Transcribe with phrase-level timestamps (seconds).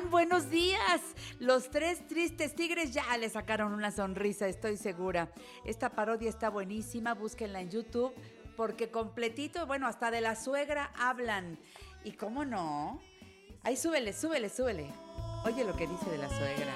[0.00, 1.02] Buenos días.
[1.38, 5.30] Los tres tristes tigres ya le sacaron una sonrisa, estoy segura.
[5.66, 8.14] Esta parodia está buenísima, búsquenla en YouTube,
[8.56, 11.58] porque completito, bueno, hasta de la suegra hablan.
[12.04, 13.02] ¿Y cómo no?
[13.64, 14.86] Ahí súbele, súbele, súbele.
[15.44, 16.72] Oye lo que dice de la suegra.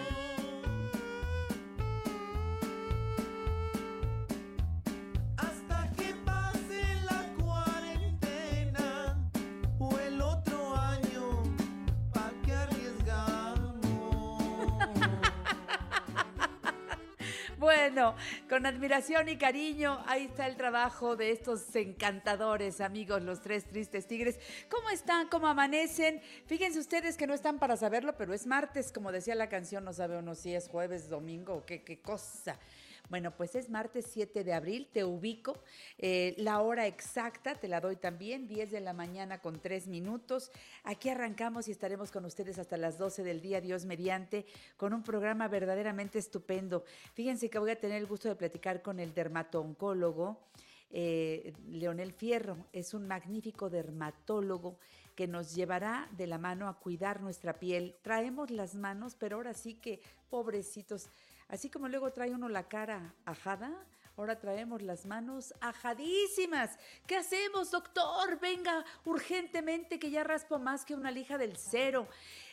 [17.97, 18.15] Bueno,
[18.51, 24.07] con admiración y cariño, ahí está el trabajo de estos encantadores amigos, los tres tristes
[24.07, 24.39] tigres.
[24.69, 25.29] ¿Cómo están?
[25.29, 26.21] ¿Cómo amanecen?
[26.45, 29.95] Fíjense ustedes que no están para saberlo, pero es martes, como decía la canción, no
[29.95, 32.59] sabe uno si es jueves, domingo, qué, qué cosa.
[33.09, 35.62] Bueno, pues es martes 7 de abril, te ubico.
[35.99, 40.50] Eh, la hora exacta te la doy también, 10 de la mañana con 3 minutos.
[40.83, 44.45] Aquí arrancamos y estaremos con ustedes hasta las 12 del día, Dios mediante,
[44.77, 46.84] con un programa verdaderamente estupendo.
[47.15, 50.41] Fíjense que voy a tener el gusto de platicar con el dermatooncólogo.
[50.91, 54.78] Eh, Leonel Fierro es un magnífico dermatólogo
[55.15, 57.97] que nos llevará de la mano a cuidar nuestra piel.
[58.03, 61.09] Traemos las manos, pero ahora sí que, pobrecitos,
[61.49, 63.73] Así como luego trae uno la cara ajada,
[64.17, 66.77] ahora traemos las manos ajadísimas.
[67.07, 68.41] ¿Qué hacemos, doctor?
[68.41, 72.09] Venga, urgentemente, que ya raspo más que una lija del cero.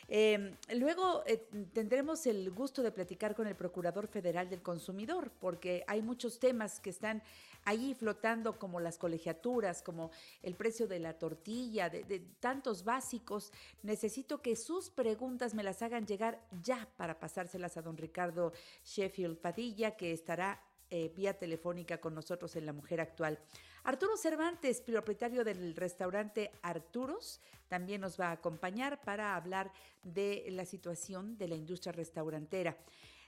[0.06, 5.82] Em, luego eh, tendremos el gusto de platicar con el Procurador Federal del Consumidor, porque
[5.86, 7.22] hay muchos temas que están
[7.64, 10.10] allí flotando como las colegiaturas, como
[10.42, 13.52] el precio de la tortilla, de, tantos básicos.
[13.82, 18.52] Necesito que sus preguntas me las hagan llegar ya para pasárselas a don Ricardo
[18.84, 23.38] Sheffield Padilla, que estará eh, vía telefónica con nosotros en La Mujer Actual.
[23.84, 29.72] Arturo Cervantes, propietario del restaurante Arturos, también nos va a acompañar para hablar
[30.02, 32.76] de la situación de la industria restaurantera.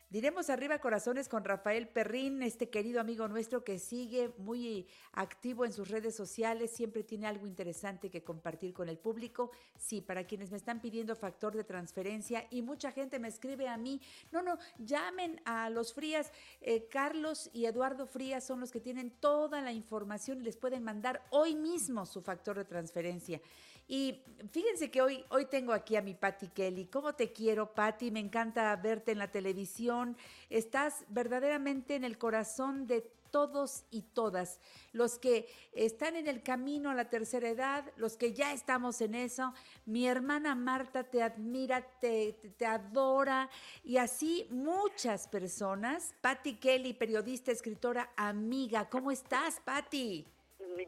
[0.09, 5.73] Diremos arriba corazones con Rafael Perrín, este querido amigo nuestro que sigue muy activo en
[5.73, 9.51] sus redes sociales, siempre tiene algo interesante que compartir con el público.
[9.77, 13.77] Sí, para quienes me están pidiendo factor de transferencia y mucha gente me escribe a
[13.77, 14.01] mí,
[14.31, 16.31] no, no, llamen a los Frías,
[16.61, 20.85] eh, Carlos y Eduardo Frías son los que tienen toda la información y les pueden
[20.85, 23.41] mandar hoy mismo su factor de transferencia.
[23.89, 26.87] Y fíjense que hoy, hoy tengo aquí a mi Patti Kelly.
[26.87, 28.11] ¿Cómo te quiero, Patti?
[28.11, 30.17] Me encanta verte en la televisión.
[30.51, 34.61] Estás verdaderamente en el corazón de todos y todas,
[34.93, 39.15] los que están en el camino a la tercera edad, los que ya estamos en
[39.15, 39.53] eso.
[39.85, 43.51] Mi hermana Marta te admira, te, te, adora
[43.85, 46.15] y así muchas personas.
[46.21, 48.89] Patti Kelly, periodista, escritora, amiga.
[48.89, 50.27] ¿Cómo estás, Patti?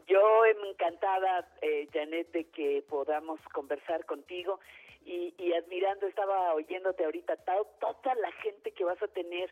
[0.07, 4.59] Yo encantada, eh, Janet, de que podamos conversar contigo
[5.05, 9.51] y, y admirando, estaba oyéndote ahorita, toda la gente que vas a tener.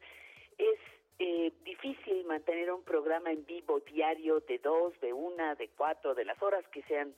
[0.57, 0.79] Es
[1.19, 6.25] eh, difícil mantener un programa en vivo diario de dos, de una, de cuatro, de
[6.25, 7.13] las horas que sean.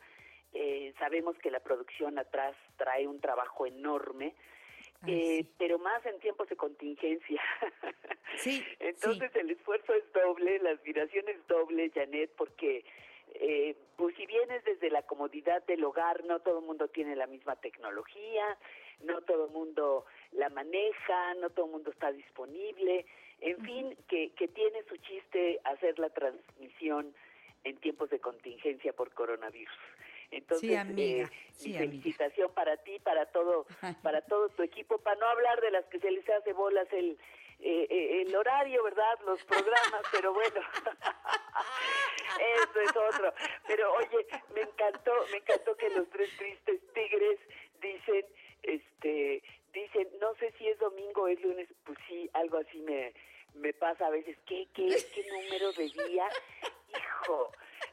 [0.53, 4.35] Eh, sabemos que la producción atrás trae un trabajo enorme.
[5.07, 7.41] Eh, pero más en tiempos de contingencia.
[8.37, 12.85] Sí, Entonces el esfuerzo es doble, la admiración es doble, Janet, porque
[13.35, 17.27] eh, pues si vienes desde la comodidad del hogar, no todo el mundo tiene la
[17.27, 18.57] misma tecnología,
[19.01, 23.05] no todo el mundo la maneja, no todo el mundo está disponible,
[23.41, 27.13] en fin, que, que tiene su chiste hacer la transmisión
[27.63, 29.77] en tiempos de contingencia por coronavirus.
[30.31, 31.27] Entonces, eh,
[31.65, 33.65] mi felicitación para ti, para todo,
[34.03, 37.17] para todo tu equipo, para no hablar de las que se les hace bolas el
[37.61, 39.19] eh, eh, el horario, ¿verdad?
[39.25, 40.61] Los programas, pero bueno,
[42.39, 43.33] eso es otro.
[43.67, 47.39] Pero oye, me encantó, me encantó que los tres tristes tigres
[47.81, 48.25] dicen,
[48.63, 49.43] este,
[49.73, 53.13] dicen, no sé si es domingo o es lunes, pues sí, algo así me,
[53.55, 56.27] me pasa a veces, ¿qué, qué, qué número de día?
[56.89, 57.51] Hijo,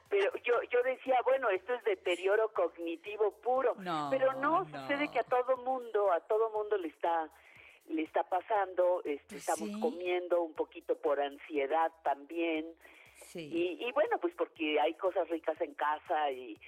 [0.08, 5.18] pero yo yo decía bueno esto es deterioro cognitivo puro no, pero no, sucede que
[5.18, 7.28] a todo mundo a todo mundo le está
[7.88, 12.66] le está pasando, este, pues estamos comiendo un poquito por ansiedad también.
[13.42, 16.58] Y, y bueno, pues porque hay cosas ricas en casa y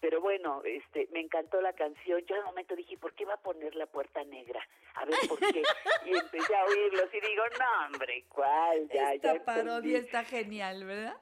[0.00, 2.20] pero bueno, este, me encantó la canción.
[2.26, 4.60] Yo de momento dije, ¿por qué va a poner la puerta negra?
[4.94, 5.62] A ver por qué.
[6.06, 8.88] Y empecé a oírlos y digo, no, hombre, ¿cuál?
[8.92, 11.16] Ya, Esta parodia está genial, ¿verdad?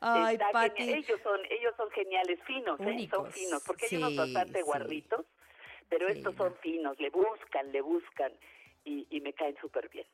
[0.00, 3.08] Ay, está Ellos son, ellos son geniales, finos, ¿eh?
[3.10, 5.24] son finos, porque ellos son bastante guarritos,
[5.88, 8.32] pero estos son finos, le buscan, le buscan
[8.84, 10.06] y, me caen súper bien.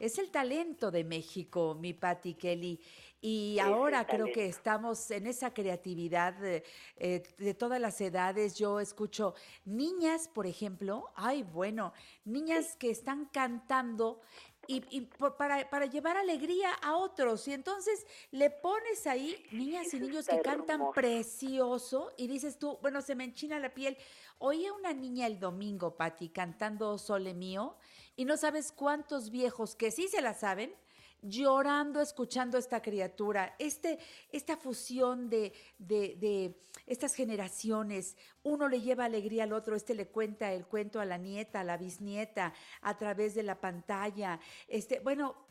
[0.00, 2.80] Es el talento de México, mi Patti Kelly.
[3.20, 6.62] Y ahora creo que estamos en esa creatividad de,
[6.96, 8.56] eh, de, todas las edades.
[8.56, 9.34] Yo escucho
[9.64, 11.92] niñas, por ejemplo, ay, bueno,
[12.24, 14.20] niñas que están cantando
[14.68, 15.00] y,
[15.36, 17.48] para, para, llevar alegría a otros.
[17.48, 23.00] Y entonces le pones ahí niñas y niños que cantan precioso y dices tú, bueno,
[23.00, 23.96] se me enchina la piel.
[24.38, 27.76] Oí a una niña el domingo, Patti, cantando Sole Mío
[28.14, 30.74] y no sabes cuántos viejos que sí se la saben
[31.22, 33.98] llorando escuchando esta criatura, este,
[34.30, 36.54] esta fusión de, de, de,
[36.86, 38.16] estas generaciones.
[38.42, 41.64] Uno le lleva alegría al otro, este le cuenta el cuento a la nieta, a
[41.64, 44.40] la bisnieta, a través de la pantalla.
[44.68, 45.46] Este, bueno,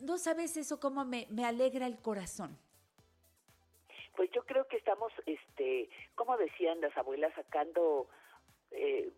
[0.00, 2.58] no sabes eso cómo me, me alegra el corazón.
[4.16, 8.08] Pues yo creo que estamos, este, como decían las abuelas, sacando
[8.72, 9.12] eh,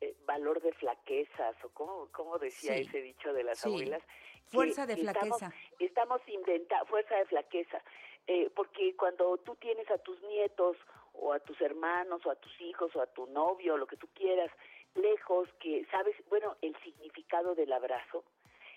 [0.00, 4.02] eh, valor de flaquezas, o como, como decía ese dicho de las abuelas,
[4.48, 5.52] Fuerza de flaqueza.
[5.78, 7.82] Estamos, inventando, fuerza de flaqueza,
[8.26, 10.76] eh, porque cuando tú tienes a tus nietos
[11.14, 14.08] o a tus hermanos o a tus hijos o a tu novio, lo que tú
[14.14, 14.50] quieras,
[14.94, 18.24] lejos, que sabes, bueno, el significado del abrazo,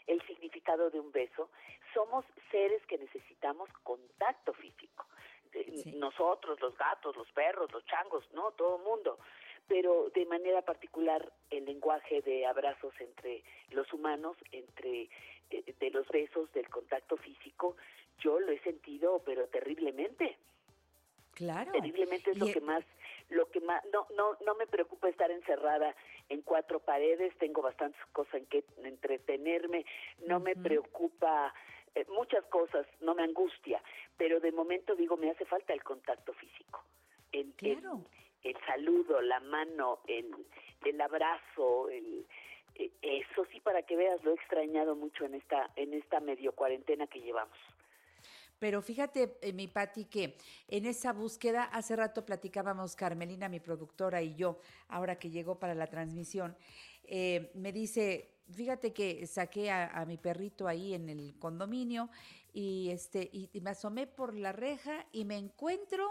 [0.08, 1.50] el significado de un beso,
[1.94, 5.06] somos seres que necesitamos contacto físico.
[5.54, 8.52] Eh, nosotros, los gatos, los perros, los changos, ¿no?
[8.52, 9.20] Todo el mundo
[9.68, 15.10] pero de manera particular el lenguaje de abrazos entre los humanos, entre
[15.50, 17.76] eh, de, los besos, del contacto físico,
[18.20, 20.38] yo lo he sentido, pero terriblemente.
[21.34, 21.72] Claro.
[21.72, 22.84] Terriblemente es lo que más,
[23.30, 25.96] lo que más, no, no, no me preocupa estar encerrada
[26.30, 29.86] en cuatro paredes, tengo bastantes cosas en que entretenerme,
[30.26, 31.54] no me preocupa
[31.94, 33.82] eh, muchas cosas, no me angustia,
[34.18, 36.84] pero de momento digo, me hace falta el contacto físico.
[37.32, 38.27] El, claro el
[38.66, 40.34] saludo, la mano, el,
[40.86, 42.26] el abrazo, el,
[42.76, 46.54] e, eso sí para que veas lo he extrañado mucho en esta en esta medio
[46.54, 47.58] cuarentena que llevamos.
[48.60, 50.36] Pero fíjate, eh, mi Pati, que
[50.68, 55.76] en esa búsqueda, hace rato platicábamos Carmelina, mi productora, y yo, ahora que llegó para
[55.76, 56.58] la transmisión,
[57.04, 62.10] eh, me dice, fíjate que saqué a, mi perrito ahí en el condominio
[62.54, 66.10] y este y, me asomé por la reja y me encuentro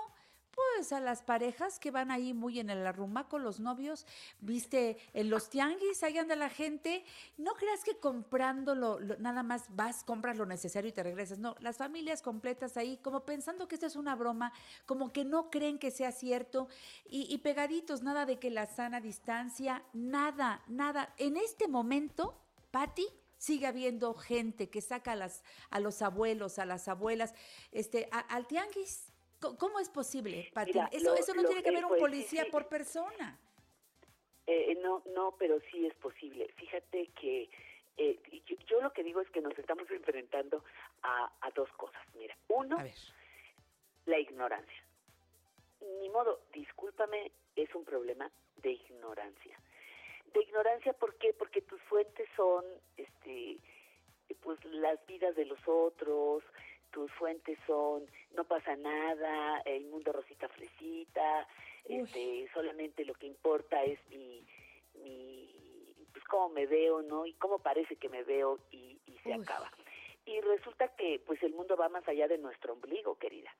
[0.57, 4.07] pues a las parejas que van ahí muy en el arrumaco, los novios,
[4.41, 7.05] viste, en los tianguis, ahí anda la gente,
[7.37, 11.77] no creas que comprándolo, nada más vas, compras lo necesario y te regresas, no, las
[11.77, 14.51] familias completas ahí, como pensando que esto es una broma,
[14.87, 16.69] como que no creen que sea cierto,
[17.05, 23.07] y, y pegaditos, nada de que la sana distancia, nada, nada, en este momento, Patti,
[23.39, 27.35] sigue habiendo gente que saca a, las, a los abuelos, a las abuelas,
[27.73, 29.06] este, al tianguis,
[29.55, 30.73] ¿Cómo es posible, Pati?
[30.93, 33.39] Eso, eso no tiene que ver un policía por persona.
[34.47, 36.49] Eh, no, no, pero sí es posible.
[36.57, 37.49] Fíjate que
[37.97, 38.19] eh,
[38.69, 40.65] yo, lo que digo es que nos estamos enfrentando
[41.03, 42.03] a, dos cosas.
[42.15, 42.77] Mira, uno,
[44.07, 44.85] la ignorancia.
[46.01, 49.59] Ni modo, discúlpame, es un problema de ignorancia.
[50.33, 51.33] De ignorancia, ¿por qué?
[51.33, 52.65] Porque tus fuentes son,
[52.97, 53.59] este,
[54.43, 56.43] pues las vidas de los otros,
[56.91, 61.47] tus fuentes son no pasa nada, el mundo rosita fresita,
[61.85, 64.45] este, solamente lo que importa es mi,
[65.03, 65.49] mi,
[66.13, 67.27] pues cómo me veo, ¿no?
[67.27, 69.71] Y cómo parece que me veo y, se acaba.
[70.25, 73.53] Y resulta que pues el mundo va más allá de nuestro ombligo, querida.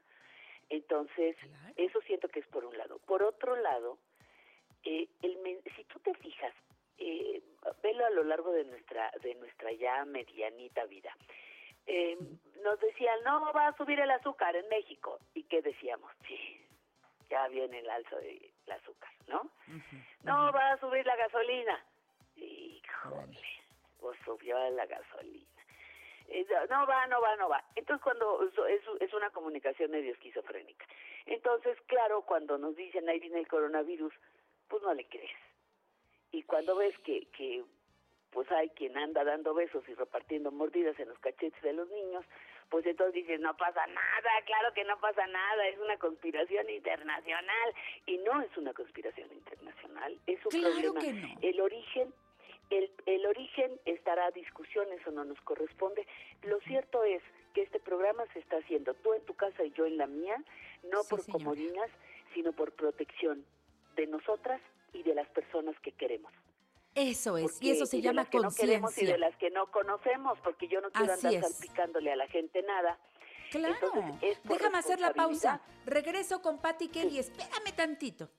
[0.69, 1.37] Entonces,
[1.77, 2.99] eso siento que es por un lado.
[3.07, 3.99] Por otro lado,
[4.85, 6.53] eh, el, si tú te fijas,
[6.99, 7.43] eh,
[7.83, 11.17] velo a lo largo de nuestra, de nuestra ya medianita vida
[11.87, 12.19] eh,
[12.63, 15.19] nos decían, no va a subir el azúcar en México.
[15.35, 16.11] ¿Y qué decíamos?
[16.27, 16.61] Sí,
[17.31, 19.51] ya viene el alzo del azúcar, ¿no?
[20.23, 21.85] No va a subir la gasolina.
[22.37, 23.41] Híjole,
[24.01, 25.47] pues subió la gasolina.
[26.29, 27.65] Eh, no va, no va, no va.
[27.77, 30.87] Entonces cuando es, es una comunicación medio esquizofrénica.
[31.27, 34.13] Entonces, claro, cuando nos dicen ahí viene el coronavirus,
[34.69, 35.31] pues no le crees.
[36.33, 37.65] Y cuando ves que, que
[38.31, 42.25] pues hay quien anda dando besos y repartiendo mordidas en los cachetes de los niños,
[42.69, 47.75] pues entonces dices, no pasa nada, claro que no pasa nada, es una conspiración internacional.
[48.07, 51.01] Y no es una conspiración internacional, es un problema.
[51.43, 52.13] El origen
[52.71, 56.05] el, el, origen estará a discusión, eso no nos corresponde.
[56.43, 57.23] Lo cierto es
[57.55, 60.37] que este programa se está haciendo tú en tu casa y yo en la mía,
[60.91, 61.91] no por comodinas,
[62.35, 63.45] sino por protección
[63.95, 64.61] de nosotras
[64.93, 66.33] y de las personas que queremos.
[66.97, 69.03] Eso es, y eso se llama conciencia.
[69.03, 72.63] y de las que no conocemos, porque yo no quiero andar salpicándole a la gente
[72.63, 72.99] nada.
[73.51, 73.77] Claro,
[74.45, 75.61] déjame hacer la pausa.
[75.85, 78.31] Regreso con Patti Kelly, espérame tantito.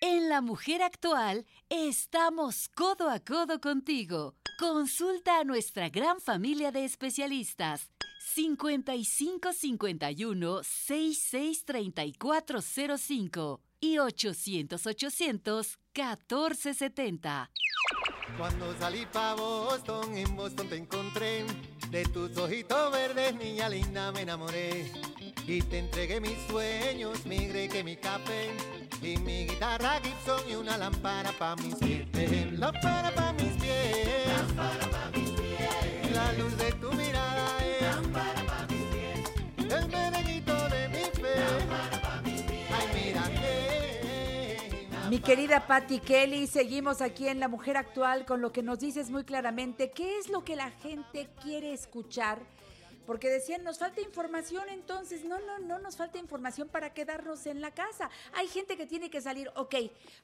[0.00, 4.36] En La Mujer Actual estamos codo a codo contigo.
[4.58, 7.90] Consulta a nuestra gran familia de especialistas.
[8.34, 17.50] 5551 663405 y 800 800 1470.
[18.36, 21.44] Cuando salí pa' Boston, en Boston te encontré.
[21.90, 24.92] De tus ojitos verdes, niña linda, me enamoré.
[25.46, 28.50] Y te entregué mis sueños, mi que mi café.
[29.02, 32.06] Y mi guitarra Gibson y una lámpara pa' mis pies.
[32.58, 34.28] Lámpara pa' mis pies.
[34.36, 36.12] Lámpara pa' mis pies.
[36.12, 37.17] La luz de tu mirada
[45.08, 49.10] mi querida Patti Kelly, seguimos aquí en La Mujer Actual con lo que nos dices
[49.10, 49.90] muy claramente.
[49.90, 52.40] ¿Qué es lo que la gente quiere escuchar?
[53.06, 57.62] Porque decían, nos falta información, entonces, no, no, no nos falta información para quedarnos en
[57.62, 58.10] la casa.
[58.34, 59.76] Hay gente que tiene que salir, ok,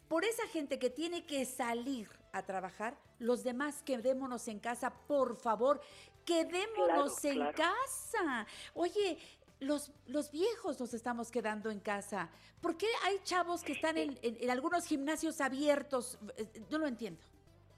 [0.07, 5.37] por esa gente que tiene que salir a trabajar, los demás quedémonos en casa, por
[5.37, 5.81] favor,
[6.27, 8.47] quedémonos en casa.
[8.75, 9.19] Oye,
[9.61, 12.31] los, los viejos nos estamos quedando en casa.
[12.61, 14.19] ¿Por qué hay chavos que están en,
[14.51, 16.19] algunos gimnasios abiertos?
[16.37, 17.21] Eh, no lo entiendo.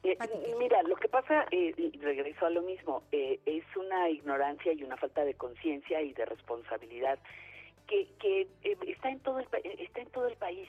[0.06, 4.84] Eh, mira, lo que pasa, eh, regreso a lo mismo, eh, es una ignorancia y
[4.84, 7.18] una falta de conciencia y de responsabilidad
[7.88, 8.46] que, que
[8.86, 9.48] está en todo el
[9.80, 10.68] está en todo el país,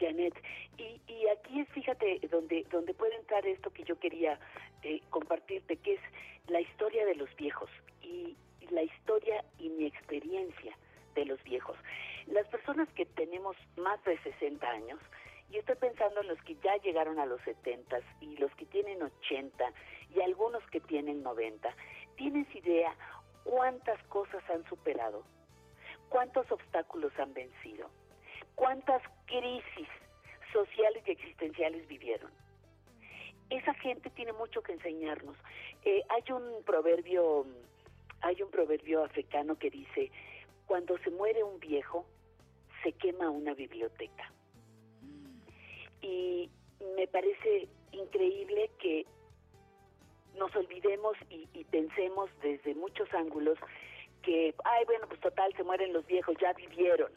[0.00, 0.34] Janet.
[0.78, 4.40] Y, y aquí es, fíjate, donde donde puede entrar esto que yo quería
[5.10, 6.00] compartirte, que es
[6.48, 7.70] la historia de los viejos
[8.02, 8.36] y,
[8.70, 10.76] la historia y mi experiencia
[11.14, 11.76] de los viejos.
[12.26, 15.00] Las personas que tenemos más de 60 años,
[15.50, 19.02] y estoy pensando en los que ya llegaron a los 70 y los que tienen
[19.02, 19.72] 80
[20.14, 21.74] y algunos que tienen 90,
[22.16, 22.94] ¿tienes idea
[23.44, 25.24] cuántas cosas han superado?
[26.08, 27.88] ¿Cuántos obstáculos han vencido?
[28.54, 29.88] ¿Cuántas crisis
[30.52, 32.30] sociales y existenciales vivieron?
[33.50, 35.36] Esa gente tiene mucho que enseñarnos.
[35.84, 37.46] Eh, hay un proverbio
[38.22, 40.10] hay un proverbio africano que dice,
[40.66, 42.06] cuando se muere un viejo,
[42.82, 44.32] se quema una biblioteca.
[46.02, 46.50] Y
[46.96, 49.06] me parece increíble que
[50.36, 53.58] nos olvidemos y, y pensemos desde muchos ángulos
[54.22, 57.10] que, ay, bueno, pues total, se mueren los viejos, ya vivieron.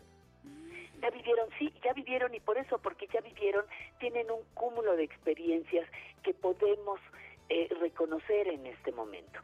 [1.02, 3.66] Ya vivieron, sí, ya vivieron y por eso, porque ya vivieron,
[4.00, 5.90] tienen un cúmulo de experiencias
[6.24, 7.00] que podemos
[7.48, 9.40] eh, reconocer en este momento.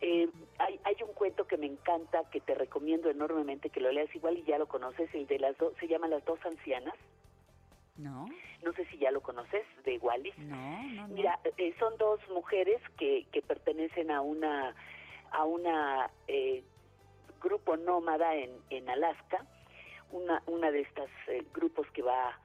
[0.00, 0.28] Eh,
[0.58, 4.38] hay, hay un cuento que me encanta, que te recomiendo enormemente que lo leas igual
[4.38, 6.94] y ya lo conoces, el de las dos, se llama Las dos ancianas.
[7.96, 8.26] No,
[8.64, 10.36] No sé si ya lo conoces, de Wallis.
[10.38, 11.08] no, no.
[11.08, 11.14] no.
[11.14, 14.74] Mira, eh, son dos mujeres que, que pertenecen a una
[15.32, 16.64] a una eh,
[17.42, 19.44] grupo nómada en, en Alaska,
[20.12, 22.38] una una de estas eh, grupos que va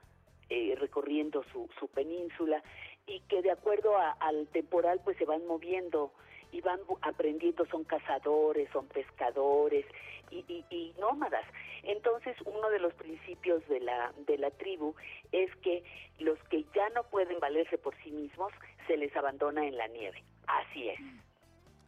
[0.49, 2.61] eh, recorriendo su, su península
[3.07, 6.11] y que de acuerdo a- al temporal pues se van moviendo
[6.51, 9.85] y van aprendiendo, son cazadores, son pescadores
[10.31, 11.45] y, y- y nómadas.
[11.83, 14.95] Entonces uno de los principios de la, de la tribu
[15.31, 15.83] es que
[16.19, 18.51] los que ya no pueden valerse por sí mismos
[18.87, 20.23] se les abandona en la nieve.
[20.47, 20.99] Así es.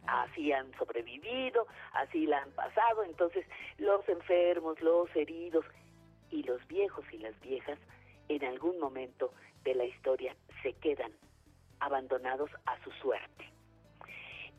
[0.06, 3.02] Así han sobrevivido, así la han pasado.
[3.04, 3.44] Entonces
[3.78, 5.64] los enfermos, los heridos
[6.30, 7.78] y los viejos y las viejas
[8.28, 9.32] en algún momento
[9.64, 11.12] de la historia se quedan
[11.80, 13.50] abandonados a su suerte.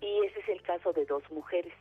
[0.01, 1.73] Y ese es el caso de dos mujeres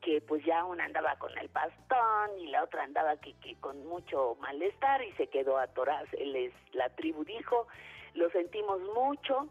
[0.00, 3.86] que pues ya una andaba con el bastón y la otra andaba que, que con
[3.86, 6.04] mucho malestar y se quedó atorada.
[6.18, 7.68] Les, la tribu dijo,
[8.14, 9.48] lo sentimos mucho,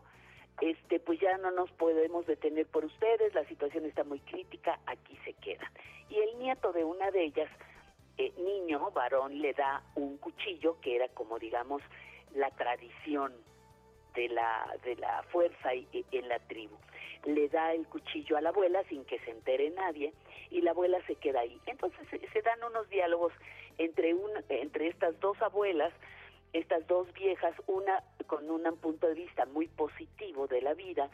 [0.60, 5.18] este pues ya no nos podemos detener por ustedes, la situación está muy crítica, aquí
[5.24, 5.72] se quedan.
[6.10, 7.50] Y el nieto de una de ellas,
[8.18, 11.82] eh, niño, varón, le da un cuchillo que era como digamos
[12.36, 13.34] la tradición
[14.16, 16.76] de la, de la fuerza y- en la tribu.
[17.26, 20.14] Le da el cuchillo a la abuela sin que se entere nadie
[20.50, 21.60] y la abuela se queda ahí.
[21.66, 23.32] Entonces se, se dan unos diálogos
[23.78, 25.94] entre, un, entre estas dos abuelas,
[26.54, 31.10] estas dos viejas, una con un punto de vista muy positivo de la vida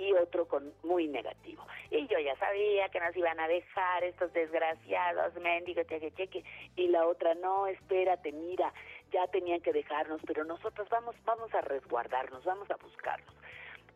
[0.00, 1.66] y otro con muy negativo.
[1.90, 6.44] Y yo ya sabía que nos iban a dejar estos desgraciados, mendigos, cheque, cheque.
[6.76, 8.72] Y la otra, no, espérate, mira,
[9.12, 13.34] ya tenían que dejarnos, pero nosotros vamos, vamos a resguardarnos, vamos a buscarnos.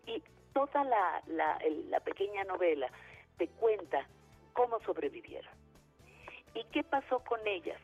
[0.07, 2.91] Y toda la, la, la pequeña novela
[3.39, 4.07] te cuenta
[4.53, 5.53] cómo sobrevivieron.
[6.55, 7.81] ¿Y qué pasó con ellas?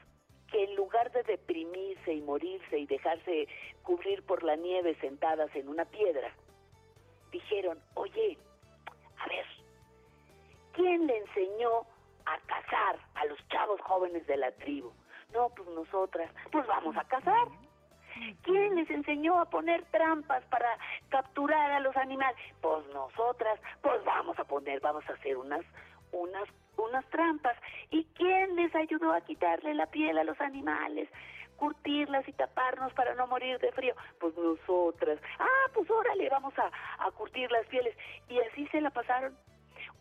[0.52, 3.48] Que en lugar de deprimirse y morirse y dejarse
[3.82, 6.32] cubrir por la nieve sentadas en una piedra,
[7.30, 8.38] dijeron, oye,
[9.18, 9.46] a ver,
[10.72, 11.86] ¿quién le enseñó
[12.26, 14.92] a cazar a los chavos jóvenes de la tribu?
[15.32, 17.48] No, pues nosotras, pues vamos a cazar.
[18.42, 20.76] ¿Quién les enseñó a poner trampas para
[21.08, 22.36] capturar a los animales?
[22.60, 25.64] Pues nosotras, pues vamos a poner, vamos a hacer unas,
[26.12, 27.56] unas, unas trampas.
[27.90, 31.08] ¿Y quién les ayudó a quitarle la piel a los animales?
[31.60, 33.94] Curtirlas y taparnos para no morir de frío.
[34.18, 36.70] Pues nosotras, ah, pues órale, vamos a,
[37.06, 37.94] a curtir las pieles.
[38.30, 39.36] Y así se la pasaron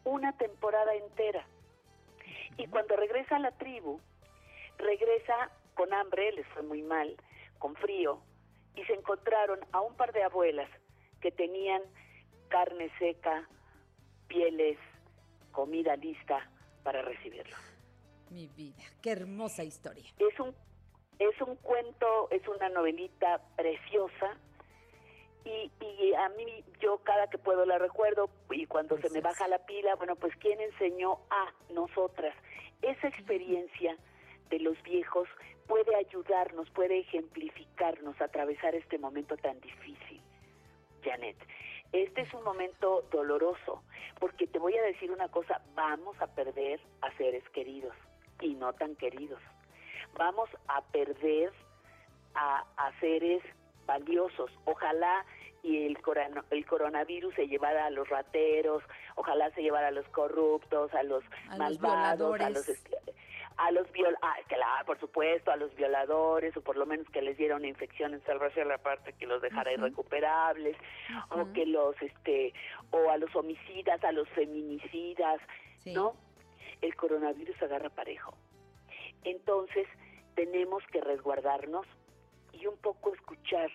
[0.06, 1.46] una temporada entera.
[2.58, 4.00] Y cuando regresa a la tribu,
[4.78, 7.18] regresa con hambre, les fue muy mal,
[7.58, 8.22] con frío,
[8.76, 10.70] y se encontraron a un par de abuelas
[11.20, 11.82] que tenían
[12.48, 13.50] carne seca,
[14.30, 14.78] pieles,
[15.52, 16.50] comida lista
[16.84, 17.58] para recibirlo.
[18.30, 20.06] Mi vida, qué hermosa historia.
[20.18, 20.56] Es un
[21.20, 24.38] es un cuento, es una novelita preciosa
[25.46, 29.48] y, y a mí yo cada que puedo la recuerdo y cuando se me baja
[29.48, 32.36] la pila, bueno, pues quién enseñó a nosotras
[32.82, 33.98] esa experiencia
[34.50, 35.28] de los viejos
[35.68, 40.22] puede ayudarnos, puede ejemplificarnos a atravesar este momento tan difícil.
[41.04, 41.38] Janet,
[41.92, 43.84] este es un momento doloroso,
[44.20, 47.96] porque te voy a decir una cosa, vamos a perder a seres queridos
[48.42, 49.42] y no tan queridos.
[50.16, 51.52] Vamos a perder
[52.36, 53.42] a, a seres
[53.86, 54.52] valiosos.
[54.66, 55.26] Ojalá
[55.64, 58.82] y el, corano- el coronavirus se llevara a los rateros,
[59.16, 62.70] ojalá se llevara a los corruptos, a los A los malvados, a los
[63.58, 67.22] a los viol ah, claro, por supuesto, a los violadores o por lo menos que
[67.22, 69.82] les diera una infección en salvarse la parte que los dejara Ujú.
[69.82, 70.78] irrecuperables
[71.32, 72.54] o que los este
[72.92, 75.42] o a los homicidas, a los feminicidas,
[75.80, 75.94] Sí.
[75.94, 76.16] ¿no?
[76.82, 78.34] El coronavirus agarra parejo.
[79.24, 79.88] Entonces,
[80.36, 81.86] tenemos que resguardarnos
[82.54, 83.70] y un poco escuchar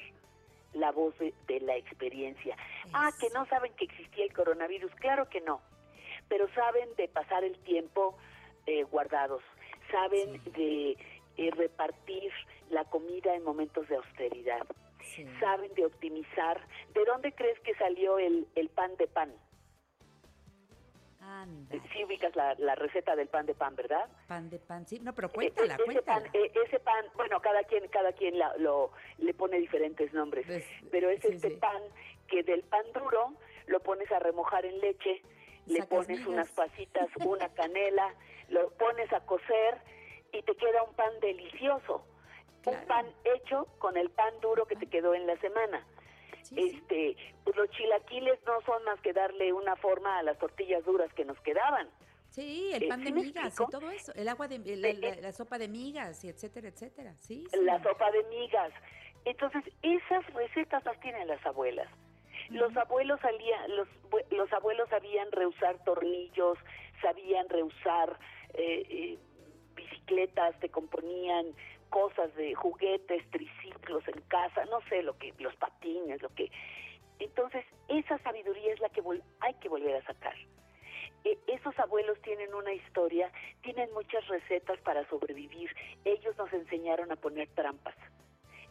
[0.73, 2.57] la voz de, de la experiencia.
[2.93, 5.61] Ah, que no saben que existía el coronavirus, claro que no,
[6.29, 8.17] pero saben de pasar el tiempo
[8.67, 9.43] eh, guardados,
[9.93, 10.97] saben de
[11.37, 12.33] eh, repartir
[12.71, 14.67] la comida en momentos de austeridad,
[15.15, 15.27] Sí.
[15.39, 16.59] saben de optimizar.
[16.95, 19.31] ¿De dónde crees que salió el, el pan de pan?
[21.27, 24.09] Anda, Sí ubicas la, la receta del pan de pan, ¿verdad?
[24.29, 24.99] pan de pan, sí.
[25.01, 26.21] No, pero Eh, cuéntala, eh, ese cuéntala.
[26.23, 30.47] Pan, eh, ese pan, bueno, cada quien, cada quien la- lo, le pone diferentes nombres,
[30.47, 31.57] Pues, pero es sí, este sí.
[31.57, 31.83] pan
[32.29, 33.33] que del pan duro
[33.67, 35.23] lo pones a remojar en leche,
[35.67, 36.27] le Sacas pones migas.
[36.27, 38.15] unas pasitas, una canela,
[38.51, 39.79] lo pones a cocer
[40.33, 42.05] y te queda un pan delicioso.
[42.63, 42.79] Claro.
[42.81, 45.87] Un pan hecho con el pan duro que te quedó en la semana.
[46.45, 46.55] Sí.
[46.59, 51.13] Este, pues los chilaquiles no son más que darle una forma a las tortillas duras
[51.15, 51.89] que nos quedaban.
[52.29, 54.93] Sí, el Eh, pan de ¿sí me migas y todo eso, el agua de la,
[54.93, 57.15] la- la sopa de migas y etcétera, etcétera.
[57.17, 57.61] Sí, sí.
[57.65, 58.73] la sopa de migas.
[59.25, 61.89] Entonces, esas recetas las tienen las abuelas.
[62.51, 63.89] Los abuelos salían, los,
[64.31, 66.59] los abuelos sabían reusar tornillos,
[67.01, 68.19] sabían reusar
[68.53, 69.19] eh, eh,
[69.75, 71.47] bicicletas, te componían
[71.95, 76.51] cosas de juguetes, triciclos en casa, no sé lo que, los patines, lo que.
[77.21, 79.01] Entonces, esa sabiduría es la que
[79.39, 80.35] hay que volver a sacar.
[81.23, 83.31] E- esos abuelos tienen una historia,
[83.63, 85.71] tienen muchas recetas para sobrevivir.
[86.05, 87.95] Ellos nos enseñaron a poner trampas.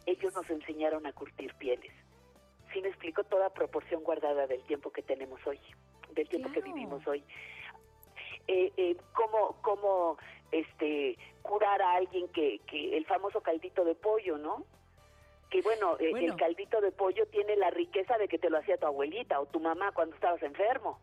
[0.04, 1.94] Ellos nos enseñaron a curtir pieles.
[2.74, 5.58] Si me explico toda proporción guardada del tiempo que tenemos hoy,
[6.10, 7.24] del tiempo que vivimos hoy.
[8.46, 10.18] Eh, eh, cómo, cómo
[10.60, 14.64] este, curar a alguien que, que el famoso caldito de pollo, ¿no?
[15.50, 16.32] Que bueno, eh, Bueno.
[16.32, 19.46] el caldito de pollo tiene la riqueza de que te lo hacía tu abuelita o
[19.46, 20.98] tu mamá cuando estabas enfermo.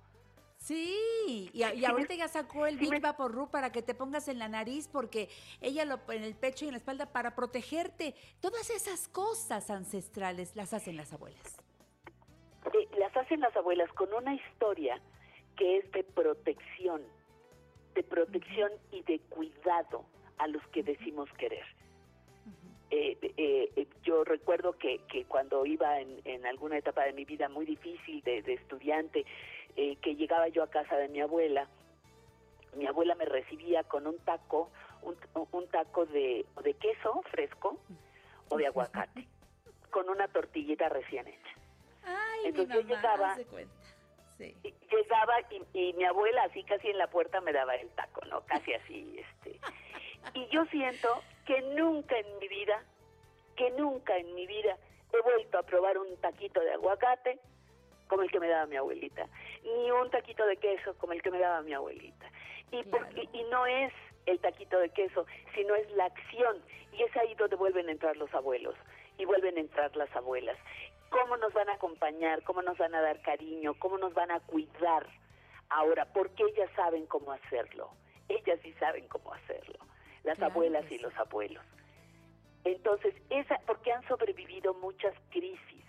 [0.57, 4.27] Sí, y, a- y Sí, ahorita ya sacó el Big Vaporru para que te pongas
[4.27, 5.27] en la nariz porque
[5.59, 8.13] ella lo en el pecho y en la espalda para protegerte.
[8.41, 11.57] Todas esas cosas ancestrales las hacen las abuelas.
[12.73, 15.01] Eh, las hacen las abuelas con una historia
[15.57, 17.01] que es de protección,
[17.93, 20.05] de protección y de cuidado
[20.37, 21.65] a los que decimos querer.
[22.89, 27.23] Eh, eh, eh, yo recuerdo que, que cuando iba en, en alguna etapa de mi
[27.23, 29.25] vida muy difícil de, de estudiante,
[29.77, 31.69] eh, que llegaba yo a casa de mi abuela,
[32.75, 34.69] mi abuela me recibía con un taco,
[35.03, 35.15] un,
[35.51, 37.77] un taco de, de queso fresco
[38.49, 39.25] o de aguacate,
[39.89, 41.55] con una tortillita recién hecha.
[42.03, 43.73] Ay, Entonces mi yo mamá, llegaba- de cuenta.
[44.41, 44.55] Sí.
[44.63, 48.21] Y llegaba y, y mi abuela así casi en la puerta me daba el taco,
[48.25, 48.41] ¿no?
[48.45, 49.59] Casi así, este.
[50.33, 52.83] Y yo siento que nunca en mi vida,
[53.55, 54.77] que nunca en mi vida
[55.13, 57.39] he vuelto a probar un taquito de aguacate
[58.07, 59.27] como el que me daba mi abuelita,
[59.63, 62.29] ni un taquito de queso como el que me daba mi abuelita.
[62.71, 63.29] Y, por- Claro.
[63.33, 63.93] y, y no es
[64.25, 65.25] el taquito de queso,
[65.55, 66.61] sino es la acción.
[66.93, 68.75] Y es ahí donde vuelven a entrar los abuelos
[69.17, 70.57] y vuelven a entrar las abuelas.
[71.11, 72.41] ¿Cómo nos van a acompañar?
[72.43, 73.73] ¿Cómo nos van a dar cariño?
[73.79, 75.05] ¿Cómo nos van a cuidar?
[75.69, 77.91] Ahora, porque ellas saben cómo hacerlo.
[78.29, 79.77] Ellas sí saben cómo hacerlo.
[80.23, 81.63] Las Claro abuelas y los abuelos.
[82.63, 85.83] Entonces, esa, porque han sobrevivido muchas crisis,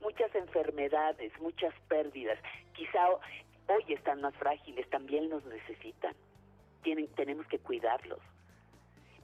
[0.00, 2.38] muchas enfermedades, muchas pérdidas.
[2.74, 3.20] Quizá ho-
[3.68, 6.14] hoy están más frágiles, también nos necesitan.
[6.82, 8.20] Tienen, tenemos que cuidarlos.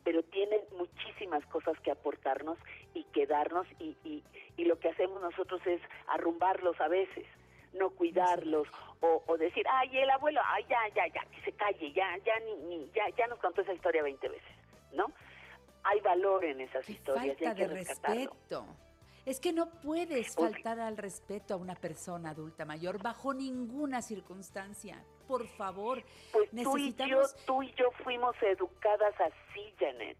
[0.04, 2.58] Pero tienen muchísimas cosas que aportarnos
[2.92, 4.22] y quedarnos y, y,
[4.56, 7.26] y lo que hacemos nosotros es arrumbarlos a veces,
[7.72, 8.68] no cuidarlos
[9.00, 12.32] o, o decir, ay, el abuelo, ay, ya, ya, ya, que se calle, ya, ya,
[12.40, 14.54] ni, ni- ya, ya nos contó esa historia 20 veces,
[14.92, 15.06] ¿no?
[15.82, 18.16] Hay valor en esas Qué historias y falta hay que de rescatarlo.
[18.30, 18.66] respeto.
[19.26, 25.02] Es que no puedes faltar al respeto a una persona adulta mayor bajo ninguna circunstancia.
[25.26, 30.18] Por favor, Pues tú y, yo, necesitamos tú y yo fuimos educadas así, Janet.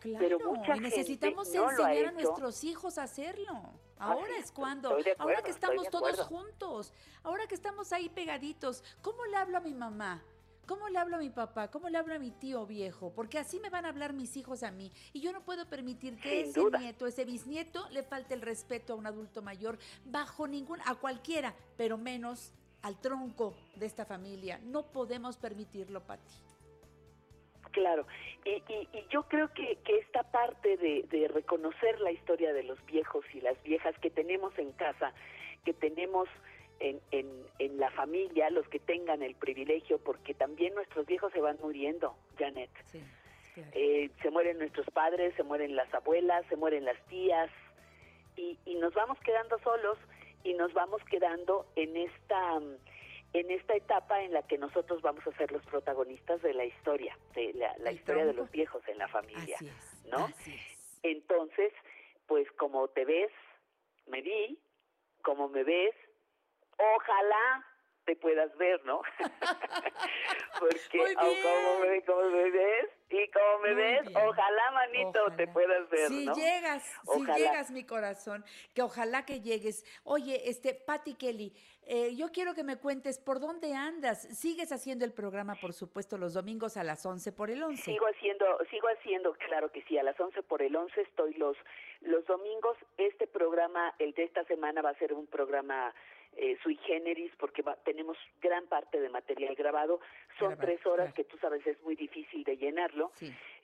[0.00, 2.12] Claro, Pero mucha y necesitamos gente no enseñar a hecho.
[2.12, 3.72] nuestros hijos a hacerlo.
[3.98, 9.36] Ahora es cuando, ahora que estamos todos juntos, ahora que estamos ahí pegaditos, ¿cómo le
[9.36, 10.22] hablo a mi mamá?
[10.68, 11.70] ¿Cómo le hablo a mi papá?
[11.70, 13.10] ¿Cómo le hablo a mi tío viejo?
[13.14, 14.92] Porque así me van a hablar mis hijos a mí.
[15.14, 16.78] Y yo no puedo permitir que Sin ese duda.
[16.78, 21.54] nieto, ese bisnieto, le falte el respeto a un adulto mayor bajo ningún, a cualquiera,
[21.78, 24.58] pero menos al tronco de esta familia.
[24.62, 26.34] No podemos permitirlo, Pati.
[27.72, 28.06] Claro,
[28.44, 32.62] y, y- y yo creo que, que esta parte de, de reconocer la historia de
[32.62, 35.12] los viejos y las viejas que tenemos en casa,
[35.64, 36.28] que tenemos
[36.80, 41.40] en, en, en la familia, los que tengan el privilegio, porque también nuestros viejos se
[41.40, 42.70] van muriendo, Janet.
[42.90, 43.02] Sí,
[43.54, 43.70] claro.
[43.74, 47.50] Eh, se mueren nuestros padres, se mueren las abuelas, se mueren las tías,
[48.36, 49.98] y, y nos vamos quedando solos
[50.44, 52.60] y nos vamos quedando en esta
[53.34, 57.16] en esta etapa en la que nosotros vamos a ser los protagonistas de la historia,
[57.34, 59.56] de la, historia de los viejos en la familia.
[59.56, 60.24] Así es, ¿no?
[60.24, 60.98] así es.
[61.02, 61.72] Entonces,
[62.26, 63.30] pues como te ves,
[64.06, 64.58] me vi,
[65.22, 65.94] como me ves,
[66.78, 67.66] ojalá
[68.08, 69.02] te puedas ver, ¿no?
[70.58, 74.16] Porque Muy o como, me, ves y como me Muy ves, bien.
[74.16, 76.34] ojalá, manito, te puedas ver, Si ¿no?
[76.34, 77.34] llegas, Ojalá.
[77.34, 79.84] si llegas, mi corazón, que ojalá que llegues.
[80.04, 84.22] Oye, este, Patti Kelly, eh, yo quiero que me cuentes por dónde andas.
[84.38, 87.82] Sigues haciendo el programa, por supuesto, los domingos a las 11 por el 11.
[87.82, 91.58] Sigo haciendo, sigo haciendo, claro que sí, a las 11 por el 11 estoy los
[92.00, 92.76] los domingos.
[92.96, 95.94] Este programa, el de esta semana, va a ser un programa
[96.36, 100.00] eh, sui generis porque tenemos gran parte de material grabado.
[100.38, 103.12] Son tres horas que tú sabes es muy difícil de llenarlo.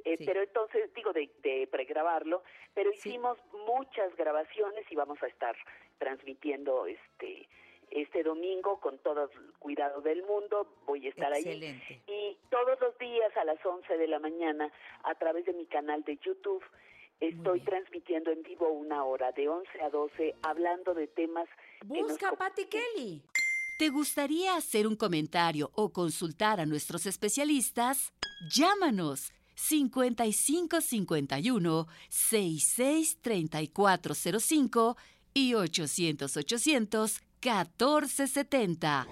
[0.04, 2.42] Eh, pero entonces, digo, de, de pregrabarlo,
[2.74, 5.56] pero hicimos muchas grabaciones y vamos a estar
[5.98, 7.48] transmitiendo este
[7.90, 11.80] este domingo con todo el cuidado del mundo, voy a estar ahí.
[12.08, 14.72] Y todos los días a las 11 de la mañana,
[15.04, 16.64] a través de mi canal de YouTube,
[17.28, 21.48] estoy transmitiendo en vivo una hora, de 11 a 12, hablando de temas
[21.84, 23.22] Busca a Patty Kelly.
[23.78, 28.12] ¿Te gustaría hacer un comentario o consultar a nuestros especialistas?
[28.50, 34.96] Llámanos 5551 663405
[35.34, 39.06] y 800 800 1470.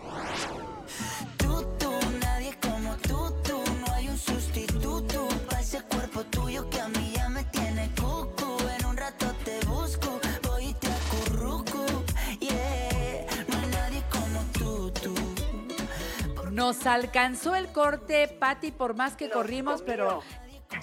[16.73, 20.23] Nos alcanzó el corte, Patti, por más que corrimos, pero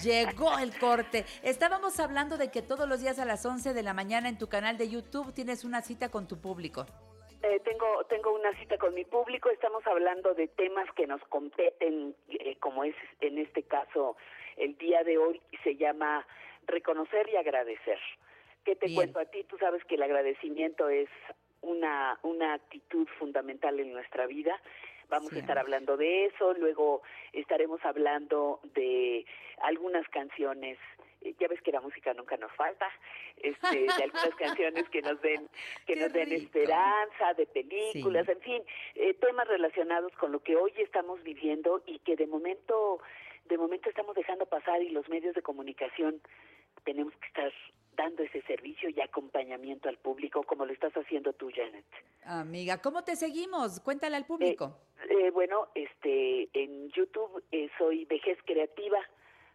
[0.00, 1.24] llegó el corte.
[1.42, 4.48] Estábamos hablando de que todos los días a las 11 de la mañana en tu
[4.48, 6.86] canal de YouTube tienes una cita con tu público.
[7.42, 9.50] Eh, tengo tengo una cita con mi público.
[9.50, 14.16] Estamos hablando de temas que nos competen, eh, como es en este caso
[14.58, 16.24] el día de hoy se llama
[16.68, 17.98] reconocer y agradecer.
[18.64, 19.42] ¿Qué te cuento a ti?
[19.42, 21.08] Tú sabes que el agradecimiento es
[21.62, 24.56] una una actitud fundamental en nuestra vida
[25.10, 29.26] Vamos a estar hablando de eso, luego estaremos hablando de
[29.58, 30.78] algunas canciones
[31.22, 32.88] eh, ya ves que la música nunca nos falta,
[33.36, 35.48] este, de algunas canciones que nos den,
[35.86, 38.62] que nos den esperanza, de películas, en fin,
[38.94, 43.00] eh, temas relacionados con lo que hoy estamos viviendo y que de momento,
[43.46, 46.20] de momento estamos dejando pasar y los medios de comunicación
[46.84, 47.52] tenemos que estar
[47.96, 51.84] dando ese servicio y acompañamiento al público como lo estás haciendo tú, Janet.
[52.24, 53.80] Amiga, ¿cómo te seguimos?
[53.80, 54.76] Cuéntale al público.
[55.08, 58.98] Eh, eh, bueno, este, en YouTube eh, soy Vejez Creativa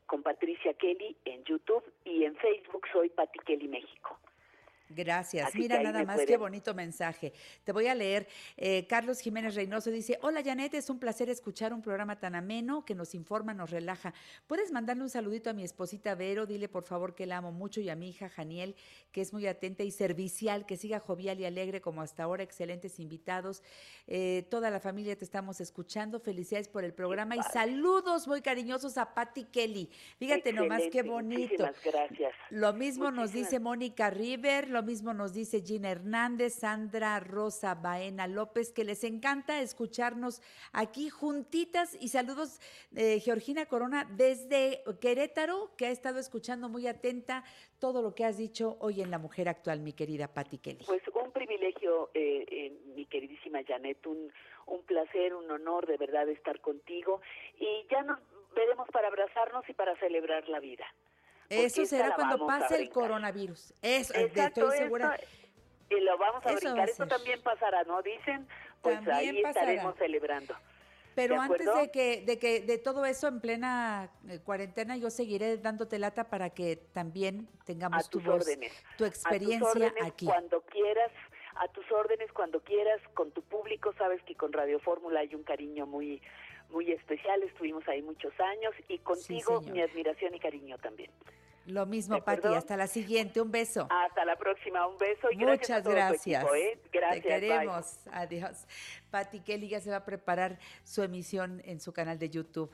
[0.06, 4.20] con Patricia Kelly en YouTube y en Facebook soy Pati Kelly México.
[4.90, 5.56] Gracias.
[5.56, 7.34] Mira nada más qué bonito mensaje.
[7.64, 8.28] Te voy a leer.
[8.56, 12.86] Eh, Carlos Jiménez Reynoso dice, hola Janet, es un placer escuchar un programa tan ameno
[12.86, 14.14] que nos informa, nos relaja.
[14.48, 16.46] ¿Puedes mandarle un saludito a mi esposita Vero?
[16.46, 18.76] Dile por favor que la amo mucho y a mi hija Janiel,
[19.12, 22.44] que es muy atenta y servicial, que siga jovial y alegre como hasta ahora.
[22.44, 23.64] Excelentes invitados.
[24.08, 26.20] Eh, toda la familia te estamos escuchando.
[26.20, 29.90] Felicidades por el programa y saludos muy cariñosos a Patti Kelly.
[30.20, 31.68] Fíjate nomás qué bonito.
[31.84, 32.34] gracias.
[32.52, 38.28] Lo mismo nos dice Mónica River lo mismo nos dice Gina Hernández, Sandra Rosa Baena
[38.28, 40.42] López, que les encanta escucharnos
[40.74, 41.98] aquí juntitas.
[42.02, 42.60] Y saludos,
[42.94, 47.46] eh, Georgina Corona, desde Querétaro, que ha estado escuchando muy atenta
[47.80, 50.84] todo lo que has dicho hoy en La Mujer Actual, mi querida Patti Kelly.
[50.86, 54.30] Pues un privilegio, eh, eh, mi queridísima Janet, un,
[54.66, 57.22] un placer, un honor de verdad estar contigo.
[57.58, 58.20] Y ya nos
[58.54, 60.86] veremos para abrazarnos y para celebrar la vida.
[61.50, 63.74] Eso será cuando pase el coronavirus.
[63.82, 65.20] Eso, Exacto, estoy segura.
[65.90, 66.90] y lo vamos a brincar.
[66.90, 68.02] Eso también pasará, ¿no?
[68.02, 68.48] Dicen,
[68.82, 70.56] pues ahí estaremos celebrando.
[71.16, 75.58] Pero antes de que, de que de todo eso en plena eh, cuarentena, yo seguiré
[75.58, 78.46] dándote lata para que también tengamos tu voz,
[78.98, 80.26] tu experiencia aquí.
[80.26, 81.12] Cuando quieras,
[81.56, 85.44] a tus órdenes, cuando quieras, con tu público, sabes que con Radio Fórmula hay un
[85.44, 86.22] cariño muy
[86.70, 91.12] muy especial, estuvimos ahí muchos años y contigo mi admiración y cariño también.
[91.66, 93.88] Lo mismo, Pati, hasta la siguiente, un beso.
[93.90, 96.46] Hasta la próxima, un beso y Muchas gracias.
[96.56, 96.80] ¿eh?
[96.92, 97.24] Gracias.
[97.24, 98.00] Te queremos.
[98.12, 98.68] Adiós.
[99.10, 102.70] Pati Kelly ya se va a preparar su emisión en su canal de YouTube.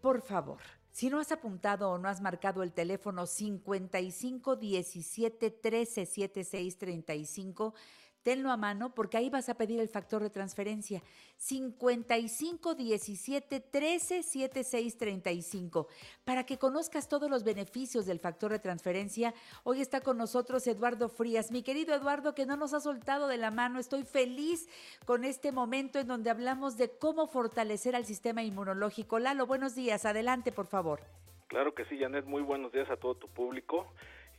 [0.00, 0.58] Por favor,
[0.90, 7.74] si no has apuntado o no has marcado el teléfono 55 17 13 76 35,
[8.22, 11.02] tenlo a mano porque ahí vas a pedir el factor de transferencia
[11.36, 15.88] 55 17 13 76 35
[16.24, 19.34] para que conozcas todos los beneficios del factor de transferencia.
[19.64, 21.50] Hoy está con nosotros Eduardo Frías.
[21.50, 24.68] Mi querido Eduardo, que no nos ha soltado de la mano, estoy feliz
[25.04, 29.18] con este momento en donde hablamos de cómo fortalecer al sistema inmunológico.
[29.18, 30.04] Lalo, buenos días.
[30.04, 31.00] Adelante, por favor.
[31.48, 32.24] Claro que sí, Janet.
[32.24, 33.86] Muy buenos días a todo tu público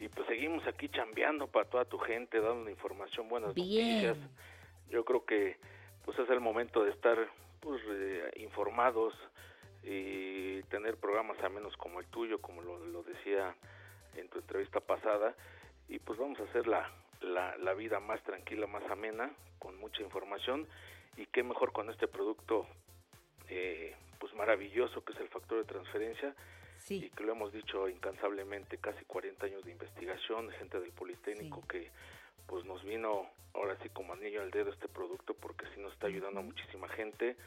[0.04, 4.18] y pues seguimos aquí chambeando para toda tu gente, dando información, buenas noticias.
[4.89, 5.58] Yo creo que
[6.04, 7.18] pues es el momento de estar
[7.62, 9.13] pues, eh, informados
[9.82, 13.56] y tener programas a menos como el tuyo, como lo, decía
[14.18, 15.36] en tu entrevista pasada,
[15.88, 20.68] y pues vamos a hacer la, la, vida más tranquila, más amena, con mucha información,
[21.16, 22.68] y qué mejor con este producto
[23.48, 26.36] eh, pues maravilloso que es el factor de transferencia,
[26.89, 31.89] y que lo hemos dicho incansablemente, casi 40 años de investigación, gente del Politécnico que
[32.48, 36.08] pues nos vino ahora sí como anillo al dedo este producto porque sí nos está
[36.08, 37.38] ayudando a muchísima gente,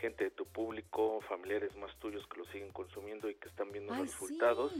[0.00, 3.94] gente de tu público, familiares más tuyos que lo siguen consumiendo y que están viendo
[3.94, 4.72] los resultados,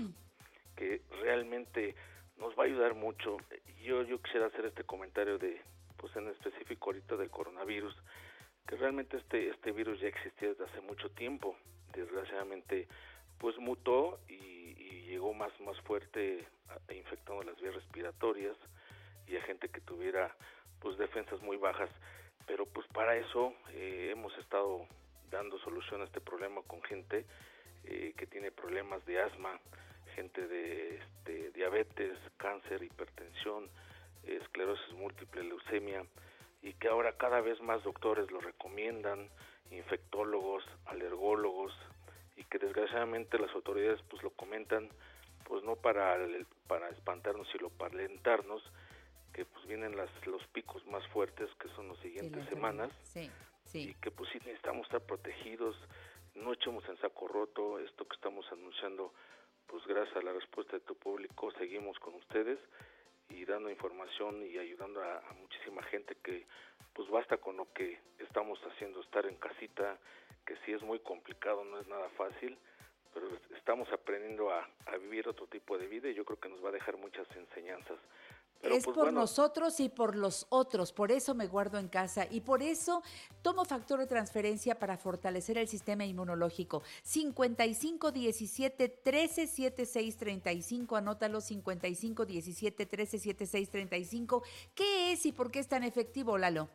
[0.76, 1.94] que realmente
[2.38, 3.36] nos va a ayudar mucho.
[3.82, 5.60] Yo, yo quisiera hacer este comentario de,
[5.96, 7.94] pues en específico ahorita del coronavirus,
[8.66, 11.56] que realmente este, este virus ya existía desde hace mucho tiempo.
[11.92, 12.88] Desgraciadamente,
[13.40, 14.38] pues mutó y,
[15.10, 16.46] llegó más, más fuerte
[16.94, 18.56] infectando las vías respiratorias
[19.26, 20.32] y a gente que tuviera
[20.78, 21.90] pues defensas muy bajas.
[22.46, 24.86] Pero pues para eso eh, hemos estado
[25.28, 27.26] dando solución a este problema con gente
[27.84, 29.58] eh, que tiene problemas de asma,
[30.14, 33.68] gente de este, diabetes, cáncer, hipertensión,
[34.22, 36.04] esclerosis múltiple, leucemia,
[36.62, 39.28] y que ahora cada vez más doctores lo recomiendan,
[39.70, 41.72] infectólogos, alergólogos,
[42.40, 44.88] y que desgraciadamente las autoridades pues lo comentan,
[45.44, 46.16] pues no para,
[46.66, 48.62] para espantarnos, sino para alentarnos,
[49.34, 52.90] que pues vienen las, los picos más fuertes que son las siguientes semanas,
[53.74, 55.76] y que pues sí necesitamos estar protegidos,
[56.34, 59.12] no echemos en saco roto esto que estamos anunciando,
[59.66, 62.58] pues gracias a la respuesta de tu público seguimos con ustedes
[63.28, 66.46] y dando información y ayudando a, muchísima gente que
[67.00, 69.96] pues basta con lo que estamos haciendo, estar en casita,
[70.44, 72.58] que sí es muy complicado, no es nada fácil,
[73.14, 76.62] pero estamos aprendiendo a, a vivir otro tipo de vida y yo creo que nos
[76.62, 77.96] va a dejar muchas enseñanzas
[78.62, 82.42] es pues, por nosotros y por los otros, por eso me guardo en casa y
[82.42, 83.02] por eso
[83.42, 86.82] tomo factor de transferencia para fortalecer el sistema inmunológico.
[87.02, 94.42] 55 17 13 76 35, anótalo 55 17 13 76 35.
[94.74, 96.68] ¿Qué es y por qué es tan efectivo, Lalo?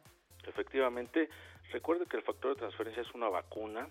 [0.47, 1.29] Efectivamente,
[1.71, 3.87] recuerde que el factor de transferencia es una vacuna,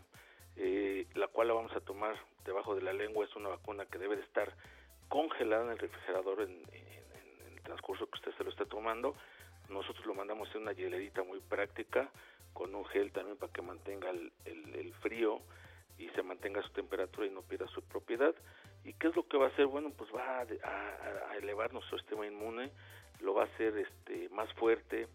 [0.57, 3.99] eh, la cual la vamos a tomar debajo de la lengua, es una vacuna que
[3.99, 4.53] debe de estar
[5.09, 6.63] congelada en el refrigerador en
[7.65, 9.17] transcurso que usted se lo esté tomando.
[9.69, 12.11] Nosotros lo mandamos en una hielerita muy práctica,
[12.53, 14.31] con un gel también para que mantenga el,
[15.01, 15.41] frío
[15.99, 18.35] y se mantenga su temperatura y no pierda su propiedad.
[18.85, 19.67] ¿Y qué es lo que va a hacer?
[19.67, 22.71] Bueno, pues va a, elevar nuestro sistema inmune,
[23.21, 25.09] lo va a hacer este, más fuerte.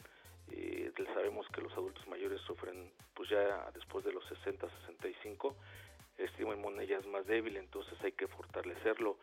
[0.52, 5.56] Eh, sabemos que los adultos mayores sufren, pues ya después de los 60, 65,
[6.18, 9.18] el sistema inmune ya es más débil, entonces hay que fortalecerlo.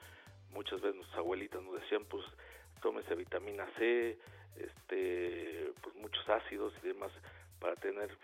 [0.52, 2.24] Muchas veces nuestras abuelitas nos decían, pues
[2.80, 4.18] tómese vitamina C,
[4.56, 7.12] este, pues muchos ácidos y demás
[7.60, 8.14] para tener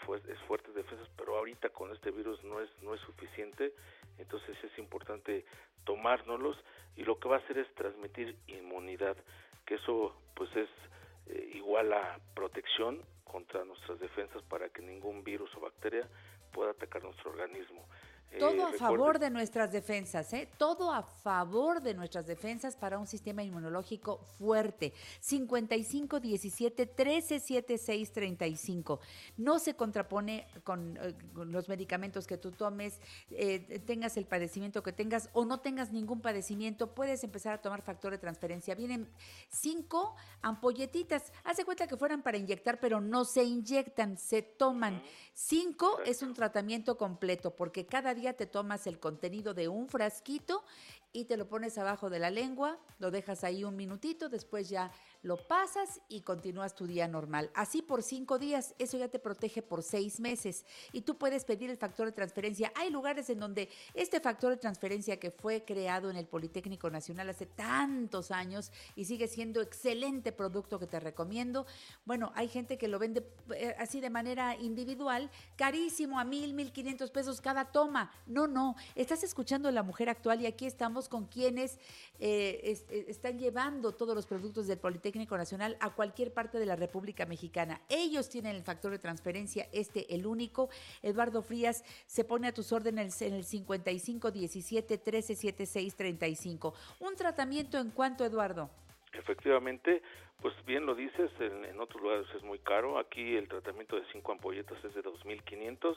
[0.47, 3.73] fuertes defensas, pero ahorita con este virus no es no es suficiente,
[4.19, 5.45] entonces es importante
[5.85, 6.57] tomárnoslos
[6.97, 9.17] y lo que va a hacer es transmitir inmunidad,
[9.65, 10.69] que eso pues es
[11.27, 16.07] eh, igual a protección contra nuestras defensas para que ningún virus o bacteria
[16.53, 17.87] pueda atacar nuestro organismo.
[18.39, 20.49] Todo a favor de nuestras defensas, ¿eh?
[20.57, 24.93] Todo a favor de nuestras defensas para un sistema inmunológico fuerte.
[25.21, 29.01] 55 17 13 76 35.
[29.37, 34.93] No se contrapone con, eh, los medicamentos que tú tomes, eh, tengas el padecimiento que
[34.93, 38.75] tengas o no tengas ningún padecimiento, puedes empezar a tomar factor de transferencia.
[38.75, 39.09] Vienen
[39.49, 41.33] cinco ampolletitas.
[41.45, 45.03] Hace cuenta que fueran para inyectar, pero no se inyectan, se toman.
[45.35, 50.63] Cinco es un tratamiento completo porque cada día te tomas el contenido de un frasquito
[51.13, 54.93] y te lo pones abajo de la lengua, lo dejas ahí un minutito, después ya
[55.23, 57.51] lo pasas y continúas tu día normal.
[57.55, 61.71] Así por cinco días, eso ya te protege por seis meses y tú puedes pedir
[61.71, 62.73] el factor de transferencia.
[62.75, 67.31] Hay lugares en donde este factor de transferencia que fue creado en el Politécnico Nacional
[67.31, 71.67] hace tantos años y sigue siendo excelente producto que te recomiendo.
[72.05, 76.73] Bueno, hay gente que lo vende eh, así de manera individual, carísimo, a mil, mil
[76.73, 78.11] quinientos pesos cada toma.
[78.27, 81.79] No, no, estás escuchando a la mujer actual y aquí estamos con quienes
[82.19, 86.67] eh, eh, están llevando todos los productos del Politécnico Técnico Nacional a cualquier parte de
[86.67, 87.81] la República Mexicana.
[87.89, 90.71] Ellos tienen el factor de transferencia, este el único.
[91.03, 96.75] Eduardo Frías se pone a tus órdenes en el 55 17 13 76 35.
[97.01, 98.71] Un tratamiento en cuanto, Eduardo.
[99.13, 100.03] Efectivamente,
[100.41, 102.99] pues bien lo dices, en, otros lugares es muy caro.
[102.99, 105.97] Aquí el tratamiento de cinco ampolletas es de 2.500.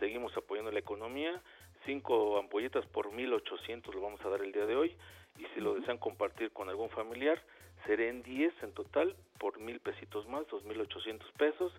[0.00, 1.40] Seguimos apoyando la economía.
[1.86, 4.96] Cinco ampolletas por 1.800 lo vamos a dar el día de hoy.
[5.38, 7.40] Y si lo desean compartir con algún familiar,
[7.86, 11.72] Serán 10 en total por mil pesitos más, 2.800 pesos.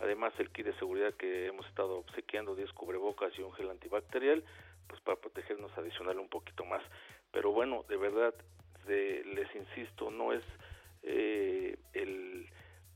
[0.00, 4.42] Además, el kit de seguridad que hemos estado obsequiando, 10 cubrebocas y un gel antibacterial,
[4.88, 6.82] pues para protegernos adicional un poquito más.
[7.30, 8.34] Pero bueno, de verdad,
[8.86, 10.42] les insisto, no es
[11.02, 12.48] eh, el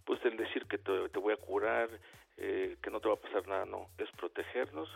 [0.05, 1.91] pues el decir que te, voy a curar,
[2.37, 4.89] eh, que no te va a pasar nada, no, es protegernos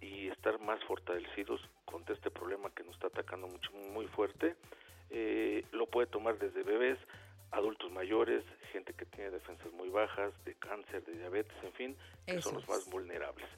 [0.00, 4.56] y estar más fortalecidos contra este problema que nos está atacando mucho muy fuerte
[5.10, 6.98] eh, lo puede tomar desde bebés,
[7.50, 11.96] adultos mayores, gente que tiene defensas muy bajas, de cáncer, de diabetes, en fin,
[12.26, 13.48] que son los más vulnerables.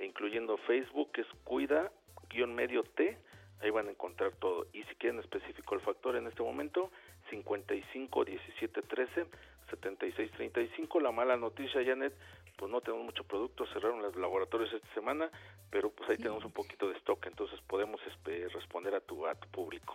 [0.02, 3.16] incluyendo Facebook, que es cuida-medio T.
[3.60, 4.66] Ahí van a encontrar todo.
[4.72, 6.90] Y si quieren específico el factor en este momento,
[7.30, 9.26] 55 17 13
[9.70, 11.00] 76 35.
[11.00, 12.12] La mala noticia, Janet,
[12.56, 15.30] pues no tenemos mucho producto, cerraron los laboratorios esta semana,
[15.70, 19.34] pero pues ahí tenemos un poquito de stock, entonces podemos este, responder a tu, a
[19.34, 19.94] tu público.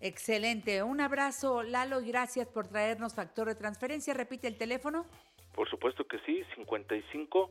[0.00, 4.14] Excelente, un abrazo Lalo y gracias por traernos factor de transferencia.
[4.14, 5.06] Repite el teléfono.
[5.54, 7.50] Por supuesto que sí, 55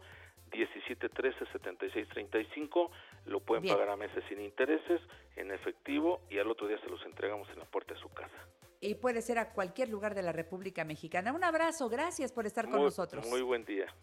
[0.51, 2.91] 17 13 76 35.
[3.25, 5.01] Lo pueden pagar a meses sin intereses,
[5.35, 8.35] en efectivo, y al otro día se los entregamos en la puerta de su casa.
[8.81, 11.31] Y puede ser a cualquier lugar de la República Mexicana.
[11.33, 13.25] Un abrazo, gracias por estar con nosotros.
[13.27, 13.93] Muy buen día.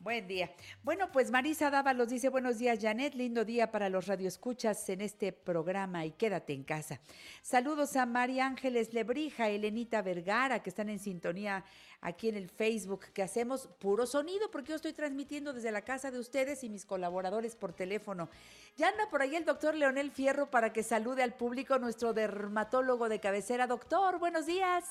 [0.00, 0.52] Buen día.
[0.84, 3.14] Bueno, pues Marisa Dávalos dice buenos días, Janet.
[3.14, 7.00] Lindo día para los radioescuchas en este programa y quédate en casa.
[7.42, 11.64] Saludos a María Ángeles Lebrija, Elenita Vergara, que están en sintonía
[12.00, 16.12] aquí en el Facebook, que hacemos puro sonido, porque yo estoy transmitiendo desde la casa
[16.12, 18.28] de ustedes y mis colaboradores por teléfono.
[18.76, 23.08] Ya anda por ahí el doctor Leonel Fierro para que salude al público, nuestro dermatólogo
[23.08, 23.66] de cabecera.
[23.66, 24.84] Doctor, buenos días.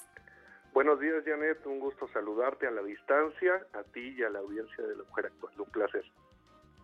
[0.77, 1.65] Buenos días, Janet.
[1.65, 5.25] Un gusto saludarte a la distancia, a ti y a la audiencia de la Mujer
[5.25, 5.53] Actual.
[5.57, 6.03] Un placer.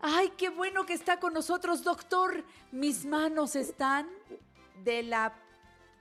[0.00, 2.42] Ay, qué bueno que está con nosotros, doctor.
[2.72, 4.08] Mis manos están
[4.82, 5.32] de la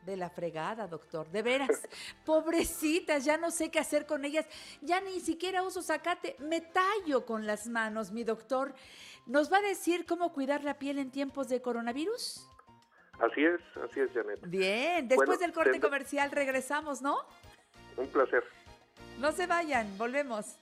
[0.08, 1.30] de la fregada, doctor.
[1.30, 1.88] De veras,
[2.26, 4.48] pobrecitas, ya no sé qué hacer con ellas.
[4.82, 8.74] Ya ni siquiera uso zacate, me tallo con las manos, mi doctor.
[9.28, 12.50] ¿Nos va a decir cómo cuidar la piel en tiempos de coronavirus?
[13.20, 14.40] Así es, así es, Janet.
[14.48, 17.20] Bien, después del corte comercial regresamos, ¿no?
[17.98, 18.44] Un placer.
[19.20, 20.58] No se vayan, volvemos.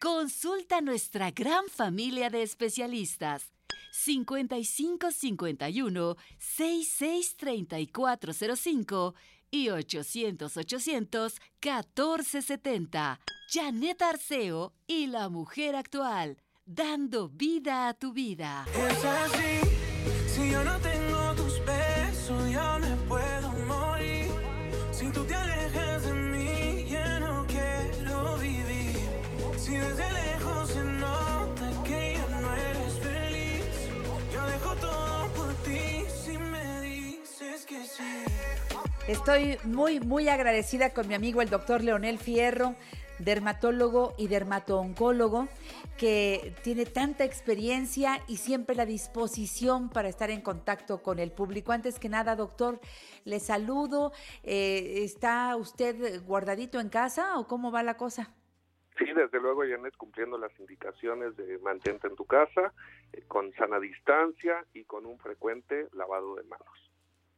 [0.00, 3.52] Consulta nuestra gran familia de especialistas.
[3.92, 9.14] 5551 663405
[9.50, 13.20] y 800 800 1470.
[13.48, 16.36] Janet Arceo y la mujer actual,
[16.66, 18.66] dando vida a tu vida.
[18.74, 19.60] Es así,
[20.26, 21.15] si yo no tengo
[39.08, 42.74] Estoy muy, muy agradecida con mi amigo el doctor Leonel Fierro,
[43.20, 45.46] dermatólogo y dermatooncólogo,
[45.96, 51.70] que tiene tanta experiencia y siempre la disposición para estar en contacto con el público.
[51.70, 52.80] Antes que nada, doctor,
[53.24, 54.10] le saludo.
[54.42, 58.34] Eh, ¿Está usted guardadito en casa o cómo va la cosa?
[58.98, 62.72] Sí, desde luego, Janet, cumpliendo las indicaciones de mantente en tu casa,
[63.12, 66.86] eh, con sana distancia y con un frecuente lavado de manos.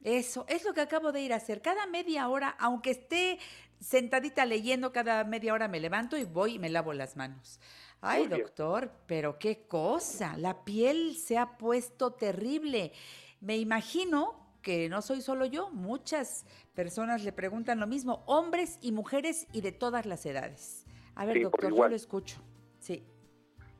[0.03, 1.61] Eso, es lo que acabo de ir a hacer.
[1.61, 3.39] Cada media hora, aunque esté
[3.79, 7.59] sentadita leyendo, cada media hora me levanto y voy y me lavo las manos.
[8.01, 10.37] Ay, doctor, pero qué cosa.
[10.37, 12.93] La piel se ha puesto terrible.
[13.41, 18.91] Me imagino que no soy solo yo, muchas personas le preguntan lo mismo, hombres y
[18.91, 20.85] mujeres y de todas las edades.
[21.15, 22.37] A ver, doctor, yo lo escucho.
[22.79, 23.03] Sí.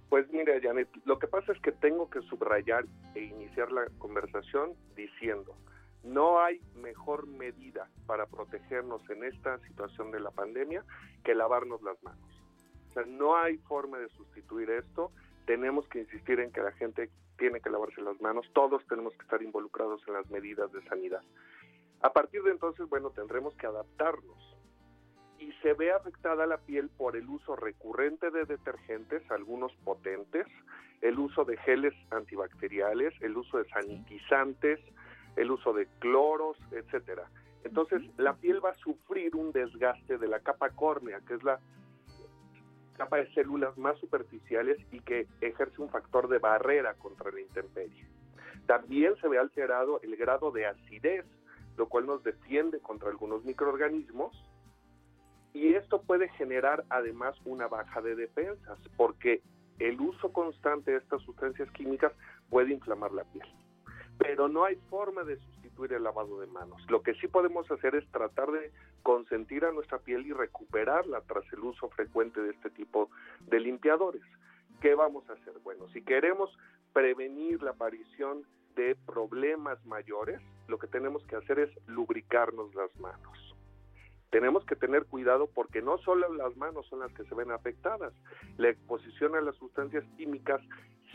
[0.10, 4.74] Pues mire, Janet, lo que pasa es que tengo que subrayar e iniciar la conversación
[4.96, 5.56] diciendo,
[6.04, 10.84] no hay mejor medida para protegernos en esta situación de la pandemia
[11.24, 12.30] que lavarnos las manos.
[12.90, 15.12] O sea, no hay forma de sustituir esto.
[15.46, 18.50] Tenemos que insistir en que la gente tiene que lavarse las manos.
[18.54, 21.22] Todos tenemos que estar involucrados en las medidas de sanidad.
[22.02, 24.58] A partir de entonces, bueno, tendremos que adaptarnos
[25.38, 30.46] y se ve afectada la piel por el uso recurrente de detergentes, algunos potentes,
[31.02, 34.80] el uso de geles antibacteriales, el uso de sanitizantes,
[35.36, 37.30] el uso de cloros, etcétera.
[37.64, 41.60] Entonces, la piel va a sufrir un desgaste de la capa córnea, que es la
[42.98, 48.06] capa de células más superficiales y que ejerce un factor de barrera contra la intemperie.
[48.66, 51.26] También se ve alterado el grado de acidez,
[51.78, 54.36] lo cual nos defiende contra algunos microorganismos
[55.54, 59.42] y esto puede generar además una baja de defensas, porque
[59.80, 62.12] el uso constante de estas sustancias químicas
[62.50, 63.48] puede inflamar la piel.
[64.20, 66.80] Pero no hay forma de sustituir el lavado de manos.
[66.90, 71.52] Lo que sí podemos hacer es tratar de consentir a nuestra piel y recuperarla tras
[71.52, 73.10] el uso frecuente de este tipo
[73.48, 74.22] de limpiadores.
[74.82, 75.54] ¿Qué vamos a hacer?
[75.64, 76.56] Bueno, si queremos
[76.94, 78.44] prevenir la aparición
[78.76, 83.56] de problemas mayores, lo que tenemos que hacer es lubricarnos las manos.
[84.30, 88.14] Tenemos que tener cuidado porque no solo las manos son las que se ven afectadas.
[88.58, 90.62] La exposición a las sustancias químicas,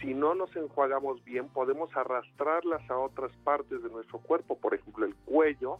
[0.01, 5.07] si no nos enjuagamos bien, podemos arrastrarlas a otras partes de nuestro cuerpo, por ejemplo,
[5.07, 5.79] el cuello,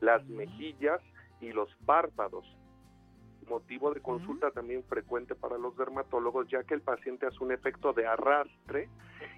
[0.00, 1.00] las mejillas
[1.40, 2.46] y los párpados
[3.50, 7.92] motivo de consulta también frecuente para los dermatólogos, ya que el paciente hace un efecto
[7.92, 8.88] de arrastre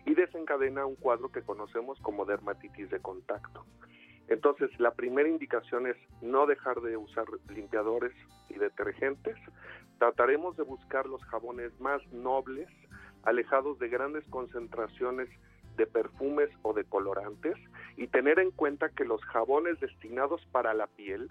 [0.04, 3.64] y desencadena un cuadro que conocemos como dermatitis de contacto.
[4.28, 8.12] Entonces, la primera indicación es no dejar de usar limpiadores
[8.48, 9.36] y detergentes.
[9.98, 12.68] Trataremos de buscar los jabones más nobles,
[13.24, 15.28] alejados de grandes concentraciones
[15.76, 17.56] de perfumes o de colorantes
[17.96, 21.30] y tener en cuenta que los jabones destinados para la piel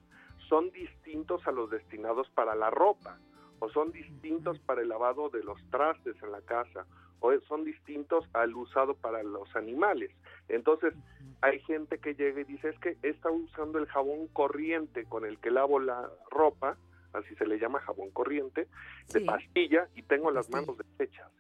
[0.49, 3.17] son distintos a los destinados para la ropa,
[3.59, 6.85] o son distintos para el lavado de los trastes en la casa,
[7.19, 10.11] o son distintos al usado para los animales.
[10.49, 10.93] Entonces,
[11.41, 15.37] hay gente que llega y dice, es que está usando el jabón corriente con el
[15.37, 16.75] que lavo la ropa,
[17.13, 18.67] así se le llama jabón corriente,
[19.13, 21.31] de pastilla, y tengo las manos deshechas.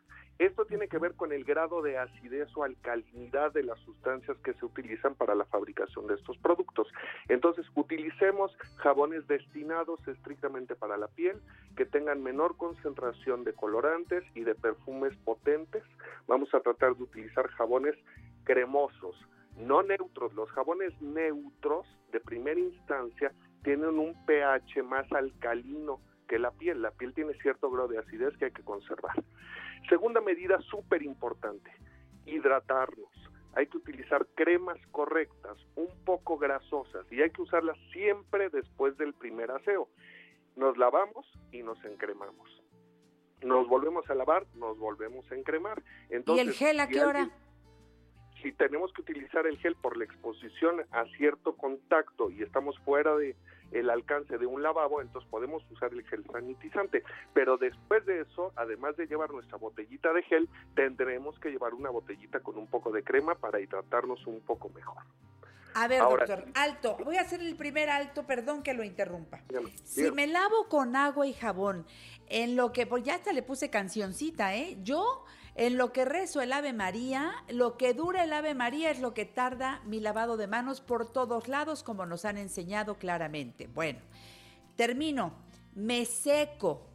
[0.41, 4.55] Esto tiene que ver con el grado de acidez o alcalinidad de las sustancias que
[4.55, 6.87] se utilizan para la fabricación de estos productos.
[7.29, 11.39] Entonces, utilicemos jabones destinados estrictamente para la piel,
[11.77, 15.83] que tengan menor concentración de colorantes y de perfumes potentes.
[16.25, 17.93] Vamos a tratar de utilizar jabones
[18.43, 19.15] cremosos,
[19.57, 20.33] no neutros.
[20.33, 23.31] Los jabones neutros de primera instancia
[23.63, 26.81] tienen un pH más alcalino que la piel.
[26.81, 29.13] La piel tiene cierto grado de acidez que hay que conservar.
[29.89, 31.71] Segunda medida súper importante,
[32.25, 33.09] hidratarnos.
[33.53, 39.13] Hay que utilizar cremas correctas, un poco grasosas, y hay que usarlas siempre después del
[39.13, 39.89] primer aseo.
[40.55, 42.49] Nos lavamos y nos encremamos.
[43.41, 45.83] Nos volvemos a lavar, nos volvemos a encremar.
[46.09, 47.29] Entonces, ¿Y el gel a qué hora?
[48.41, 53.15] si tenemos que utilizar el gel por la exposición a cierto contacto y estamos fuera
[53.15, 53.35] de,
[53.71, 57.03] el alcance de un lavabo, entonces podemos usar el gel sanitizante.
[57.33, 61.89] Pero después de eso, además de llevar nuestra botellita de gel, tendremos que llevar una
[61.89, 65.03] botellita con un poco de crema para hidratarnos un poco mejor.
[65.73, 66.97] A ver, doctor, alto.
[67.03, 69.41] Voy a hacer el primer alto, perdón que lo interrumpa.
[69.83, 71.85] Si me lavo con agua y jabón,
[72.27, 74.77] en lo que, pues ya hasta le puse cancioncita, ¿eh?
[74.83, 75.23] Yo
[75.55, 79.13] en lo que rezo el Ave María, lo que dura el Ave María es lo
[79.13, 83.67] que tarda mi lavado de manos por todos lados, como nos han enseñado claramente.
[83.67, 83.99] Bueno,
[84.75, 85.33] termino,
[85.75, 86.87] me seco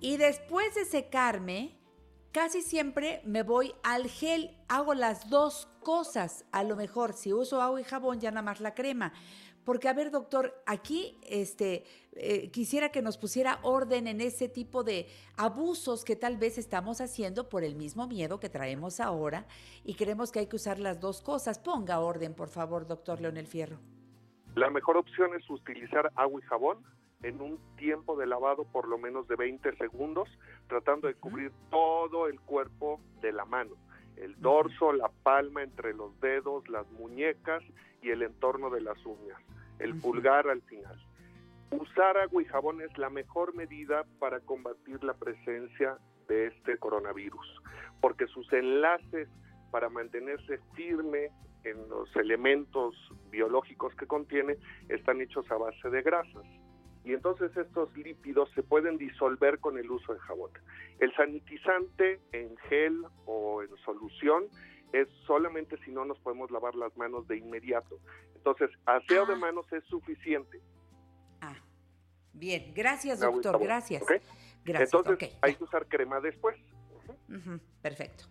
[0.00, 1.76] y después de secarme,
[2.30, 6.44] casi siempre me voy al gel, hago las dos cosas.
[6.52, 9.12] A lo mejor si uso agua y jabón, ya nada más la crema.
[9.64, 14.84] Porque, a ver, doctor, aquí este, eh, quisiera que nos pusiera orden en ese tipo
[14.84, 19.46] de abusos que tal vez estamos haciendo por el mismo miedo que traemos ahora
[19.82, 21.58] y creemos que hay que usar las dos cosas.
[21.58, 23.78] Ponga orden, por favor, doctor Leonel Fierro.
[24.54, 26.78] La mejor opción es utilizar agua y jabón
[27.24, 30.28] en un tiempo de lavado por lo menos de 20 segundos,
[30.68, 33.74] tratando de cubrir todo el cuerpo de la mano,
[34.16, 37.62] el dorso, la palma entre los dedos, las muñecas
[38.04, 39.38] y el entorno de las uñas
[39.78, 40.96] el pulgar al final.
[41.70, 45.98] Usar agua y jabón es la mejor medida para combatir la presencia
[46.28, 47.62] de este coronavirus,
[48.00, 49.28] porque sus enlaces
[49.70, 51.30] para mantenerse firme
[51.64, 52.94] en los elementos
[53.30, 54.56] biológicos que contiene
[54.88, 56.46] están hechos a base de grasas.
[57.04, 60.50] Y entonces estos lípidos se pueden disolver con el uso de jabón.
[61.00, 64.44] El sanitizante en gel o en solución
[64.94, 67.98] es solamente si no nos podemos lavar las manos de inmediato.
[68.36, 69.36] Entonces, aseo de ah.
[69.36, 70.60] manos es suficiente.
[71.40, 71.56] Ah,
[72.32, 74.04] bien, gracias doctor, gracias.
[74.64, 74.94] Gracias.
[74.94, 76.56] Entonces, hay que usar crema después.
[77.82, 78.26] perfecto.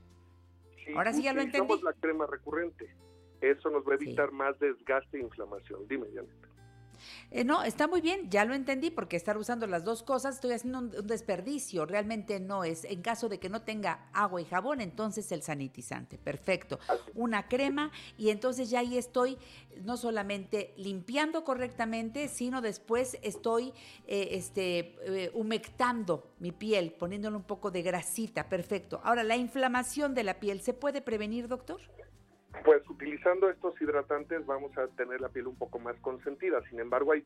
[0.95, 1.81] Ahora sí ya lo entendí.
[1.81, 2.95] la crema recurrente.
[3.41, 5.85] Eso nos va a evitar más desgaste e inflamación.
[5.89, 6.52] Dime, Janet.
[7.31, 10.53] Eh, no, está muy bien, ya lo entendí, porque estar usando las dos cosas estoy
[10.53, 12.83] haciendo un, desperdicio, realmente no es.
[12.85, 16.79] En caso de que no tenga agua y jabón, entonces el sanitizante, perfecto.
[17.15, 19.37] Una crema y entonces ya ahí estoy
[19.83, 23.73] no solamente limpiando correctamente, sino después estoy
[24.07, 29.01] eh, este, eh, humectando mi piel, poniéndole un poco de grasita, perfecto.
[29.03, 31.81] Ahora, ¿la inflamación de la piel se puede prevenir, doctor?
[32.63, 36.61] Pues utilizando estos hidratantes vamos a tener la piel un poco más consentida.
[36.69, 37.25] Sin embargo, hay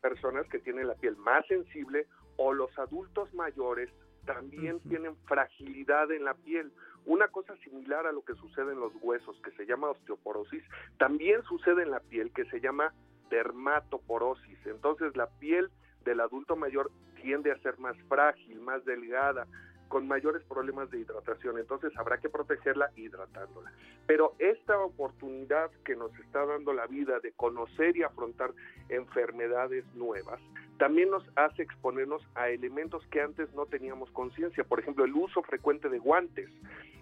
[0.00, 2.06] personas que tienen la piel más sensible
[2.36, 3.90] o los adultos mayores
[4.24, 6.72] también tienen fragilidad en la piel.
[7.04, 10.62] Una cosa similar a lo que sucede en los huesos, que se llama osteoporosis,
[10.98, 12.92] también sucede en la piel, que se llama
[13.30, 14.66] dermatoporosis.
[14.66, 15.70] Entonces la piel
[16.04, 19.46] del adulto mayor tiende a ser más frágil, más delgada,
[19.92, 21.58] con mayores problemas de hidratación.
[21.58, 23.70] Entonces habrá que protegerla hidratándola.
[24.06, 28.52] Pero esta oportunidad que nos está dando la vida de conocer y afrontar
[28.88, 30.40] enfermedades nuevas,
[30.78, 34.64] también nos hace exponernos a elementos que antes no teníamos conciencia.
[34.64, 36.50] Por ejemplo, el uso frecuente de guantes.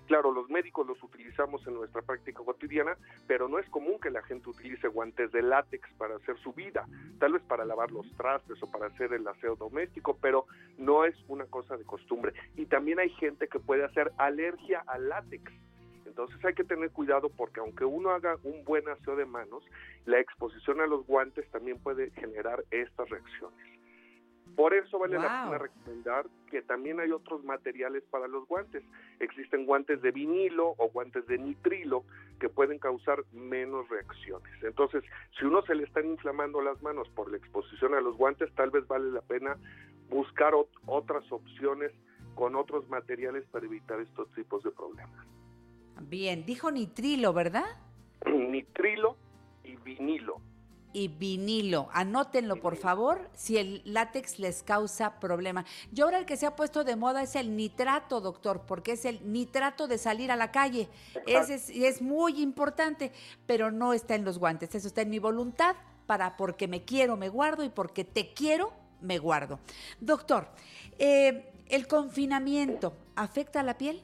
[0.06, 2.96] Claro, los médicos los utilizamos en nuestra práctica cotidiana,
[3.28, 6.84] pero no es común que la gente utilice guantes de látex para hacer su vida,
[7.20, 10.46] tal vez para lavar los trastes o para hacer el aseo doméstico, pero
[10.78, 12.32] no es una cosa de costumbre.
[12.56, 15.52] Y también hay gente que puede hacer alergia al látex.
[16.10, 19.64] Entonces hay que tener cuidado porque aunque uno haga un buen aseo de manos,
[20.06, 23.70] la exposición a los guantes también puede generar estas reacciones.
[24.56, 28.82] Por eso vale la pena recomendar que también hay otros materiales para los guantes.
[29.20, 32.04] Existen guantes de vinilo o guantes de nitrilo
[32.40, 34.52] que pueden causar menos reacciones.
[34.64, 35.04] Entonces,
[35.38, 38.70] si uno se le están inflamando las manos por la exposición a los guantes, tal
[38.70, 39.56] vez vale la pena
[40.08, 40.54] buscar
[40.86, 41.92] otras opciones
[42.34, 45.39] con otros materiales para evitar estos tipos de problemas.
[46.00, 47.64] Bien, dijo nitrilo, ¿verdad?
[48.26, 49.16] Nitrilo
[49.64, 50.40] y vinilo
[50.92, 51.88] y vinilo.
[51.92, 55.64] Anótenlo, por favor, si el látex les causa problema.
[55.92, 59.04] Yo ahora el que se ha puesto de moda es el nitrato, doctor, porque es
[59.04, 60.88] el nitrato de salir a la calle.
[61.26, 63.12] Ese es, es muy importante,
[63.46, 64.74] pero no está en los guantes.
[64.74, 65.76] Eso está en mi voluntad
[66.06, 69.60] para porque me quiero, me guardo y porque te quiero, me guardo.
[70.00, 70.48] Doctor,
[70.98, 74.02] eh, ¿el confinamiento afecta a la piel?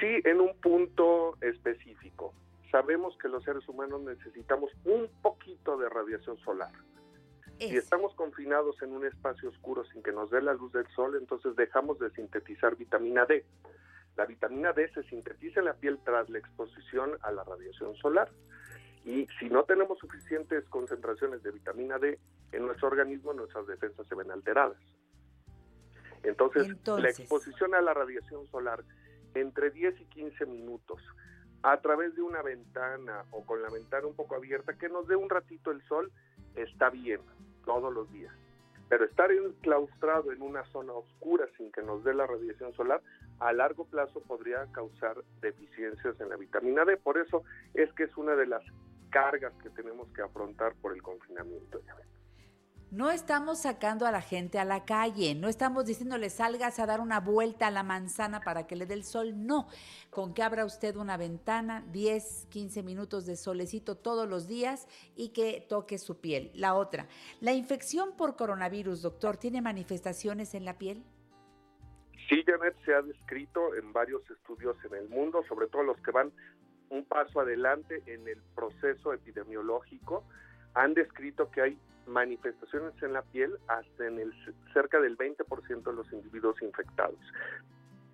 [0.00, 2.34] Sí, en un punto específico
[2.70, 6.72] sabemos que los seres humanos necesitamos un poquito de radiación solar.
[7.58, 11.16] Si estamos confinados en un espacio oscuro sin que nos dé la luz del sol,
[11.18, 13.46] entonces dejamos de sintetizar vitamina D.
[14.14, 18.28] La vitamina D se sintetiza en la piel tras la exposición a la radiación solar.
[19.06, 22.18] Y si no tenemos suficientes concentraciones de vitamina D
[22.52, 24.76] en nuestro organismo, nuestras defensas se ven alteradas.
[26.24, 28.84] Entonces, la exposición a la radiación solar
[29.40, 31.00] entre 10 y 15 minutos
[31.62, 35.16] a través de una ventana o con la ventana un poco abierta, que nos dé
[35.16, 36.12] un ratito el sol,
[36.54, 37.20] está bien,
[37.64, 38.32] todos los días.
[38.88, 43.02] Pero estar enclaustrado en una zona oscura sin que nos dé la radiación solar,
[43.40, 46.96] a largo plazo podría causar deficiencias en la vitamina D.
[46.96, 47.42] Por eso
[47.74, 48.62] es que es una de las
[49.10, 51.80] cargas que tenemos que afrontar por el confinamiento.
[52.96, 57.02] No estamos sacando a la gente a la calle, no estamos diciéndole salgas a dar
[57.02, 59.68] una vuelta a la manzana para que le dé el sol, no.
[60.08, 65.34] Con que abra usted una ventana, 10, 15 minutos de solecito todos los días y
[65.34, 66.50] que toque su piel.
[66.54, 67.06] La otra,
[67.42, 71.04] la infección por coronavirus, doctor, ¿tiene manifestaciones en la piel?
[72.30, 76.12] Sí, Janet, se ha descrito en varios estudios en el mundo, sobre todo los que
[76.12, 76.32] van
[76.88, 80.24] un paso adelante en el proceso epidemiológico,
[80.72, 84.32] han descrito que hay manifestaciones en la piel hasta en el
[84.72, 87.18] cerca del 20% de los individuos infectados.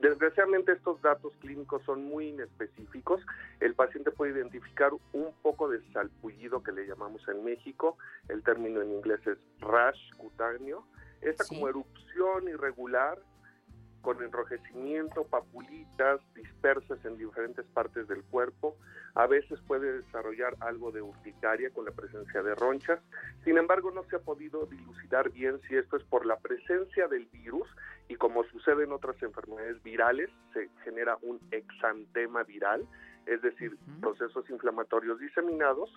[0.00, 3.20] Desgraciadamente estos datos clínicos son muy inespecíficos.
[3.60, 7.96] El paciente puede identificar un poco de salpullido que le llamamos en México.
[8.28, 10.84] El término en inglés es rash cutáneo.
[11.20, 13.20] Esta como erupción irregular
[14.02, 18.76] con enrojecimiento, papulitas dispersas en diferentes partes del cuerpo.
[19.14, 23.00] A veces puede desarrollar algo de urticaria con la presencia de ronchas.
[23.44, 27.26] Sin embargo, no se ha podido dilucidar bien si esto es por la presencia del
[27.26, 27.68] virus
[28.08, 32.86] y como sucede en otras enfermedades virales, se genera un exantema viral,
[33.26, 35.90] es decir, procesos inflamatorios diseminados,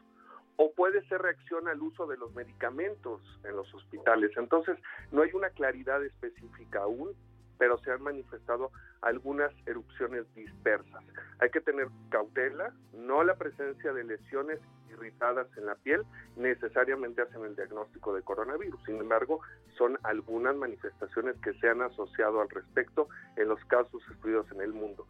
[0.58, 4.32] o puede ser reacción al uso de los medicamentos en los hospitales.
[4.38, 4.78] Entonces,
[5.12, 7.14] no hay una claridad específica aún
[7.58, 11.04] pero se han manifestado algunas erupciones dispersas.
[11.40, 16.04] Hay que tener cautela, no la presencia de lesiones irritadas en la piel
[16.36, 18.82] necesariamente hacen el diagnóstico de coronavirus.
[18.86, 19.42] Sin embargo,
[19.78, 24.74] son algunas manifestaciones que se han asociado al respecto en los casos estudiados en el
[24.74, 25.08] mundo.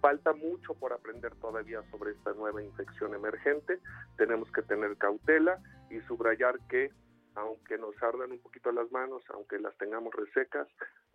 [0.00, 3.80] Falta mucho por aprender todavía sobre esta nueva infección emergente.
[4.16, 5.58] Tenemos que tener cautela
[5.90, 6.90] y subrayar que
[7.34, 10.66] aunque nos ardan un poquito las manos, aunque las tengamos resecas,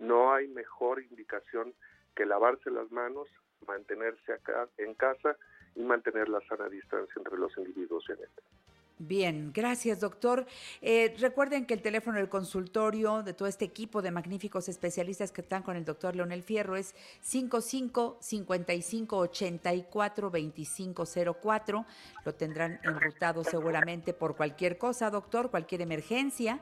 [0.03, 1.73] no hay mejor indicación
[2.15, 3.27] que lavarse las manos,
[3.67, 5.37] mantenerse acá en casa
[5.75, 8.05] y mantener la sana distancia entre los individuos
[8.99, 10.45] Bien, gracias doctor.
[10.81, 15.41] Eh, recuerden que el teléfono del consultorio de todo este equipo de magníficos especialistas que
[15.41, 21.85] están con el doctor Leonel Fierro es 55 55 84 2504.
[22.23, 26.59] Lo tendrán enrutado seguramente por cualquier cosa, doctor, cualquier emergencia.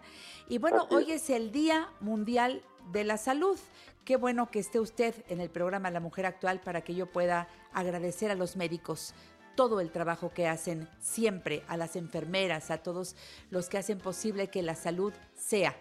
[0.48, 2.64] Y bueno, hoy es el Día Mundial
[2.94, 3.60] de la Salud.
[4.06, 7.48] Qué bueno que esté usted en el programa La Mujer Actual para que yo pueda
[7.72, 9.14] agradecer a los médicos
[9.56, 13.16] todo el trabajo que hacen siempre, a las enfermeras, a todos
[13.50, 15.76] los que hacen posible que la salud sea.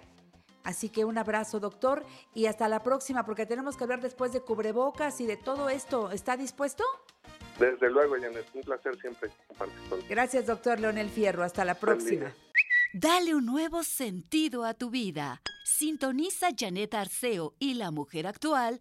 [0.62, 2.04] Así que un abrazo, doctor,
[2.34, 6.10] y hasta la próxima, porque tenemos que hablar después de cubrebocas y de todo esto.
[6.10, 6.84] ¿Está dispuesto?
[7.58, 11.42] Desde luego, Janet, un placer siempre compartir Gracias, doctor Leonel Fierro.
[11.42, 12.32] Hasta la próxima.
[12.92, 15.40] Dale un nuevo sentido a tu vida.
[15.64, 18.80] Sintoniza Janet Arceo y la mujer actual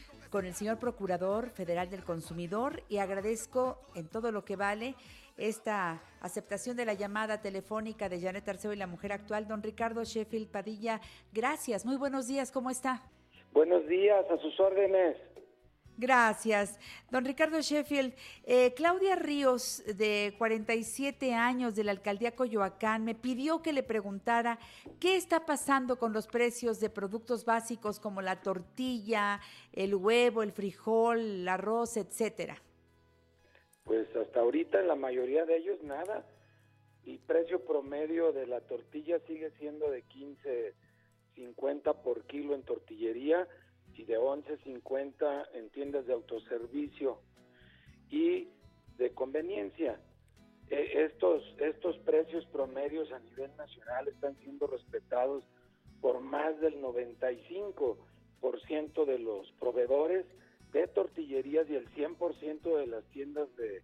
[0.31, 4.95] con el señor Procurador Federal del Consumidor y agradezco en todo lo que vale
[5.37, 9.47] esta aceptación de la llamada telefónica de Janet Arceo y la Mujer Actual.
[9.47, 11.01] Don Ricardo Sheffield Padilla,
[11.33, 11.85] gracias.
[11.85, 13.03] Muy buenos días, ¿cómo está?
[13.51, 15.17] Buenos días, a sus órdenes.
[16.01, 16.79] Gracias.
[17.11, 23.61] Don Ricardo Sheffield, eh, Claudia Ríos, de 47 años de la alcaldía Coyoacán, me pidió
[23.61, 24.57] que le preguntara
[24.99, 29.41] qué está pasando con los precios de productos básicos como la tortilla,
[29.73, 32.59] el huevo, el frijol, el arroz, etcétera.
[33.83, 36.25] Pues hasta ahorita en la mayoría de ellos nada.
[37.05, 43.47] El precio promedio de la tortilla sigue siendo de 15.50 por kilo en tortillería
[44.01, 47.19] y de 11.50 en tiendas de autoservicio
[48.09, 48.47] y
[48.97, 49.99] de conveniencia.
[50.69, 55.43] E, estos, estos precios promedios a nivel nacional están siendo respetados
[56.01, 60.25] por más del 95% de los proveedores
[60.73, 63.83] de tortillerías y el 100% de las tiendas de,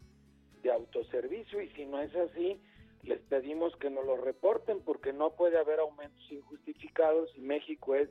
[0.63, 2.59] de autoservicio y si no es así,
[3.03, 8.09] les pedimos que nos lo reporten porque no puede haber aumentos injustificados y México es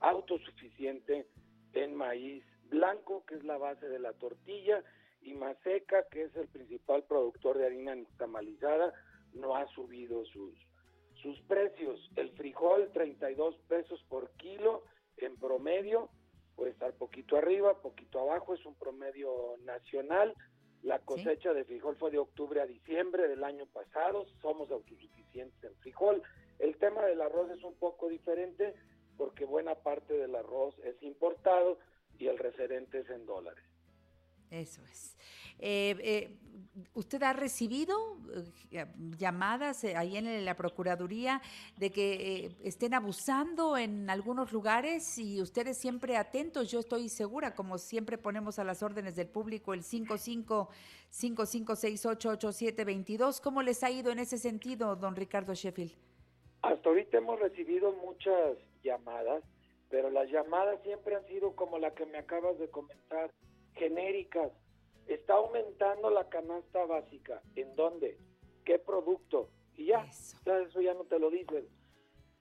[0.00, 1.26] autosuficiente
[1.72, 4.82] en maíz blanco, que es la base de la tortilla,
[5.22, 8.92] y Maseca, que es el principal productor de harina nixtamalizada,
[9.34, 10.54] no ha subido sus,
[11.22, 12.10] sus precios.
[12.16, 14.84] El frijol, 32 pesos por kilo
[15.18, 16.08] en promedio,
[16.56, 20.34] puede estar poquito arriba, poquito abajo, es un promedio nacional.
[20.82, 25.76] La cosecha de frijol fue de octubre a diciembre del año pasado, somos autosuficientes en
[25.76, 26.22] frijol.
[26.58, 28.74] El tema del arroz es un poco diferente,
[29.16, 31.78] porque buena parte del arroz es importado
[32.18, 33.64] y el referente es en dólares.
[34.50, 35.16] Eso es.
[35.60, 36.36] Eh, eh,
[36.94, 37.94] ¿Usted ha recibido
[38.70, 38.86] eh,
[39.18, 41.42] llamadas ahí en la Procuraduría
[41.76, 46.70] de que estén abusando en algunos lugares y ustedes siempre atentos?
[46.70, 50.70] Yo estoy segura, como siempre ponemos a las órdenes del público el 55
[51.10, 53.40] 55688722.
[53.40, 55.92] ¿Cómo les ha ido en ese sentido, don Ricardo Sheffield?
[56.62, 59.44] Hasta ahorita hemos recibido muchas llamadas,
[59.88, 63.32] pero las llamadas siempre han sido como la que me acabas de comentar,
[63.74, 64.52] genéricas.
[65.06, 67.42] Está aumentando la canasta básica.
[67.56, 68.18] ¿En dónde?
[68.64, 69.50] ¿Qué producto?
[69.76, 71.66] Y ya, eso, ya no te lo dicen.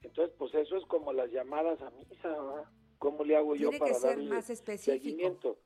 [0.02, 2.70] Entonces, pues eso es como las llamadas a misa,
[3.00, 5.58] ¿Cómo le hago yo para darle más seguimiento?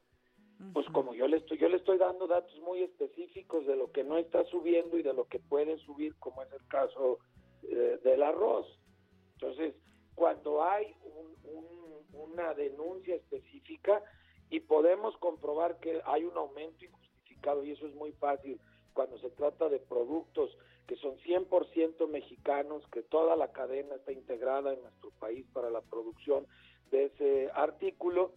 [0.72, 4.04] Pues como yo le estoy, yo le estoy dando datos muy específicos de lo que
[4.04, 7.20] no está subiendo y de lo que puede subir, como es el caso
[7.64, 8.68] eh, del arroz.
[9.34, 9.76] Entonces,
[10.16, 10.96] cuando hay
[12.14, 14.02] una denuncia específica
[14.50, 18.60] y podemos comprobar que hay un aumento injustificado y eso es muy fácil
[18.94, 20.56] cuando se trata de productos
[20.88, 25.82] que son 100% mexicanos, que toda la cadena está integrada en nuestro país para la
[25.82, 26.46] producción
[26.92, 28.34] de ese artículo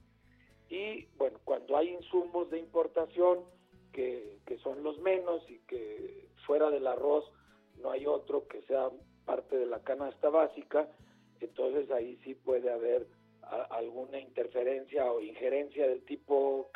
[0.69, 3.45] y bueno, cuando hay insumos de importación
[3.93, 7.25] que, que son los menos y que fuera del arroz
[7.83, 8.91] no hay otro que sea
[9.25, 10.89] parte de la canasta básica,
[11.45, 13.07] entonces ahí sí puede haber
[13.71, 16.69] alguna interferencia o injerencia del tipo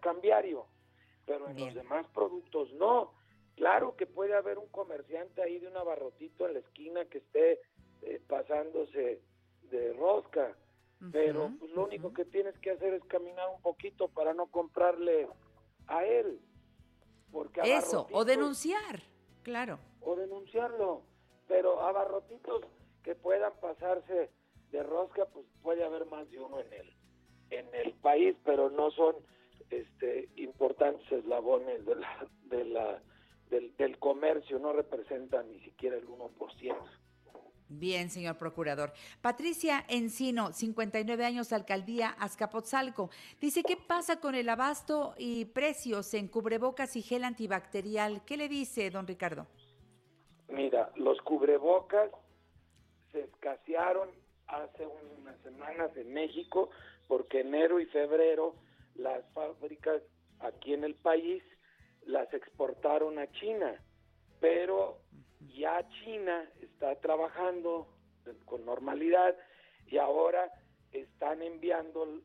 [0.00, 0.66] cambiario,
[1.24, 3.12] pero en los demás productos no.
[3.54, 7.60] Claro que puede haber un comerciante ahí de un abarrotito en la esquina que esté
[8.02, 9.20] eh, pasándose
[9.70, 10.56] de rosca,
[11.12, 15.28] pero pues, lo único que tienes que hacer es caminar un poquito para no comprarle
[15.86, 16.40] a él.
[17.30, 19.02] Porque Eso, o denunciar,
[19.42, 19.78] claro.
[20.00, 21.02] O denunciarlo
[21.48, 22.62] pero abarrotitos
[23.06, 24.30] que puedan pasarse
[24.72, 26.92] de rosca, pues puede haber más de uno en el,
[27.50, 29.14] en el país, pero no son
[29.70, 33.02] este, importantes eslabones de la, de la,
[33.48, 36.76] del, del comercio, no representan ni siquiera el 1%.
[37.68, 38.92] Bien, señor procurador.
[39.20, 43.10] Patricia Encino, 59 años, alcaldía Azcapotzalco.
[43.40, 48.24] Dice, ¿qué pasa con el abasto y precios en cubrebocas y gel antibacterial?
[48.24, 49.46] ¿Qué le dice, don Ricardo?
[50.48, 52.10] Mira, los cubrebocas
[53.16, 54.10] se escasearon
[54.46, 56.68] hace unas semanas en México
[57.08, 58.54] porque enero y febrero
[58.94, 60.02] las fábricas
[60.40, 61.42] aquí en el país
[62.04, 63.82] las exportaron a China,
[64.38, 64.98] pero
[65.56, 67.88] ya China está trabajando
[68.44, 69.34] con normalidad
[69.86, 70.52] y ahora
[70.92, 72.20] están enviando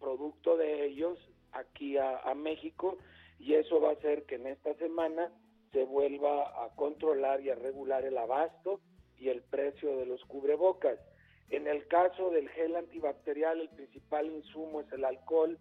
[0.00, 1.18] producto de ellos
[1.52, 2.98] aquí a, a México
[3.38, 5.30] y eso va a hacer que en esta semana
[5.72, 8.80] se vuelva a controlar y a regular el abasto
[9.20, 10.98] y el precio de los cubrebocas.
[11.50, 15.58] En el caso del gel antibacterial, el principal insumo es el alcohol,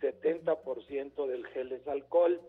[0.00, 2.40] 70% del gel es alcohol.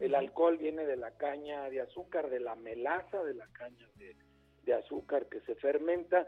[0.00, 4.16] El alcohol viene de la caña de azúcar, de la melaza de la caña de,
[4.64, 6.26] de azúcar que se fermenta.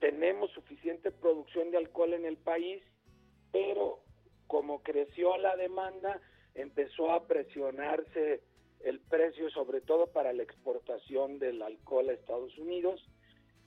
[0.00, 2.82] Tenemos suficiente producción de alcohol en el país,
[3.52, 4.00] pero
[4.46, 6.20] como creció la demanda,
[6.54, 8.42] empezó a presionarse
[8.80, 13.04] el precio, sobre todo para la exportación del alcohol a Estados Unidos.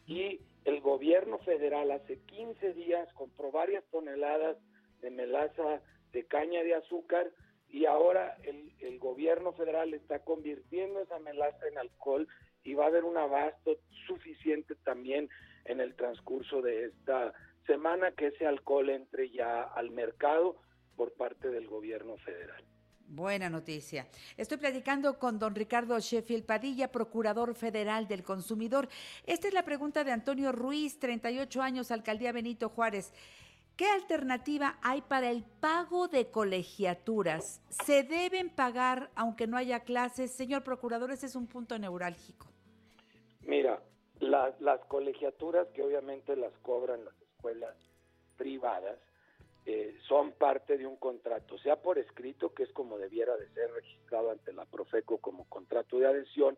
[0.06, 4.58] Y el gobierno federal hace 15 días compró varias toneladas
[5.02, 5.82] de melaza
[6.12, 7.32] de caña de azúcar
[7.70, 12.28] y ahora el, el gobierno federal está convirtiendo esa melaza en alcohol
[12.64, 13.78] y va a haber un abasto
[14.08, 15.30] suficiente también
[15.66, 17.34] en el transcurso de esta
[17.66, 20.58] semana que ese alcohol entre ya al mercado
[20.96, 22.64] por parte del gobierno federal.
[23.16, 24.08] Buena noticia.
[24.38, 28.90] Estoy platicando con don Ricardo Sheffield Padilla, procurador federal del consumidor.
[29.28, 33.14] Esta es la pregunta de Antonio Ruiz, 38 años, alcaldía Benito Juárez.
[33.76, 37.62] ¿Qué alternativa hay para el pago de colegiaturas?
[37.86, 40.32] ¿Se deben pagar aunque no haya clases?
[40.32, 42.48] Señor procurador, ese es un punto neurálgico.
[43.42, 43.80] Mira,
[44.22, 47.76] la- las colegiaturas que obviamente las cobran las escuelas
[48.38, 48.98] privadas
[49.66, 53.72] eh, son parte de un contrato, sea por escrito, que es como debiera de ser
[53.72, 56.58] registrado ante la Profeco como contrato de adhesión,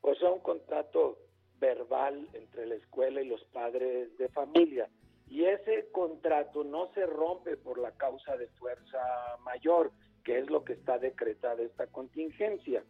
[0.00, 1.18] o sea un contrato
[1.60, 4.88] verbal entre la escuela y los padres de familia.
[5.28, 8.98] Y ese contrato no se rompe por la causa de fuerza
[9.44, 9.92] mayor,
[10.24, 12.82] que es lo que está decretada esta contingencia.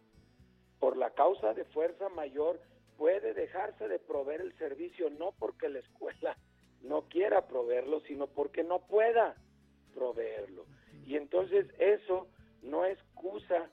[0.79, 2.59] Por la causa de fuerza mayor
[2.97, 6.35] puede dejarse de proveer el servicio no porque la escuela
[6.81, 9.35] no quiera proveerlo, sino porque no pueda
[9.93, 10.65] proveerlo.
[11.05, 12.27] Y entonces eso
[12.61, 13.69] no excusa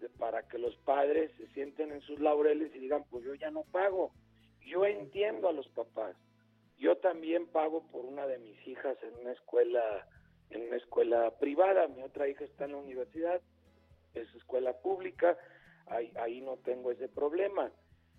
[0.00, 3.50] de- para que los padres se sienten en sus laureles y digan, pues yo ya
[3.50, 4.12] no pago.
[4.66, 6.16] Yo entiendo a los papás.
[6.78, 10.06] Yo también pago por una de mis hijas en una escuela
[10.50, 13.42] en una escuela privada, mi otra hija está en la universidad,
[14.14, 15.36] es escuela pública,
[15.88, 17.70] ahí, ahí no tengo ese problema.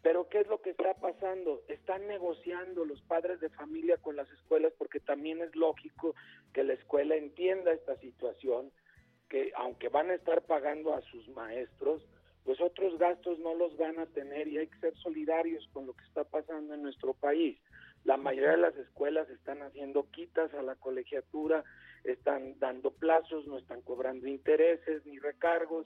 [0.02, 1.62] Pero ¿qué es lo que está pasando?
[1.68, 6.16] Están negociando los padres de familia con las escuelas porque también es lógico
[6.54, 8.72] que la escuela entienda esta situación,
[9.28, 12.08] que aunque van a estar pagando a sus maestros,
[12.46, 15.94] pues otros gastos no los van a tener y hay que ser solidarios con lo
[15.94, 17.60] que está pasando en nuestro país.
[18.06, 21.64] La mayoría de las escuelas están haciendo quitas a la colegiatura,
[22.06, 25.86] están dando plazos, no están cobrando intereses ni recargos.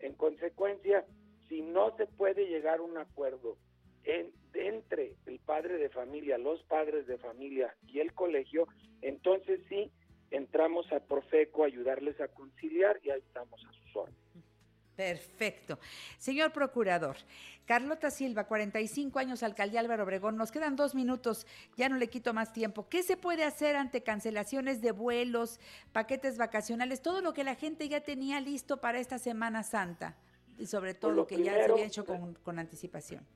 [0.00, 1.06] En consecuencia,
[1.54, 3.56] si no se puede llegar a un acuerdo
[4.02, 8.66] en- entre el padre de familia, los padres de familia y el colegio,
[9.02, 9.88] entonces sí
[10.32, 14.20] entramos a Profeco a ayudarles a conciliar y ahí estamos a sus órdenes.
[14.96, 15.78] Perfecto.
[16.18, 17.16] Señor procurador,
[17.66, 20.36] Carlota Silva, 45 años, alcaldía Álvaro Obregón.
[20.36, 21.46] Nos quedan dos minutos,
[21.76, 22.88] ya no le quito más tiempo.
[22.88, 25.60] ¿Qué se puede hacer ante cancelaciones de vuelos,
[25.92, 30.16] paquetes vacacionales, todo lo que la gente ya tenía listo para esta Semana Santa?
[30.58, 33.26] Y sobre todo Pues lo que ya se primero- había hecho con, con anticipación.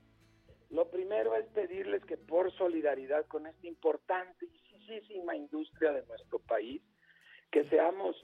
[0.71, 4.59] Lo primero es pedirles que por solidaridad con esta importante y
[5.37, 6.81] industria de nuestro país,
[7.51, 8.17] que seamos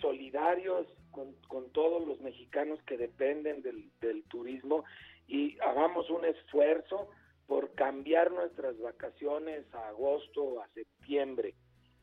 [0.00, 4.84] solidarios con, con todos los mexicanos que dependen del, del turismo
[5.26, 7.08] y hagamos un esfuerzo
[7.46, 11.54] por cambiar nuestras vacaciones a agosto o a septiembre,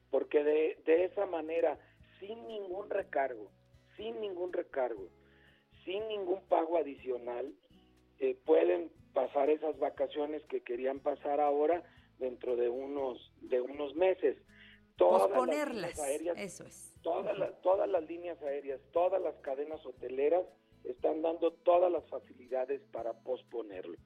[0.10, 1.78] porque de, de esa manera,
[2.20, 3.52] sin ningún recargo,
[3.98, 5.08] sin ningún recargo,
[5.86, 7.54] sin ningún pago adicional,
[8.20, 11.84] eh, pueden pasar esas vacaciones que querían pasar ahora
[12.20, 14.38] dentro de unos de unos meses.
[14.96, 16.94] Todas las Posponerlas, aéreas, eso es.
[17.02, 20.46] todas las, todas las líneas aéreas, todas las cadenas hoteleras
[20.84, 23.98] están dando todas las facilidades para posponerlo.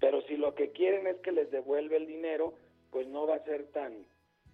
[0.00, 2.54] Pero si lo que quieren es que les devuelva el dinero,
[2.90, 4.04] pues no va a ser tan,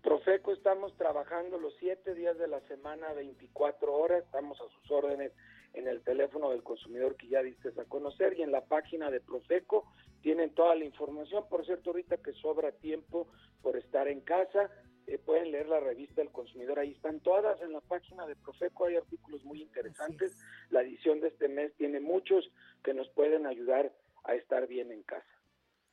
[0.03, 4.23] Profeco estamos trabajando los siete días de la semana, 24 horas.
[4.23, 5.33] Estamos a sus órdenes
[5.73, 9.21] en el teléfono del consumidor que ya diste a conocer y en la página de
[9.21, 9.85] Profeco
[10.23, 11.49] tienen toda la información.
[11.51, 13.27] Por cierto, ahorita que sobra tiempo
[13.63, 14.71] por estar en casa,
[15.07, 18.87] eh, pueden leer la revista del consumidor, ahí están todas en la página de Profeco,
[18.87, 20.37] hay artículos muy interesantes,
[20.71, 22.51] la edición de este mes tiene muchos
[22.83, 23.93] que nos pueden ayudar
[24.25, 25.27] a estar bien en casa.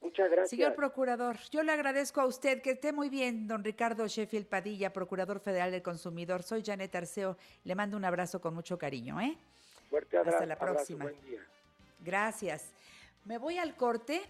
[0.02, 0.50] Muchas gracias.
[0.50, 4.92] Señor Procurador, yo le agradezco a usted que esté muy bien, don Ricardo Sheffield Padilla,
[4.92, 6.42] Procurador Federal del Consumidor.
[6.42, 9.38] Soy Janet Arceo, le mando un abrazo con mucho cariño, ¿eh?
[9.90, 10.38] Fuerte abrazo.
[10.38, 11.04] Hasta la próxima.
[11.04, 11.42] buen día.
[12.00, 12.74] Gracias.
[13.26, 14.22] Me voy al corte.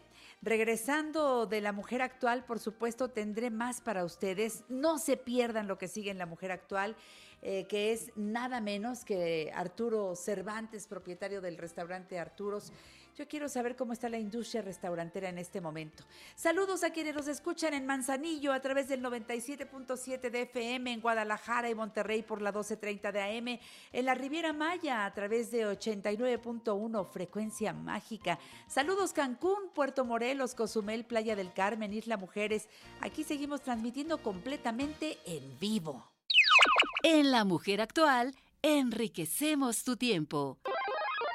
[0.43, 4.63] Regresando de la mujer actual, por supuesto, tendré más para ustedes.
[4.69, 6.95] No se pierdan lo que sigue en la mujer actual,
[7.43, 12.73] eh, que es nada menos que Arturo Cervantes, propietario del restaurante Arturos.
[13.17, 16.03] Yo quiero saber cómo está la industria restaurantera en este momento.
[16.35, 21.69] Saludos a quienes nos escuchan en Manzanillo a través del 97.7 de FM, en Guadalajara
[21.69, 23.59] y Monterrey por la 12.30 de AM,
[23.91, 28.39] en la Riviera Maya a través de 89.1 frecuencia mágica.
[28.67, 32.67] Saludos Cancún, Puerto Morelos, Cozumel, Playa del Carmen, Isla Mujeres.
[33.01, 36.11] Aquí seguimos transmitiendo completamente en vivo.
[37.03, 40.59] En La Mujer Actual, enriquecemos tu tiempo.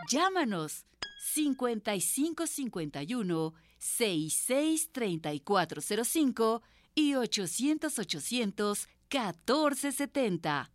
[0.09, 0.87] Llámanos
[1.19, 6.63] 5551 663405
[6.95, 10.71] y 800 800 1470.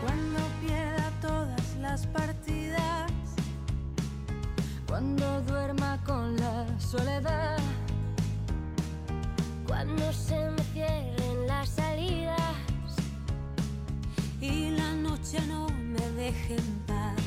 [0.00, 3.12] Cuando pierda todas las partidas,
[4.86, 7.58] cuando duerma con la soledad,
[9.66, 12.56] cuando se me cierren las salidas
[14.40, 17.25] y la noche no me deje en paz.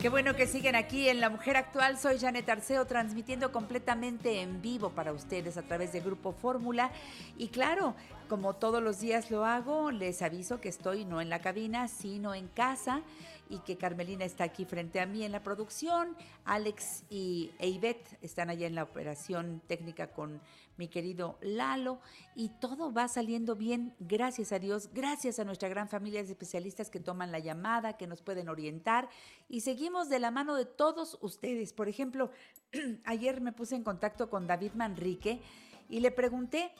[0.00, 1.98] Qué bueno que siguen aquí en La Mujer Actual.
[1.98, 6.92] Soy Janet Arceo, transmitiendo completamente en vivo para ustedes a través de Grupo Fórmula.
[7.36, 7.94] Y claro,
[8.28, 12.34] como todos los días lo hago, les aviso que estoy no en la cabina, sino
[12.34, 13.02] en casa
[13.48, 16.16] y que Carmelina está aquí frente a mí en la producción.
[16.44, 20.40] Alex y e Ivette están allá en la operación técnica con
[20.76, 22.00] mi querido Lalo.
[22.34, 26.90] Y todo va saliendo bien, gracias a Dios, gracias a nuestra gran familia de especialistas
[26.90, 29.08] que toman la llamada, que nos pueden orientar.
[29.48, 31.72] Y seguimos de la mano de todos ustedes.
[31.72, 32.30] Por ejemplo,
[33.04, 35.40] ayer me puse en contacto con David Manrique
[35.88, 36.72] y le pregunté,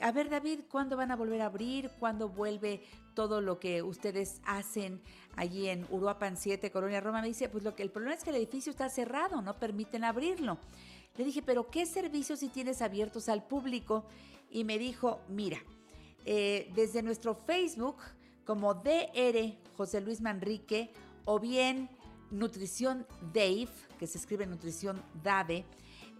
[0.00, 1.90] a ver David, ¿cuándo van a volver a abrir?
[1.98, 2.82] ¿Cuándo vuelve
[3.14, 5.00] todo lo que ustedes hacen
[5.36, 7.22] allí en Uruapan 7, Colonia Roma?
[7.22, 10.04] Me dice, pues lo que el problema es que el edificio está cerrado, no permiten
[10.04, 10.58] abrirlo.
[11.16, 14.04] Le dije, pero ¿qué servicios si tienes abiertos al público?
[14.50, 15.58] Y me dijo, mira,
[16.24, 17.96] eh, desde nuestro Facebook
[18.44, 20.92] como DR José Luis Manrique
[21.24, 21.88] o bien
[22.30, 23.68] Nutrición Dave,
[23.98, 25.64] que se escribe Nutrición Dave,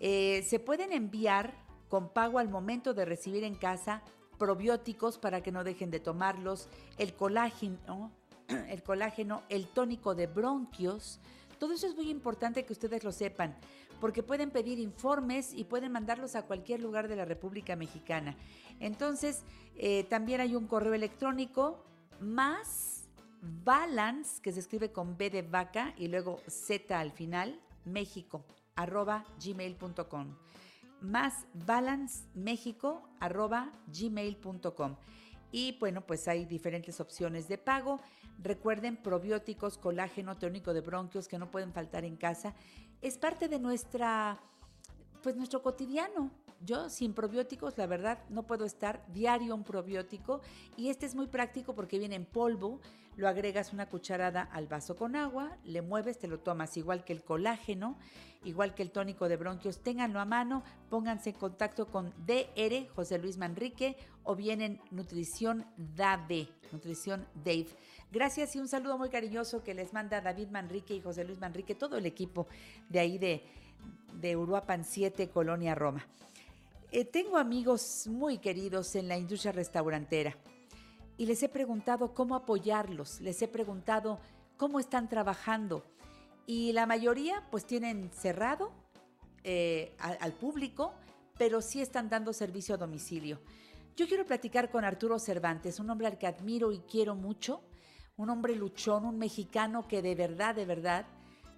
[0.01, 4.03] eh, se pueden enviar con pago al momento de recibir en casa
[4.39, 6.68] probióticos para que no dejen de tomarlos,
[6.99, 8.12] el colágeno,
[8.68, 11.20] el colágeno, el tónico de bronquios.
[11.59, 13.57] Todo eso es muy importante que ustedes lo sepan,
[14.01, 18.37] porque pueden pedir informes y pueden mandarlos a cualquier lugar de la República Mexicana.
[18.78, 19.43] Entonces,
[19.76, 21.82] eh, también hay un correo electrónico
[22.20, 23.09] más
[23.64, 29.24] balance, que se escribe con B de vaca y luego Z al final, México, arroba
[29.43, 30.46] gmail.com
[31.01, 34.97] más balancemexico arroba gmail.com.
[35.53, 38.01] Y bueno, pues hay diferentes opciones de pago.
[38.43, 42.55] Recuerden, probióticos, colágeno, tónico de bronquios que no pueden faltar en casa.
[43.01, 44.41] Es parte de nuestra,
[45.23, 46.31] pues nuestro cotidiano.
[46.65, 50.41] Yo sin probióticos, la verdad, no puedo estar diario un probiótico
[50.77, 52.81] y este es muy práctico porque viene en polvo,
[53.17, 57.13] lo agregas una cucharada al vaso con agua, le mueves, te lo tomas igual que
[57.13, 57.99] el colágeno,
[58.45, 63.19] igual que el tónico de bronquios, ténganlo a mano, pónganse en contacto con DR José
[63.19, 67.69] Luis Manrique o bien en Nutrición Dave, Nutrición Dave.
[68.11, 71.75] Gracias y un saludo muy cariñoso que les manda David Manrique y José Luis Manrique,
[71.75, 72.47] todo el equipo
[72.89, 73.45] de ahí de,
[74.15, 76.07] de Uruapan 7, Colonia Roma.
[76.99, 80.35] Eh, tengo amigos muy queridos en la industria restaurantera
[81.19, 84.19] y les he preguntado cómo apoyarlos, les he preguntado
[84.57, 85.85] cómo están trabajando
[86.47, 88.73] y la mayoría pues tienen cerrado
[89.45, 90.95] eh, a- al público,
[91.37, 93.43] pero sí están dando servicio a domicilio.
[93.95, 97.61] Yo quiero platicar con Arturo Cervantes, un hombre al que admiro y quiero mucho,
[98.17, 101.05] un hombre luchón, un mexicano que de verdad, de verdad,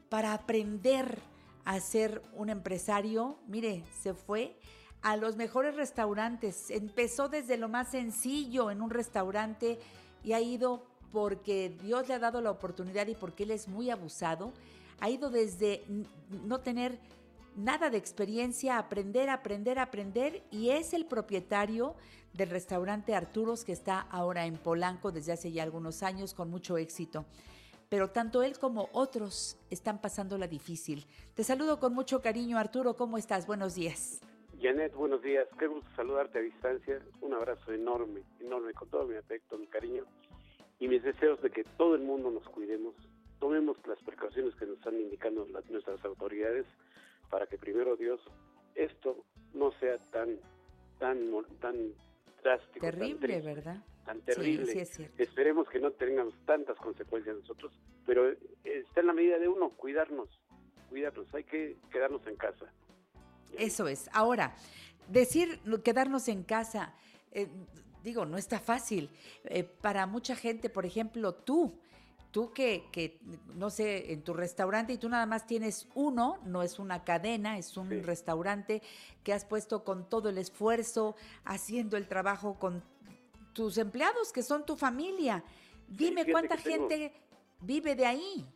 [0.09, 1.20] para aprender
[1.64, 4.59] a ser un empresario, mire, se fue
[5.03, 6.70] a los mejores restaurantes.
[6.70, 9.78] Empezó desde lo más sencillo en un restaurante
[10.24, 13.90] y ha ido porque Dios le ha dado la oportunidad y porque él es muy
[13.90, 14.53] abusado.
[15.01, 15.84] Ha ido desde
[16.44, 16.99] no tener
[17.57, 21.94] nada de experiencia, aprender, aprender, aprender y es el propietario
[22.32, 26.76] del restaurante Arturos que está ahora en Polanco desde hace ya algunos años con mucho
[26.76, 27.24] éxito.
[27.88, 31.07] Pero tanto él como otros están pasando la difícil.
[31.34, 32.96] Te saludo con mucho cariño, Arturo.
[32.96, 33.46] ¿Cómo estás?
[33.46, 34.20] Buenos días.
[34.61, 35.46] Janet, buenos días.
[35.59, 37.00] Qué gusto saludarte a distancia.
[37.20, 40.04] Un abrazo enorme, enorme, con todo mi afecto, mi cariño
[40.80, 42.94] y mis deseos de que todo el mundo nos cuidemos,
[43.38, 46.66] tomemos las precauciones que nos están indicando las, nuestras autoridades
[47.30, 48.20] para que primero Dios
[48.74, 50.38] esto no sea tan
[50.98, 51.18] tan
[51.61, 51.92] tan
[52.42, 53.76] drástico, terrible, ¿verdad?
[54.04, 54.86] Tan terrible.
[55.18, 57.72] Esperemos que no tengamos tantas consecuencias nosotros,
[58.06, 58.28] pero
[58.64, 60.28] está en la medida de uno cuidarnos,
[60.88, 61.32] cuidarnos.
[61.34, 62.72] Hay que quedarnos en casa.
[63.57, 64.09] Eso es.
[64.12, 64.55] Ahora,
[65.09, 66.94] decir quedarnos en casa,
[67.32, 67.49] eh,
[68.03, 69.11] digo, no está fácil.
[69.44, 71.78] Eh, para mucha gente, por ejemplo, tú,
[72.30, 73.20] tú que, que,
[73.55, 77.59] no sé, en tu restaurante y tú nada más tienes uno, no es una cadena,
[77.59, 78.82] es un restaurante
[79.24, 82.82] que has puesto con todo el esfuerzo, haciendo el trabajo con
[83.53, 85.42] tus empleados, que son tu familia.
[85.88, 87.12] Dime cuánta gente
[87.61, 88.46] vive de ahí.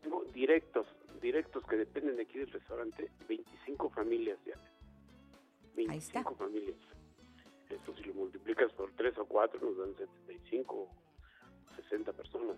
[0.00, 0.86] Tengo directos,
[1.26, 4.54] directos que dependen de aquí del restaurante, 25 familias ya.
[5.74, 6.78] 25 familias.
[7.68, 10.88] Esto si lo multiplicas por 3 o 4 nos dan 75,
[11.82, 12.56] 60 personas.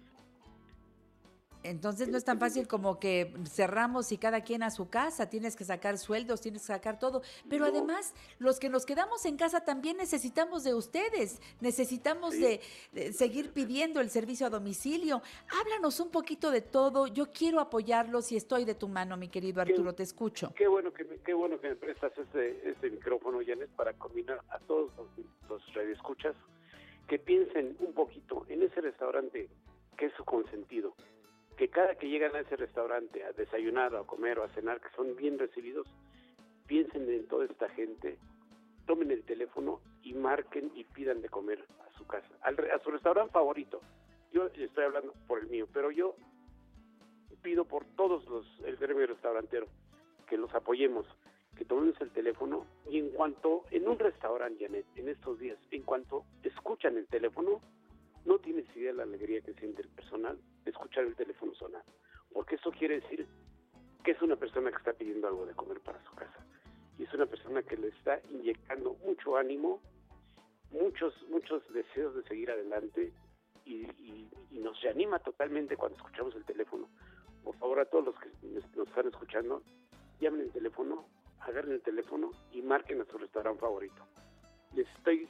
[1.63, 5.57] Entonces no es tan fácil como que cerramos y cada quien a su casa, tienes
[5.57, 9.65] que sacar sueldos, tienes que sacar todo, pero además los que nos quedamos en casa
[9.65, 12.61] también necesitamos de ustedes, necesitamos de,
[13.13, 15.21] seguir pidiendo el servicio a domicilio.
[15.61, 19.61] Háblanos un poquito de todo, yo quiero apoyarlos y estoy de tu mano, mi querido
[19.61, 20.53] Arturo, te escucho.
[20.55, 24.41] Qué bueno que me, qué bueno que me prestas este, este micrófono, Janet, para combinar
[24.51, 25.09] a todos los,
[25.49, 26.37] los radioescuchas
[27.09, 29.49] que piensen un poquito en ese restaurante
[29.97, 30.95] que es su consentido
[31.59, 34.91] que cada que llegan a ese restaurante a desayunar a comer o a cenar, que
[34.95, 35.89] son bien recibidos,
[36.69, 38.17] piensen en toda esta gente,
[38.87, 43.33] tomen el teléfono y marquen y pidan de comer a su casa, a su restaurante
[43.33, 43.81] favorito.
[44.33, 46.15] Yo estoy hablando por el mío, pero yo
[47.43, 49.67] pido por todos los, el gremio restaurantero,
[50.29, 51.07] que los apoyemos,
[51.57, 55.83] que tomemos el teléfono y en cuanto, en un restaurante, Janet, en estos días, en
[55.83, 57.61] cuanto escuchan el teléfono,
[58.29, 61.83] no tienes idea de la alegría que siente el personal de escuchar el teléfono sonar,
[62.31, 63.27] porque eso quiere decir
[64.05, 66.45] que es una persona que está pidiendo algo de comer para su casa
[66.99, 69.81] y es una persona que le está inyectando mucho ánimo,
[70.71, 73.13] muchos muchos deseos de seguir adelante
[73.65, 73.87] y,
[74.51, 76.89] nos reanima totalmente cuando escuchamos el teléfono.
[77.45, 78.29] Por favor, a todos los que
[78.77, 79.63] nos están escuchando,
[80.21, 81.07] llamen el teléfono,
[81.41, 84.05] agarren el teléfono y marquen a su restaurante favorito.
[84.77, 85.29] Estoy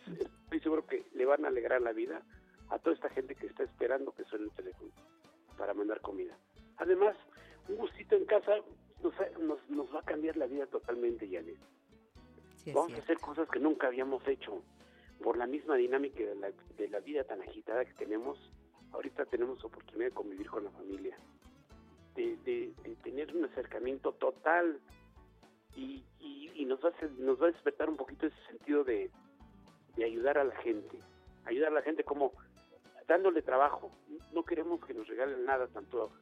[0.63, 2.23] seguro que le van a alegrar la vida
[2.71, 4.91] a toda esta gente que está esperando que suene el teléfono
[5.57, 6.37] para mandar comida.
[6.77, 7.17] Además,
[7.69, 8.57] un gustito en casa
[9.03, 9.15] nos,
[9.69, 11.59] nos, va a cambiar la vida totalmente, Janet.
[12.75, 14.63] Vamos a hacer cosas que nunca habíamos hecho.
[15.23, 18.39] Por la misma dinámica de la, de la vida tan agitada que tenemos,
[18.93, 21.19] ahorita tenemos oportunidad de convivir con la familia,
[22.15, 24.81] de, de, tener un acercamiento total
[25.75, 29.11] y, y, nos, va a nos va a despertar un poquito ese sentido de,
[29.97, 30.99] de ayudar a la gente.
[31.45, 32.33] Ayudar a la gente como
[33.09, 33.91] dándole trabajo.
[34.33, 36.13] No queremos que nos regalen nada tanto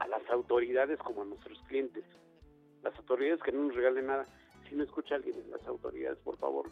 [0.00, 2.04] a las autoridades como a nuestros clientes.
[2.82, 4.26] Las autoridades que no nos regalen nada.
[4.68, 6.70] Si no escucha alguien las autoridades, por favor,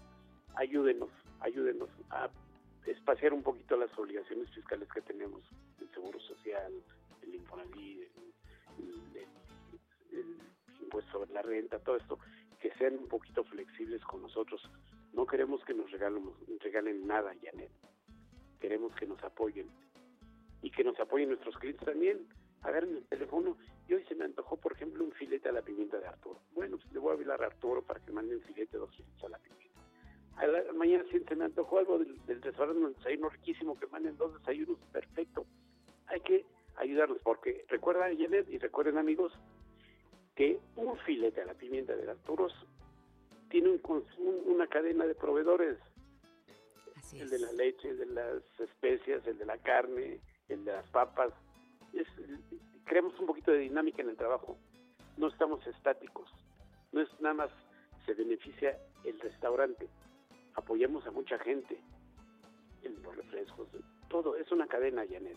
[0.54, 1.10] ayúdenos,
[1.40, 2.30] ayúdenos a
[2.86, 5.42] espaciar un poquito las obligaciones fiscales que tenemos,
[5.80, 6.72] el seguro social,
[7.22, 8.08] el Infonavit,
[10.12, 10.38] el,
[10.80, 12.18] impuesto sobre la renta, todo esto,
[12.60, 14.62] que sean un poquito flexibles con nosotros.
[15.12, 16.30] No queremos que nos regalen,
[16.60, 17.70] regalen nada, Janet
[18.60, 19.68] queremos que nos apoyen
[20.62, 22.26] y que nos apoyen nuestros clientes también.
[22.62, 23.56] Agarren el teléfono
[23.88, 26.40] y hoy se me antojó, por ejemplo, un filete a la pimienta de Arturo.
[26.54, 29.24] Bueno, pues le voy a hablar a Arturo para que mande un filete, dos filetes
[29.24, 29.80] a la pimienta.
[30.36, 34.16] A la mañana siguiente se me antojó algo del, restaurante, un desayuno riquísimo, que manden
[34.16, 35.46] dos desayunos, perfecto.
[36.06, 36.44] Hay que
[36.76, 39.32] ayudarlos, porque recuerden, Janet, y recuerden, amigos,
[40.34, 42.52] que un filete a la pimienta de Arturos
[43.50, 44.04] tiene un,
[44.46, 45.78] una cadena de proveedores
[47.12, 50.88] el de la leche, el de las especias, el de la carne, el de las
[50.90, 51.32] papas.
[52.84, 54.56] creemos un poquito de dinámica en el trabajo.
[55.16, 56.30] No estamos estáticos.
[56.92, 57.50] No es nada más
[58.06, 59.88] se beneficia el restaurante.
[60.54, 61.80] Apoyamos a mucha gente
[62.82, 63.68] en los refrescos,
[64.08, 65.36] todo, es una cadena, Janet,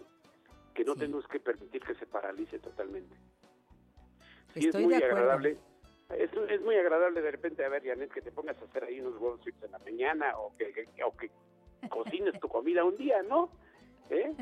[0.73, 3.15] que no tenemos que permitir que se paralice totalmente.
[4.53, 5.57] Sí, es muy agradable.
[6.10, 8.99] Es, es, muy agradable de repente a ver, Janet, que te pongas a hacer ahí
[8.99, 11.31] unos huevos en la mañana o que, o que
[11.89, 13.49] cocines tu comida un día, ¿no?
[14.09, 14.33] ¿Eh?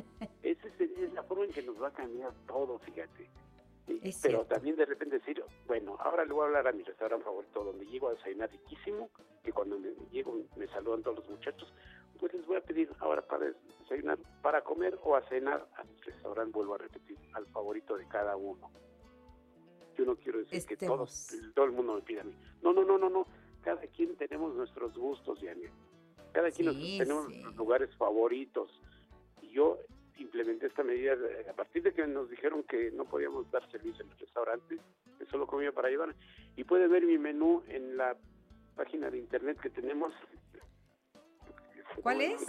[0.44, 3.30] Esa es, la forma en que nos va a cambiar todo, fíjate.
[4.22, 7.64] Pero también de repente decir, bueno, ahora le voy a hablar a mi restaurante favorito,
[7.64, 9.10] donde llego a desayunar riquísimo,
[9.44, 11.74] que cuando me llego me saludan todos los muchachos,
[12.20, 15.96] pues les voy a pedir ahora para desayunar, para comer o a cenar a mi
[16.02, 18.70] restaurante, vuelvo a repetir, al favorito de cada uno.
[19.98, 22.34] Yo no quiero decir que todos, todo el mundo me pida a mí.
[22.62, 23.26] No, no, no, no, no.
[23.62, 25.68] Cada quien tenemos nuestros gustos, Yanni.
[26.32, 28.70] Cada quien tenemos nuestros lugares favoritos.
[29.42, 29.78] Y yo
[30.18, 31.14] implementé esta medida
[31.50, 34.78] a partir de que nos dijeron que no podíamos dar servicio en el restaurante,
[35.18, 36.16] que solo comía para llevar.
[36.56, 38.16] Y puede ver mi menú en la
[38.76, 40.14] página de internet que tenemos.
[42.02, 42.46] ¿Cuál es?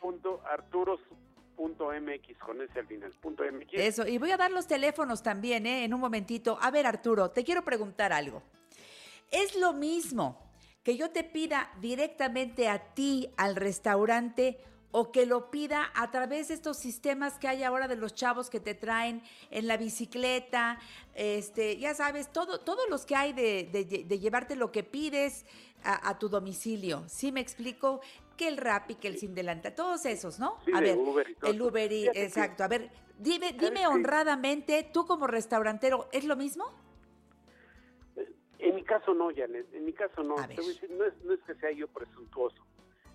[0.01, 3.73] www.arturos.mx con S al final, .mx.
[3.73, 5.83] Eso, y voy a dar los teléfonos también, ¿eh?
[5.83, 6.57] En un momentito.
[6.61, 8.43] A ver, Arturo, te quiero preguntar algo.
[9.31, 10.37] ¿Es lo mismo
[10.83, 14.59] que yo te pida directamente a ti al restaurante
[14.91, 18.49] o que lo pida a través de estos sistemas que hay ahora de los chavos
[18.49, 20.79] que te traen en la bicicleta,
[21.15, 25.45] este, ya sabes, todo, todos los que hay de, llevarte lo que pides
[25.83, 27.03] a, tu domicilio.
[27.07, 28.01] ¿Sí me explico?
[28.37, 30.57] Que el Rappi, que el Sin Delanta, todos esos, ¿no?
[30.73, 32.63] a ver, y el Uber y, exacto.
[32.63, 36.65] A ver, dime, dime honradamente, tú como restaurantero, ¿es lo mismo?
[38.59, 40.35] En mi caso no, Janet, en mi caso no.
[40.35, 42.63] no, es, no es que sea yo presuntuoso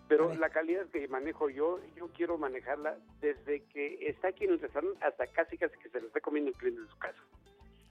[0.08, 4.60] pero la calidad que manejo yo, yo quiero manejarla desde que está aquí en el
[4.60, 7.18] restaurante hasta casi casi que se lo está comiendo el cliente en su casa.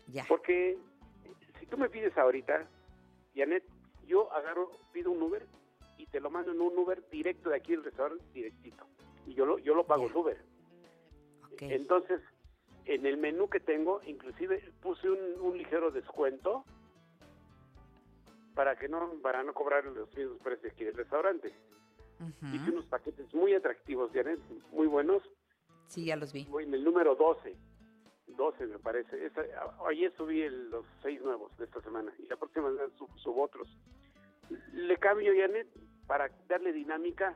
[0.08, 0.26] Ya.
[0.28, 0.78] Porque
[1.60, 2.68] si tú me pides ahorita,
[3.36, 3.64] Janet,
[4.08, 5.46] yo agarro, pido un Uber
[5.98, 8.86] y te lo mando en un Uber directo de aquí del restaurante, directito.
[9.26, 10.38] Y yo lo, yo lo pago el Uber.
[11.60, 12.22] Entonces,
[12.86, 16.64] en el menú que tengo, inclusive puse un, un ligero descuento
[18.54, 21.54] para que no para no cobrar los mismos precios aquí del restaurante.
[22.54, 24.40] Hice unos paquetes muy atractivos, Janet,
[24.72, 25.22] muy buenos.
[25.88, 26.46] Sí, ya los vi.
[26.46, 27.56] Voy en el número 12.
[28.28, 29.32] 12 me parece.
[29.88, 33.68] ayer subí los seis nuevos de esta semana y la próxima semana subo otros.
[34.74, 35.68] Le cambio, Janet,
[36.08, 37.36] para darle dinámica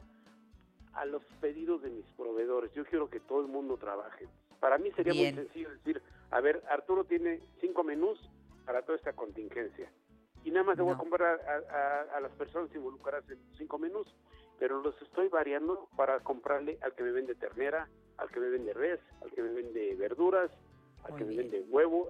[0.94, 2.72] a los pedidos de mis proveedores.
[2.74, 4.28] Yo quiero que todo el mundo trabaje.
[4.60, 6.02] Para mí sería muy sencillo decir,
[6.32, 8.20] a ver, Arturo tiene cinco menús
[8.66, 9.92] para toda esta contingencia.
[10.44, 14.08] Y nada más voy a comprar a, a, las personas involucradas en cinco menús
[14.60, 17.88] pero los estoy variando para comprarle al que me vende ternera,
[18.18, 20.52] al que me vende res, al que me vende verduras,
[21.06, 22.08] al que me vende huevo.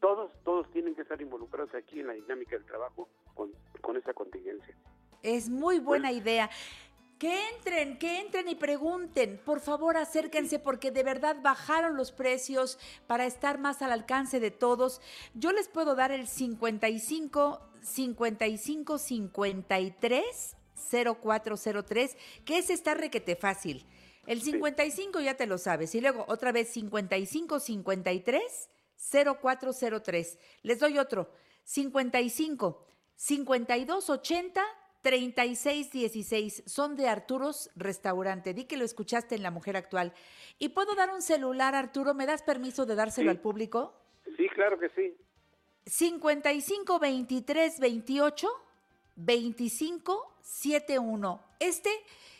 [0.00, 4.14] Todos, todos tienen que estar involucrados aquí en la dinámica del trabajo con, con esa
[4.14, 4.74] contingencia.
[5.22, 6.50] Es muy buena idea.
[7.18, 9.40] Que entren, que entren y pregunten.
[9.44, 14.50] Por favor, acérquense porque de verdad bajaron los precios para estar más al alcance de
[14.50, 15.00] todos.
[15.34, 20.56] Yo les puedo dar el 55 55 53
[20.90, 23.86] 0403, que es está requete fácil.
[24.26, 25.94] El 55 ya te lo sabes.
[25.94, 28.70] Y luego otra vez 55 53
[29.42, 30.38] 0403.
[30.62, 31.30] Les doy otro.
[31.64, 32.86] 55
[33.16, 34.62] 52 80
[35.02, 36.62] 36 16.
[36.66, 38.54] Son de Arturo's Restaurante.
[38.54, 40.14] Di que lo escuchaste en La Mujer Actual.
[40.58, 42.14] ¿Y puedo dar un celular, Arturo?
[42.14, 43.94] ¿Me das permiso de dárselo al público?
[44.36, 45.14] Sí, claro que sí.
[45.86, 48.48] 55 23 28
[49.16, 51.40] 2571.
[51.60, 51.90] Este,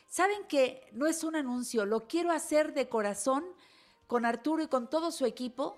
[0.09, 3.45] saben que no es un anuncio, lo quiero hacer de corazón
[4.07, 5.77] con Arturo y con todo su equipo,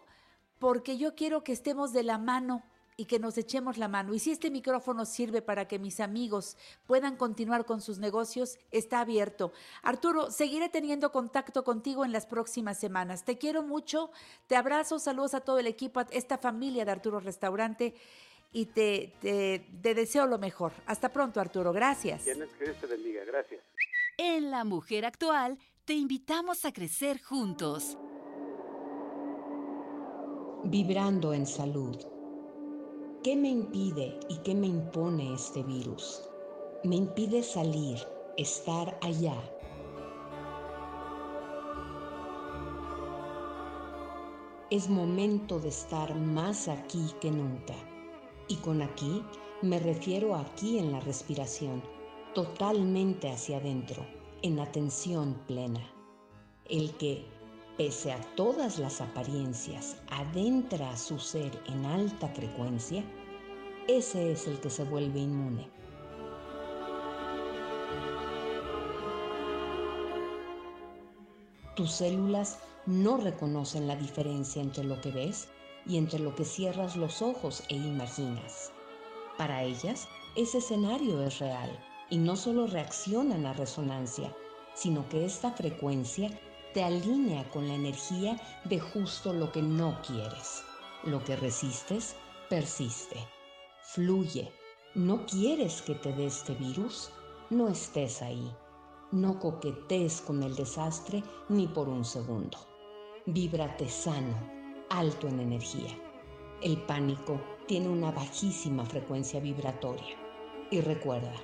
[0.59, 2.63] porque yo quiero que estemos de la mano
[2.97, 4.15] y que nos echemos la mano.
[4.15, 6.57] Y si este micrófono sirve para que mis amigos
[6.87, 9.53] puedan continuar con sus negocios, está abierto.
[9.83, 13.25] Arturo, seguiré teniendo contacto contigo en las próximas semanas.
[13.25, 14.11] Te quiero mucho,
[14.47, 17.95] te abrazo, saludos a todo el equipo, a esta familia de Arturo Restaurante
[18.57, 20.73] y te, te, deseo lo mejor.
[20.87, 21.75] Hasta pronto, Arturo.
[21.75, 22.23] Gracias.
[22.25, 23.23] Que Dios te bendiga.
[23.27, 23.61] Gracias.
[24.17, 27.99] En La Mujer Actual te invitamos a crecer juntos.
[30.65, 31.99] Vibrando en salud.
[33.23, 36.27] ¿Qué me impide y qué me impone este virus?
[36.83, 37.99] Me impide salir,
[38.39, 39.37] estar allá.
[44.71, 47.75] Es momento de estar más aquí que nunca.
[48.49, 49.23] Y con aquí
[49.63, 51.83] me refiero aquí en la respiración,
[52.35, 54.07] totalmente hacia adentro,
[54.43, 55.81] en atención plena.
[56.69, 57.25] El que,
[57.77, 63.05] pese a todas las apariencias, adentra a su ser en alta frecuencia,
[63.89, 65.71] ese es el que se vuelve inmune.
[71.75, 75.49] Tus células no reconocen la diferencia entre lo que ves
[75.87, 78.73] y entre lo que cierras los ojos e imaginas.
[79.39, 81.71] Para ellas, ese escenario es real
[82.11, 84.35] y no solo reaccionan a resonancia,
[84.75, 86.31] sino que esta frecuencia
[86.75, 90.63] te alinea con la energía de justo lo que no quieres.
[91.05, 92.17] Lo que resistes,
[92.51, 93.17] persiste.
[93.83, 94.53] Fluye.
[94.95, 97.11] ¿No quieres que te dé este virus?
[97.51, 98.55] No estés ahí.
[99.13, 102.59] No coquetees con el desastre ni por un segundo.
[103.27, 104.56] Víbrate sano,
[104.91, 105.91] alto en energía.
[106.63, 110.17] El pánico tiene una bajísima frecuencia vibratoria.
[110.71, 111.35] Y recuerda,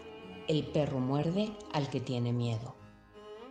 [0.49, 2.75] el perro muerde al que tiene miedo.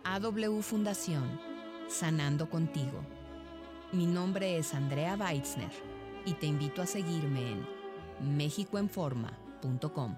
[0.04, 1.40] AW Fundación,
[1.88, 3.00] Sanando contigo.
[3.92, 5.70] Mi nombre es Andrea Weitzner
[6.24, 7.66] y te invito a seguirme en
[8.36, 10.16] mexicoenforma.com.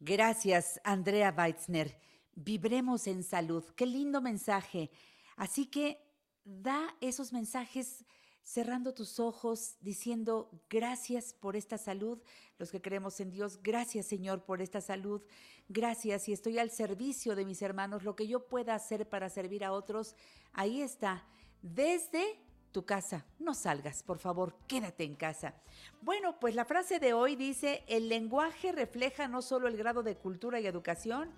[0.00, 1.96] Gracias, Andrea Weitzner.
[2.34, 3.64] Vibremos en salud.
[3.76, 4.90] Qué lindo mensaje.
[5.36, 6.03] Así que
[6.44, 8.04] da esos mensajes
[8.42, 12.18] cerrando tus ojos, diciendo gracias por esta salud,
[12.58, 15.22] los que creemos en Dios, gracias Señor por esta salud,
[15.68, 19.64] gracias y estoy al servicio de mis hermanos, lo que yo pueda hacer para servir
[19.64, 20.14] a otros,
[20.52, 21.26] ahí está,
[21.62, 22.38] desde
[22.70, 25.54] tu casa, no salgas, por favor, quédate en casa.
[26.02, 30.16] Bueno, pues la frase de hoy dice, el lenguaje refleja no solo el grado de
[30.16, 31.30] cultura y educación,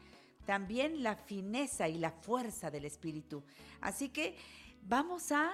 [0.46, 3.44] también la fineza y la fuerza del espíritu.
[3.80, 4.34] Así que
[4.88, 5.52] vamos a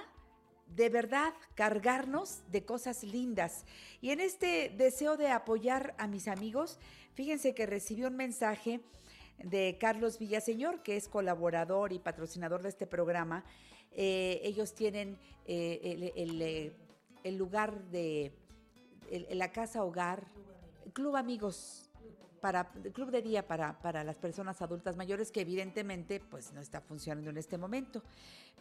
[0.67, 3.65] de verdad cargarnos de cosas lindas.
[4.01, 6.79] Y en este deseo de apoyar a mis amigos,
[7.13, 8.81] fíjense que recibí un mensaje
[9.37, 13.43] de Carlos Villaseñor, que es colaborador y patrocinador de este programa.
[13.91, 16.73] Eh, ellos tienen eh, eh,
[17.23, 18.31] el, lugar de
[19.31, 20.25] la casa hogar,
[20.93, 21.89] Club Amigos
[22.43, 26.81] para club de día para, para, las personas adultas mayores que evidentemente pues no está
[26.81, 28.03] funcionando en este momento.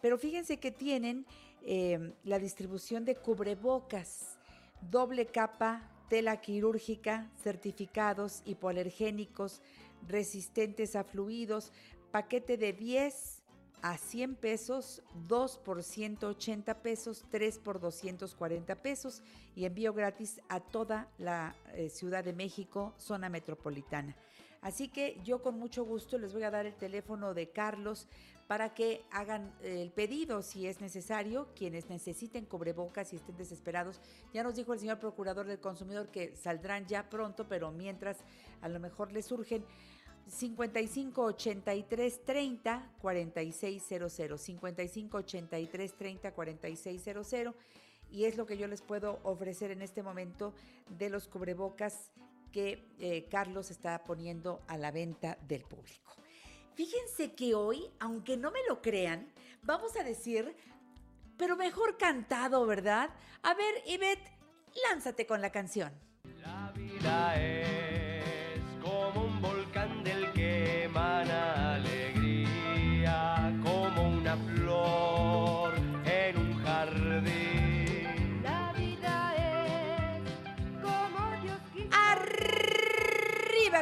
[0.01, 1.27] Pero fíjense que tienen
[1.63, 4.39] eh, la distribución de cubrebocas,
[4.89, 9.61] doble capa, tela quirúrgica, certificados hipoalergénicos,
[10.07, 11.73] resistentes a fluidos,
[12.13, 13.42] paquete de 10
[13.83, 19.23] a 100 pesos, 2 por 180 pesos, 3 por 240 pesos
[19.57, 24.17] y envío gratis a toda la eh, Ciudad de México, zona metropolitana.
[24.61, 28.07] Así que yo con mucho gusto les voy a dar el teléfono de Carlos
[28.47, 34.01] para que hagan el pedido si es necesario, quienes necesiten cubrebocas y estén desesperados.
[34.33, 38.19] Ya nos dijo el señor procurador del consumidor que saldrán ya pronto, pero mientras
[38.61, 39.65] a lo mejor les surgen
[40.27, 47.55] 55 83 30 4600 55 83 30 4600
[48.11, 50.55] y es lo que yo les puedo ofrecer en este momento
[50.89, 52.13] de los cubrebocas
[52.53, 56.15] que eh, Carlos está poniendo a la venta del público.
[56.75, 59.33] Fíjense que hoy, aunque no me lo crean,
[59.63, 60.55] vamos a decir,
[61.37, 63.11] pero mejor cantado, ¿verdad?
[63.43, 64.31] A ver, Ivette,
[64.91, 65.93] lánzate con la canción.
[66.41, 69.62] La vida es como un volcán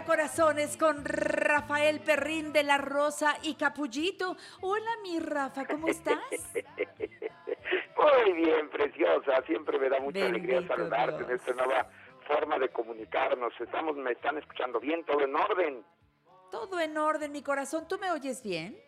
[0.04, 4.36] Corazones, con Rafael Perrín de la Rosa y Capullito.
[4.60, 6.18] Hola, mi Rafa, ¿cómo estás?
[7.96, 9.42] Muy bien, preciosa.
[9.46, 11.88] Siempre me da mucha alegría saludarte en esta nueva
[12.26, 13.52] forma de comunicarnos.
[13.60, 15.84] Estamos, me están escuchando bien, todo en orden.
[16.50, 17.86] Todo en orden, mi corazón.
[17.88, 18.78] ¿Tú me oyes bien?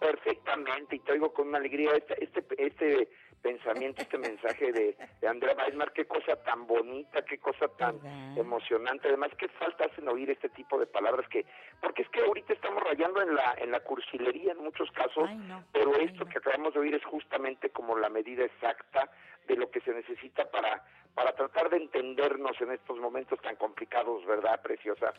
[0.00, 1.90] Perfectamente, y te oigo con una alegría.
[1.96, 3.08] Este, este, este
[3.42, 4.96] pensamiento, este mensaje de,
[5.26, 7.98] Andrea Weismar, qué cosa tan bonita, qué cosa tan
[8.36, 9.08] emocionante.
[9.08, 11.44] Además, qué falta hacen oír este tipo de palabras que,
[11.80, 15.28] porque es que ahorita estamos rayando en la, en la cursilería en muchos casos,
[15.72, 19.10] pero esto que acabamos de oír es justamente como la medida exacta
[19.46, 20.84] de lo que se necesita para,
[21.14, 25.14] para tratar de entendernos en estos momentos tan complicados, ¿verdad, preciosa?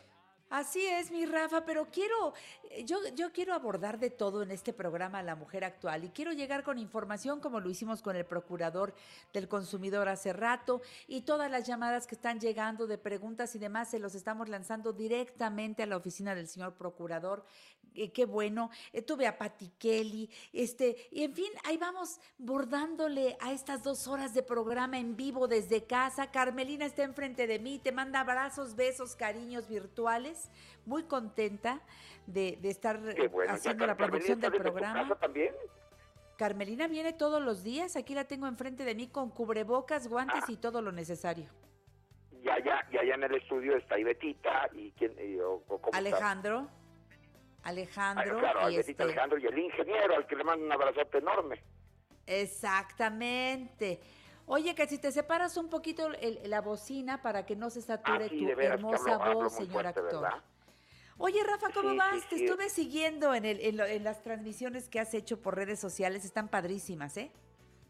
[0.50, 2.34] Así es, mi Rafa, pero quiero,
[2.70, 6.32] eh, yo, yo quiero abordar de todo en este programa La Mujer Actual y quiero
[6.32, 8.92] llegar con información como lo hicimos con el Procurador
[9.32, 13.90] del Consumidor hace rato y todas las llamadas que están llegando de preguntas y demás
[13.92, 17.44] se los estamos lanzando directamente a la oficina del señor Procurador
[17.94, 18.70] eh, qué bueno.
[18.92, 24.06] Eh, tuve a Patti Kelly, este, y en fin, ahí vamos bordándole a estas dos
[24.08, 26.30] horas de programa en vivo desde casa.
[26.30, 30.50] Carmelina está enfrente de mí, te manda abrazos, besos, cariños virtuales.
[30.86, 31.80] Muy contenta
[32.26, 33.00] de, estar
[33.48, 35.14] haciendo la producción del programa.
[35.16, 35.54] también?
[36.36, 40.52] Carmelina viene todos los días, aquí la tengo enfrente de mí con cubrebocas, guantes ah.
[40.52, 41.50] y todo lo necesario.
[42.42, 45.14] Ya, ya, ya, ya en el estudio está Ibetita y quién,
[45.92, 46.70] Alejandro.
[47.62, 48.38] Alejandro.
[48.38, 51.62] Ah, claro, y este Alejandro y el ingeniero, al que le mando un abrazote enorme.
[52.26, 54.00] Exactamente.
[54.46, 56.10] Oye, que si te separas un poquito
[56.44, 60.42] la bocina para que no se sature ah, tu hermosa voz, señor actor.
[61.18, 62.26] Oye, Rafa, ¿cómo vas?
[62.28, 66.48] Te estuve siguiendo en, el, en, las transmisiones que has hecho por redes sociales, están
[66.48, 67.30] padrísimas, ¿eh?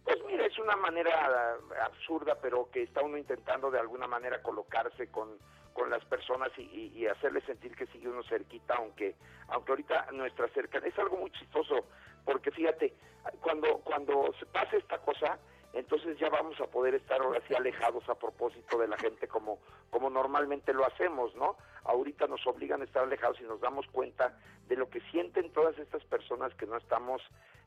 [0.03, 5.07] Pues mira, es una manera absurda, pero que está uno intentando de alguna manera colocarse
[5.09, 5.39] con,
[5.81, 9.17] con las personas y, y, hacerles sentir que sigue uno cerquita, aunque
[9.49, 11.87] aunque ahorita nuestra cercanía es algo muy chistoso,
[12.23, 12.93] porque fíjate,
[13.41, 15.39] cuando cuando se pasa esta cosa,
[15.73, 19.59] entonces ya vamos a poder estar ahora sí alejados a propósito de la gente como,
[19.89, 21.57] como normalmente lo hacemos, ¿no?
[21.85, 24.37] Ahorita nos obligan a estar alejados y nos damos cuenta
[24.69, 27.23] de lo que sienten todas estas personas que no estamos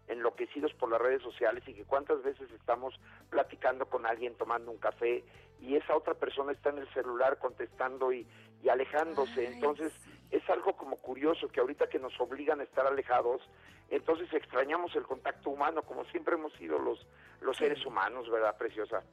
[0.07, 2.99] enloquecidos por las redes sociales y que cuántas veces estamos
[3.29, 5.23] platicando con alguien tomando un café
[5.59, 8.27] y esa otra persona está en el celular contestando y,
[8.61, 9.45] y alejándose.
[9.47, 9.93] Entonces
[10.31, 13.41] es algo como curioso que ahorita que nos obligan a estar alejados,
[13.89, 17.05] entonces extrañamos el contacto humano como siempre hemos sido los,
[17.41, 19.03] los seres humanos, ¿verdad, preciosa?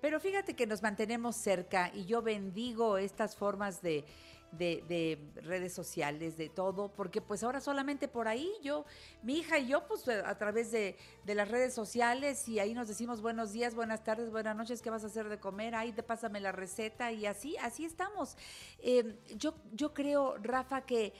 [0.00, 4.04] Pero fíjate que nos mantenemos cerca y yo bendigo estas formas de,
[4.52, 8.84] de, redes sociales, de todo, porque pues ahora solamente por ahí yo,
[9.22, 10.96] mi hija y yo, pues a través de,
[11.26, 15.04] las redes sociales y ahí nos decimos buenos días, buenas tardes, buenas noches, ¿qué vas
[15.04, 15.74] a hacer de comer?
[15.74, 18.36] Ahí te pásame la receta y así, así estamos.
[18.78, 21.12] Eh, yo, yo creo, Rafa, que,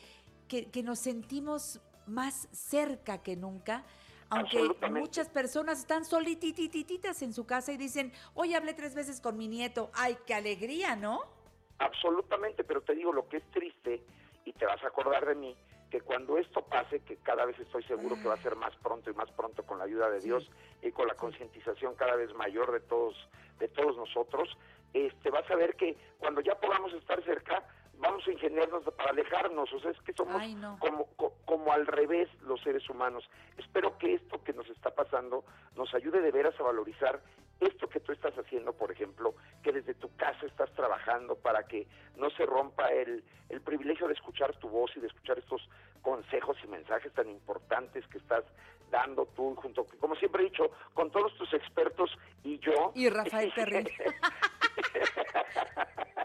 [0.48, 3.84] que, que nos sentimos más cerca que nunca
[4.28, 9.36] aunque muchas personas están solititititas en su casa y dicen, hoy hablé tres veces con
[9.36, 11.35] mi nieto, ay, qué alegría, ¿no?
[11.78, 14.02] Absolutamente, pero te digo, lo que es triste,
[14.44, 15.56] y te vas a acordar de mí,
[15.90, 19.10] que cuando esto pase, que cada vez estoy seguro que va a ser más pronto
[19.10, 20.50] y más pronto con la ayuda de Dios
[20.82, 23.14] y con la concientización cada vez mayor de todos,
[23.58, 24.56] de todos nosotros,
[24.92, 27.62] este, vas a ver que cuando ya podamos estar cerca,
[27.98, 30.42] vamos a ingeniarnos para alejarnos, o sea, es que somos
[30.78, 31.06] como,
[31.44, 33.28] como al revés los seres humanos.
[33.56, 35.44] Espero que esto que nos está pasando
[35.76, 37.20] nos ayude de veras a valorizar
[37.60, 41.86] esto que tú estás haciendo, por ejemplo, que desde tu casa estás trabajando para que
[42.16, 45.66] no se rompa el, el privilegio de escuchar tu voz y de escuchar estos
[46.02, 48.44] consejos y mensajes tan importantes que estás
[48.90, 52.10] dando tú junto, como siempre he dicho, con todos tus expertos
[52.44, 52.92] y yo.
[52.94, 53.84] Y Rafael Terry.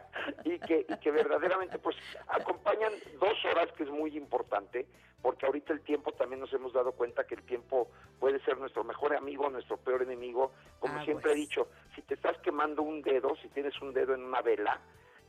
[0.44, 1.96] y que, y que verdaderamente pues
[2.28, 4.88] acompañan dos horas que es muy importante
[5.22, 7.90] porque ahorita el tiempo también nos hemos dado cuenta que el tiempo
[8.20, 10.52] puede ser nuestro mejor amigo, nuestro peor enemigo.
[10.80, 11.50] Como ah, siempre he pues.
[11.50, 14.80] dicho, si te estás quemando un dedo, si tienes un dedo en una vela,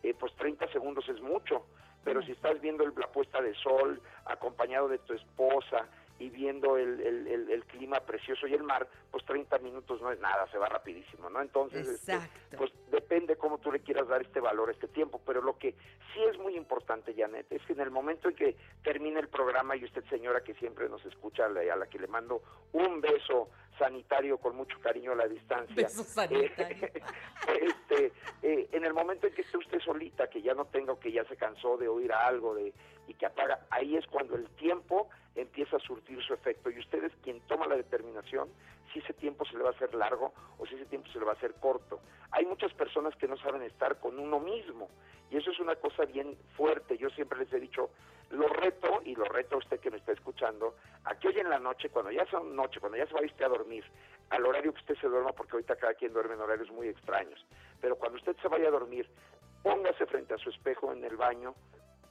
[0.03, 1.67] eh, pues 30 segundos es mucho.
[2.05, 2.25] Pero mm.
[2.25, 5.87] si estás viendo la puesta de sol acompañado de tu esposa,
[6.23, 10.47] y viendo el, el, clima precioso y el mar, pues 30 minutos no es nada,
[10.53, 11.41] se va rapidísimo, ¿no?
[11.41, 12.17] Entonces, este,
[12.57, 16.23] pues depende cómo tú le quieras dar este valor, este tiempo, pero lo que sí
[16.31, 19.85] es muy importante, Janet, es que en el momento en que termine el programa y
[19.85, 22.43] usted, señora, que siempre nos escucha, a la, que le mando
[22.73, 25.75] un beso sanitario con mucho cariño a la distancia.
[25.75, 26.89] Beso sanitario.
[27.93, 28.13] este,
[28.43, 31.25] eh, en el momento en que esté usted solita, que ya no tenga, que ya
[31.25, 32.73] se cansó de oír algo de
[33.09, 36.71] y que apaga, ahí es cuando el tiempo empieza a surtir su efecto.
[36.71, 38.49] Y usted es quien toma la determinación
[38.93, 41.25] si ese tiempo se le va a hacer largo o si ese tiempo se le
[41.25, 42.01] va a hacer corto.
[42.31, 44.89] Hay muchas personas que no saben estar con uno mismo
[45.31, 46.99] y eso es una cosa bien fuerte.
[46.99, 47.91] Yo siempre les he dicho,
[48.31, 51.51] lo reto y lo reto a usted que me está escuchando, a que hoy en
[51.51, 53.85] la noche, cuando ya sea noche, cuando ya se vaya usted a dormir,
[54.31, 57.45] al horario que usted se duerma, porque ahorita cada quien duerme en horarios muy extraños,
[57.81, 59.09] pero cuando usted se vaya a dormir,
[59.63, 61.55] póngase frente a su espejo en el baño,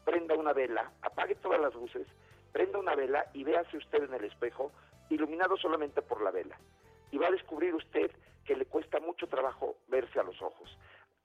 [0.06, 2.08] prenda una vela, apague todas las luces,
[2.52, 4.72] prenda una vela y véase usted en el espejo,
[5.12, 6.58] iluminado solamente por la vela.
[7.12, 8.12] Y va a descubrir usted
[8.46, 10.78] que le cuesta mucho trabajo verse a los ojos.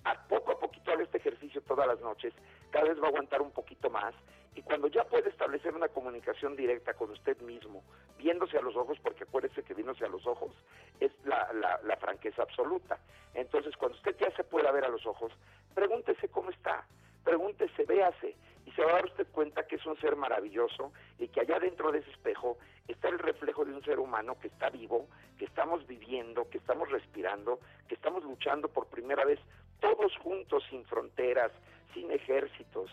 [0.04, 2.32] A poco a poquito haga este ejercicio todas las noches,
[2.70, 4.14] cada vez va a aguantar un poquito más
[4.56, 7.84] y cuando ya puede establecer una comunicación directa con usted mismo,
[8.16, 10.50] viéndose a los ojos, porque acuérdese que viéndose a los ojos
[10.98, 11.52] es la,
[11.84, 12.98] la, franqueza absoluta.
[13.34, 15.30] Entonces, cuando usted ya se pueda ver a los ojos,
[15.74, 16.86] pregúntese cómo está,
[17.22, 18.34] pregúntese, véase,
[18.76, 21.90] se va a dar usted cuenta que es un ser maravilloso y que allá dentro
[21.90, 25.08] de ese espejo está el reflejo de un ser humano que está vivo,
[25.38, 27.58] que estamos viviendo, que estamos respirando,
[27.88, 29.40] que estamos luchando por primera vez
[29.80, 31.50] todos juntos sin fronteras,
[31.94, 32.90] sin ejércitos,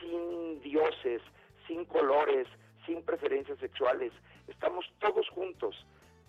[0.00, 1.20] sin dioses,
[1.66, 2.46] sin colores,
[2.86, 4.12] sin preferencias sexuales.
[4.46, 5.74] Estamos todos juntos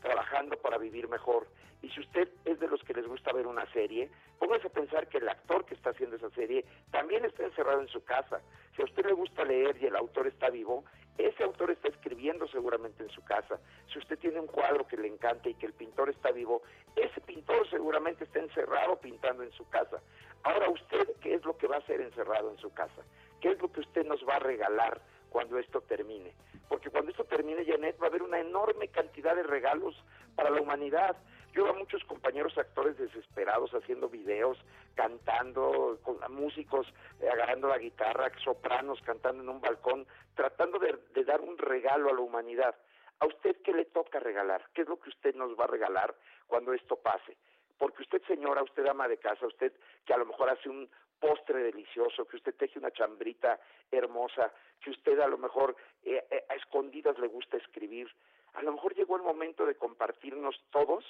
[0.02, 1.48] trabajando para vivir mejor.
[1.84, 4.10] Y si usted es de los que les gusta ver una serie,
[4.48, 7.90] póngase a pensar que el actor que está haciendo esa serie también está encerrado en
[7.90, 8.40] su casa.
[8.76, 10.86] Si a usted le gusta leer y el autor está vivo,
[11.18, 13.60] ese autor está escribiendo seguramente en su casa.
[13.92, 16.62] Si usted tiene un cuadro que le encanta y que el pintor está vivo,
[16.96, 20.02] ese pintor seguramente está encerrado pintando en su casa.
[20.44, 23.04] Ahora usted, ¿qué es lo que va a hacer encerrado en su casa?
[23.42, 26.32] ¿Qué es lo que usted nos va a regalar cuando esto termine?
[26.70, 30.02] Porque cuando esto termine, Janet, va a haber una enorme cantidad de regalos
[30.38, 31.18] para la humanidad.
[31.54, 34.58] Yo veo a muchos compañeros actores desesperados haciendo videos,
[34.96, 36.88] cantando, con músicos
[37.20, 40.06] eh, agarrando la guitarra, sopranos cantando en un balcón,
[40.36, 42.76] tratando de, dar un regalo a la humanidad.
[43.20, 44.70] ¿A usted qué le toca regalar?
[44.74, 46.16] ¿Qué es lo que usted nos va a regalar
[46.46, 47.38] cuando esto pase?
[47.78, 49.74] Porque usted, señora, usted ama de casa, usted
[50.06, 53.60] que a lo mejor hace un postre delicioso, que usted teje una chambrita
[53.92, 58.08] hermosa, que usted a lo mejor eh, eh, a escondidas le gusta escribir,
[58.54, 61.04] a lo mejor llegó el momento de compartirnos todos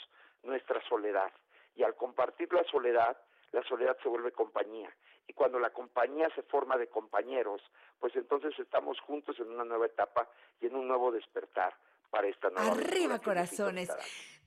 [0.43, 1.31] nuestra soledad.
[1.75, 3.17] Y al compartir la soledad,
[3.51, 4.93] la soledad se vuelve compañía.
[5.27, 7.61] Y cuando la compañía se forma de compañeros,
[7.99, 10.27] pues entonces estamos juntos en una nueva etapa
[10.61, 11.75] y en un nuevo despertar
[12.09, 13.89] para esta nueva Arriba, corazones.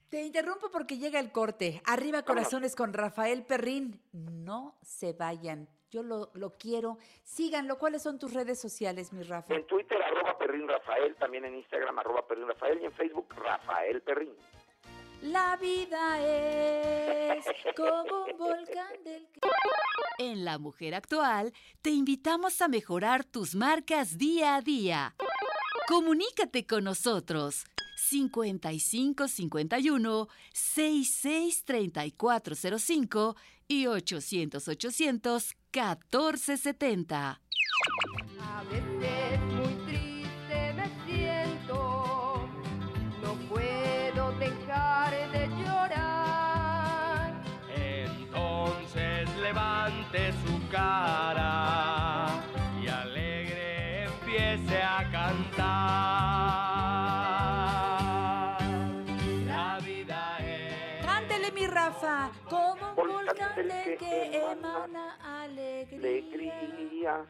[0.08, 1.82] Te interrumpo porque llega el corte.
[1.86, 4.02] Arriba, corazones con Rafael Perrín.
[4.12, 5.68] No se vayan.
[5.90, 6.98] Yo lo, lo, quiero.
[7.22, 7.78] Síganlo.
[7.78, 9.54] ¿Cuáles son tus redes sociales, mi Rafa?
[9.54, 11.14] En Twitter, arroba Perrín Rafael.
[11.16, 12.80] También en Instagram, arroba Perrín Rafael.
[12.80, 14.34] Y en Facebook, Rafael Perrín.
[15.22, 17.44] La vida es
[17.76, 19.40] como un volcán del que...
[20.18, 21.52] En La Mujer Actual
[21.82, 25.14] te invitamos a mejorar tus marcas día a día.
[25.88, 27.66] Comunícate con nosotros
[27.96, 33.36] 5551 66 3405
[33.68, 37.40] y 800 800 1470.
[38.40, 39.59] A veces
[50.80, 52.26] cara
[52.82, 55.04] y alegre empiece a
[57.50, 58.62] cantar.
[59.46, 61.04] La vida es.
[61.04, 66.58] Cántele, mi Rafa, como un volcán del que emana alegría.
[66.58, 67.24] alegría.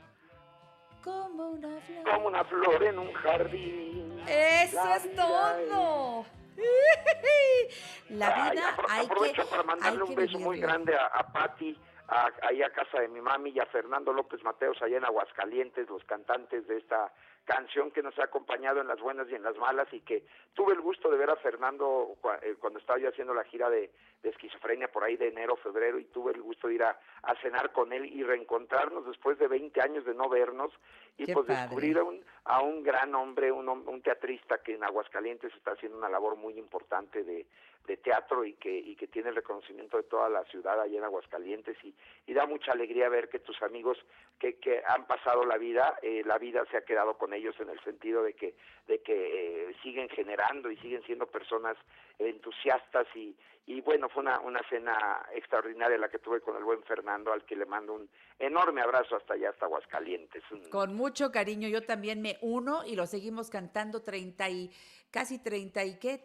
[1.03, 2.05] Como una flor.
[2.15, 4.23] Como una flor en un jardín.
[4.29, 6.27] Eso La es todo.
[8.11, 11.07] La Ay, vida apro- hay que, para mandarle hay un que beso muy grande a,
[11.07, 11.79] a Patti,
[12.11, 15.89] a- ahí a casa de mi mami y a Fernando López Mateos allá en Aguascalientes,
[15.89, 17.13] los cantantes de esta
[17.45, 20.25] canción que nos ha acompañado en las buenas y en las malas y que
[20.55, 23.91] tuve el gusto de ver a Fernando eh, cuando estaba yo haciendo la gira de,
[24.23, 27.35] de esquizofrenia por ahí de enero, febrero y tuve el gusto de ir a, a
[27.37, 30.71] cenar con él y reencontrarnos después de 20 años de no vernos
[31.17, 31.61] y Qué pues padre.
[31.63, 35.97] descubrir a un, a un gran hombre, un, un teatrista que en Aguascalientes está haciendo
[35.99, 37.47] una labor muy importante de,
[37.87, 41.05] de teatro y que, y que tiene el reconocimiento de toda la ciudad allá en
[41.05, 41.95] Aguascalientes y,
[42.27, 43.99] y da mucha alegría ver que tus amigos
[44.39, 47.69] que, que han pasado la vida, eh, la vida se ha quedado con ellos en
[47.71, 48.55] el sentido de que,
[48.87, 51.77] de que eh, siguen generando y siguen siendo personas
[52.19, 53.37] entusiastas y,
[53.67, 57.45] y bueno, fue una, una cena extraordinaria la que tuve con el buen Fernando, al
[57.45, 58.09] que le mando un
[58.39, 60.43] enorme abrazo hasta allá, hasta Aguascalientes.
[60.71, 64.71] Con mucho cariño, yo también me uno y lo seguimos cantando 30 y
[65.11, 66.19] casi 30 y qué,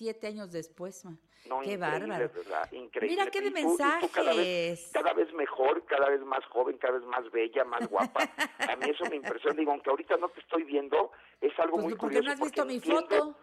[0.00, 1.04] 37 años después.
[1.04, 1.16] ma.
[1.48, 2.30] No, qué bárbaro.
[2.34, 2.70] ¿verdad?
[2.72, 3.16] Increíble.
[3.16, 4.90] Mira qué de cada vez, mensajes.
[4.92, 8.20] cada vez mejor, cada vez más joven, cada vez más bella, más guapa.
[8.58, 9.56] A mí eso me impresiona.
[9.58, 12.26] Digo, aunque ahorita no te estoy viendo, es algo Pues muy no, porque curioso.
[12.26, 13.36] no has visto mi entiendo- foto.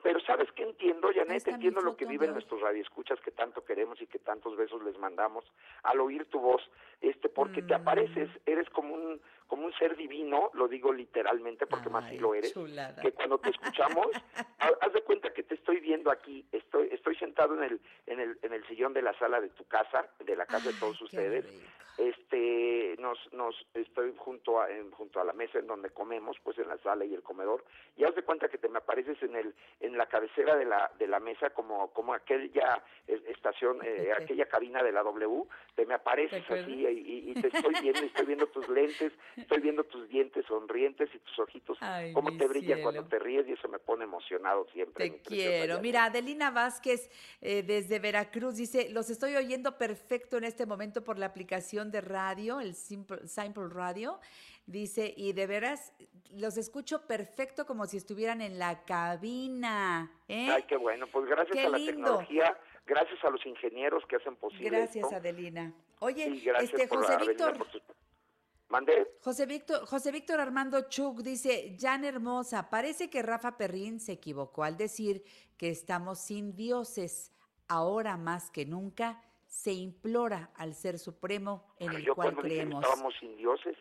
[0.00, 1.46] Pero ¿sabes qué entiendo, Janet?
[1.48, 5.44] Entiendo lo que viven nuestros radioescuchas que tanto queremos y que tantos besos les mandamos
[5.82, 6.62] al oír tu voz,
[7.00, 7.66] este, porque Mm.
[7.66, 12.18] te apareces, eres como un como un ser divino, lo digo literalmente porque más sí
[12.18, 13.02] lo eres, chulada.
[13.02, 14.06] que cuando te escuchamos,
[14.60, 18.20] ha- haz de cuenta que te estoy viendo aquí, estoy estoy sentado en el en
[18.20, 21.00] el en el sillón de la sala de tu casa, de la casa de todos
[21.02, 21.44] ustedes.
[21.96, 26.56] Este, nos nos estoy junto a en- junto a la mesa en donde comemos, pues
[26.58, 27.64] en la sala y el comedor,
[27.96, 30.92] y haz de cuenta que te me apareces en el en la cabecera de la
[30.96, 35.44] de la mesa como como aquella eh, estación, eh, aquella cabina de la W,
[35.74, 38.68] te me apareces ¿Te así y, y- y te estoy viendo, y estoy viendo tus
[38.68, 39.12] lentes,
[39.42, 42.82] estoy viendo tus dientes sonrientes y tus ojitos, Ay, cómo te brillan cielo.
[42.82, 45.10] cuando te ríes y eso me pone emocionado siempre.
[45.10, 45.80] Te quiero.
[45.80, 47.10] Mira, Adelina Vázquez
[47.40, 52.00] eh, desde Veracruz dice, los estoy oyendo perfecto en este momento por la aplicación de
[52.00, 54.18] radio, el Simple, Simple Radio.
[54.66, 55.94] Dice, y de veras,
[56.30, 60.10] los escucho perfecto como si estuvieran en la cabina.
[60.28, 60.48] ¿eh?
[60.50, 61.92] Ay, qué bueno, pues gracias Qué a la lindo.
[61.92, 65.16] tecnología, gracias a los ingenieros que hacen posible Gracias, esto.
[65.16, 65.72] Adelina.
[66.00, 67.66] Oye, este José Víctor, por
[68.68, 69.14] ¿Mandé?
[69.22, 74.62] José Víctor, José Víctor Armando Chuk dice, Jan Hermosa, parece que Rafa Perrín se equivocó
[74.62, 75.22] al decir
[75.56, 77.32] que estamos sin dioses.
[77.66, 82.48] Ahora más que nunca se implora al Ser Supremo en el Yo cual dije que
[82.48, 82.84] creemos.
[82.84, 83.76] estábamos sin dioses,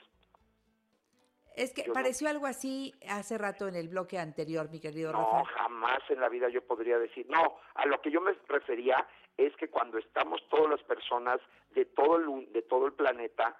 [1.56, 5.12] Es que yo no- pareció algo así hace rato en el bloque anterior, mi querido
[5.12, 5.46] no, Rafa.
[5.64, 7.26] jamás en la vida yo podría decir.
[7.30, 9.08] No, a lo que yo me refería
[9.38, 11.40] es que cuando estamos todas las personas
[11.76, 13.58] de todo el, de todo el planeta,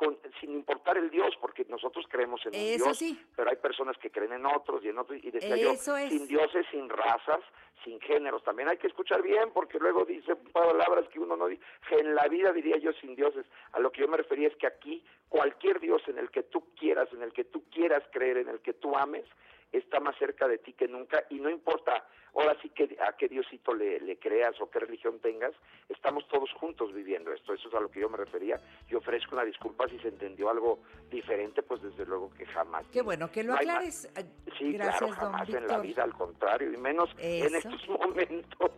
[0.00, 3.22] con- sin importar el Dios, porque nosotros creemos en un Dios, sí.
[3.36, 6.08] pero hay personas que creen en otros y en otros, y decía yo, es.
[6.08, 7.40] sin dioses, sin razas,
[7.84, 8.42] sin géneros.
[8.42, 11.62] También hay que escuchar bien, porque luego dice palabras que uno no dice.
[11.90, 13.44] En la vida diría yo sin dioses.
[13.72, 16.64] A lo que yo me refería es que aquí cualquier Dios en el que tú
[16.78, 19.26] quieras, en el que tú quieras creer, en el que tú ames,
[19.72, 23.28] está más cerca de ti que nunca y no importa ahora sí que a qué
[23.28, 25.52] Diosito le, le creas o qué religión tengas,
[25.88, 29.34] estamos todos juntos viviendo esto, eso es a lo que yo me refería y ofrezco
[29.34, 30.80] una disculpa si se entendió algo
[31.10, 32.86] diferente, pues desde luego que jamás.
[32.92, 34.08] Qué bueno que lo No aclares.
[34.16, 34.24] Eh,
[34.58, 38.70] Sí, Gracias, claro, don jamás en la vida, al contrario, y menos en estos momentos.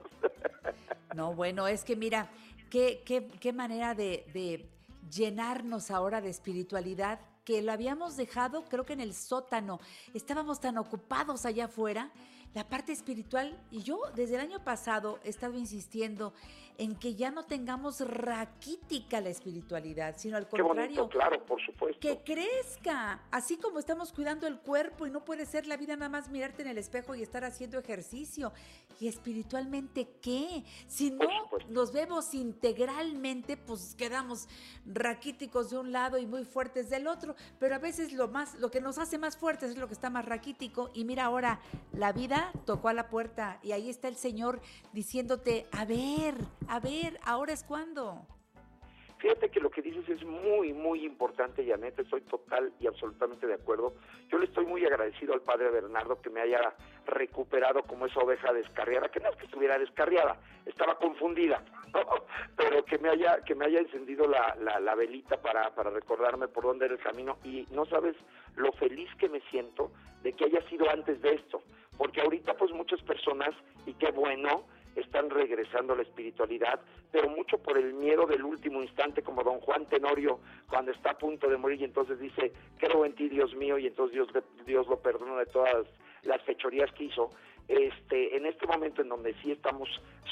[1.14, 2.30] No, bueno, es que mira,
[2.70, 4.68] qué, qué, qué manera de, de
[5.10, 9.80] llenarnos ahora de espiritualidad que lo habíamos dejado, creo que en el sótano.
[10.14, 12.10] Estábamos tan ocupados allá afuera.
[12.54, 16.34] La parte espiritual, y yo desde el año pasado he estado insistiendo
[16.78, 22.00] en que ya no tengamos raquítica la espiritualidad, sino al contrario, bonito, claro, por supuesto.
[22.00, 23.22] que crezca.
[23.30, 26.62] Así como estamos cuidando el cuerpo y no puede ser la vida nada más mirarte
[26.62, 28.52] en el espejo y estar haciendo ejercicio.
[28.98, 30.64] ¿Y espiritualmente qué?
[30.86, 31.28] Si no
[31.68, 34.48] nos vemos integralmente, pues quedamos
[34.86, 37.34] raquíticos de un lado y muy fuertes del otro.
[37.58, 40.08] Pero a veces lo más, lo que nos hace más fuertes es lo que está
[40.08, 40.90] más raquítico.
[40.94, 41.60] Y mira ahora,
[41.92, 44.60] la vida tocó a la puerta y ahí está el Señor
[44.92, 46.34] diciéndote, a ver,
[46.68, 48.26] a ver, ahora es cuando.
[49.22, 53.54] Fíjate que lo que dices es muy, muy importante, Janet, estoy total y absolutamente de
[53.54, 53.94] acuerdo.
[54.28, 56.74] Yo le estoy muy agradecido al padre Bernardo que me haya
[57.06, 61.62] recuperado como esa oveja descarriada, que no es que estuviera descarriada, estaba confundida,
[62.56, 66.48] pero que me haya, que me haya encendido la, la, la velita para, para recordarme
[66.48, 68.16] por dónde era el camino y no sabes
[68.56, 69.92] lo feliz que me siento
[70.24, 71.62] de que haya sido antes de esto,
[71.96, 73.50] porque ahorita pues muchas personas,
[73.86, 74.64] y qué bueno,
[74.96, 79.60] están regresando a la espiritualidad, pero mucho por el miedo del último instante, como don
[79.60, 83.54] Juan Tenorio, cuando está a punto de morir y entonces dice, creo en ti, Dios
[83.54, 84.28] mío, y entonces Dios,
[84.66, 85.86] Dios lo perdona de todas
[86.22, 87.30] las fechorías que hizo.
[87.68, 89.88] Este, en este momento en donde sí estamos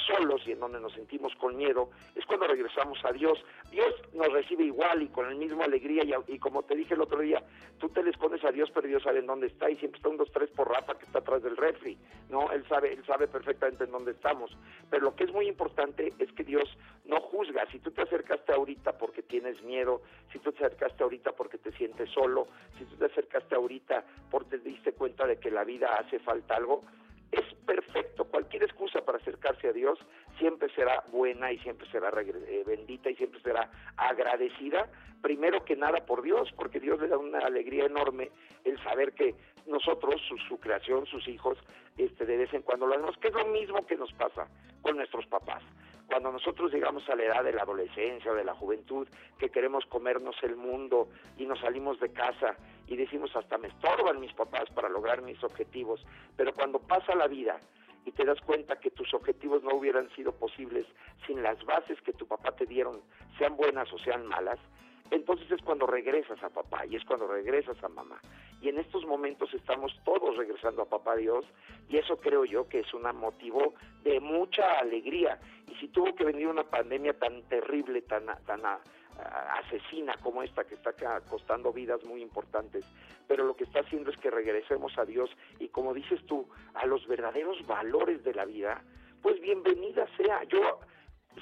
[0.07, 3.39] solos y en donde nos sentimos con miedo, es cuando regresamos a Dios.
[3.71, 7.21] Dios nos recibe igual y con la misma alegría y, como te dije el otro
[7.21, 7.43] día,
[7.79, 10.09] tú te le escondes a Dios, pero Dios sabe en dónde está y siempre está
[10.09, 11.97] un dos tres por Rafa que está atrás del refri,
[12.29, 12.51] ¿no?
[12.53, 14.51] Él sabe, él sabe perfectamente en dónde estamos.
[14.91, 16.69] Pero lo que es muy importante es que Dios
[17.05, 17.67] no juzga.
[17.71, 20.03] Si tú te acercaste ahorita porque tienes miedo,
[20.33, 22.49] si tú te acercaste ahorita porque te sientes solo,
[22.79, 26.57] si tú te acercaste ahorita porque te diste cuenta de que la vida hace falta
[26.57, 26.83] algo,
[27.33, 28.25] es perfecto.
[28.25, 29.99] Cualquier excusa para acercarse a Dios
[30.39, 34.89] siempre será buena y siempre será eh, bendita y siempre será agradecida,
[35.23, 38.31] primero que nada por Dios, porque Dios le da una alegría enorme
[38.65, 39.35] el saber que
[39.67, 41.59] nosotros, su, su creación, sus hijos,
[41.97, 44.49] este, de vez en cuando lo hacemos, que es lo mismo que nos pasa
[44.83, 45.63] con nuestros papás.
[46.11, 49.07] Cuando nosotros llegamos a la edad de la adolescencia de la juventud,
[49.39, 51.07] que queremos comernos el mundo
[51.39, 52.57] y nos salimos de casa
[52.89, 56.05] y decimos hasta me estorban mis papás para lograr mis objetivos,
[56.37, 57.61] pero cuando pasa la vida
[58.05, 60.85] y te das cuenta que tus objetivos no hubieran sido posibles
[61.29, 63.03] sin las bases que tu papá te dieron,
[63.39, 64.59] sean buenas o sean malas,
[65.11, 68.21] entonces es cuando regresas a papá y es cuando regresas a mamá.
[68.61, 71.45] Y en estos momentos estamos todos regresando a papá Dios
[71.89, 73.75] y eso creo yo que es un motivo
[74.05, 75.39] de mucha alegría.
[75.67, 78.81] Y si tuvo que venir una pandemia tan terrible, tan, tan ah,
[79.65, 80.93] asesina como esta que está
[81.29, 82.85] costando vidas muy importantes,
[83.27, 86.87] pero lo que está haciendo es que regresemos a Dios y como dices tú, a
[86.87, 88.83] los verdaderos valores de la vida,
[89.23, 90.45] pues bienvenida sea.
[90.45, 90.81] Yo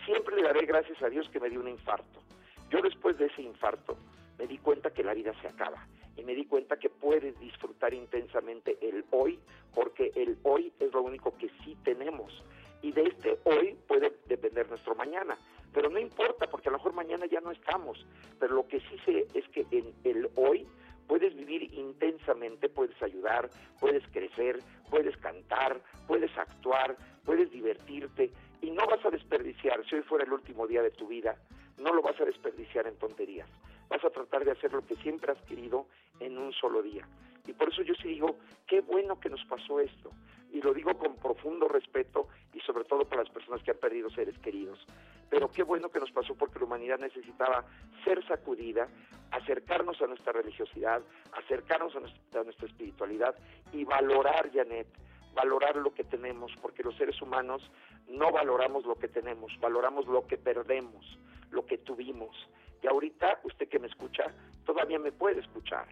[0.05, 2.28] siempre le daré gracias a Dios que me dio un infarto.
[2.70, 3.97] Yo después de ese infarto
[4.39, 5.86] me di cuenta que la vida se acaba
[6.16, 9.39] y me di cuenta que puedes disfrutar intensamente el hoy
[9.74, 12.45] porque el hoy es lo único que sí tenemos.
[12.82, 15.36] Y de este hoy puede depender nuestro mañana.
[15.73, 18.05] Pero no importa porque a lo mejor mañana ya no estamos,
[18.39, 20.66] pero lo que sí sé es que en el hoy
[21.07, 23.51] puedes vivir intensamente, puedes ayudar,
[23.81, 28.31] puedes crecer, puedes cantar, puedes actuar, puedes divertirte.
[28.61, 31.36] Y no vas a desperdiciar, si hoy fuera el último día de tu vida,
[31.79, 33.49] no lo vas a desperdiciar en tonterías.
[33.89, 35.87] Vas a tratar de hacer lo que siempre has querido
[36.21, 37.07] en un solo día.
[37.47, 38.37] Y por eso yo sí digo,
[38.67, 40.11] qué bueno que nos pasó esto.
[40.51, 44.09] y lo digo con profundo respeto y sobre todo para las personas que han perdido
[44.11, 44.79] seres queridos.
[45.29, 47.65] Pero qué bueno que nos pasó porque la humanidad necesitaba
[48.03, 48.89] ser sacudida,
[49.31, 51.03] acercarnos a nuestra religiosidad,
[51.33, 53.35] acercarnos a nuestra, a nuestra espiritualidad
[53.73, 54.89] y valorar, Janet,
[55.35, 57.63] valorar lo que tenemos, porque los seres humanos
[58.09, 61.05] no valoramos lo que tenemos, valoramos lo que perdemos,
[61.51, 62.37] lo que tuvimos.
[62.83, 64.25] Y ahorita usted que me escucha,
[64.65, 65.87] todavía me puede escuchar.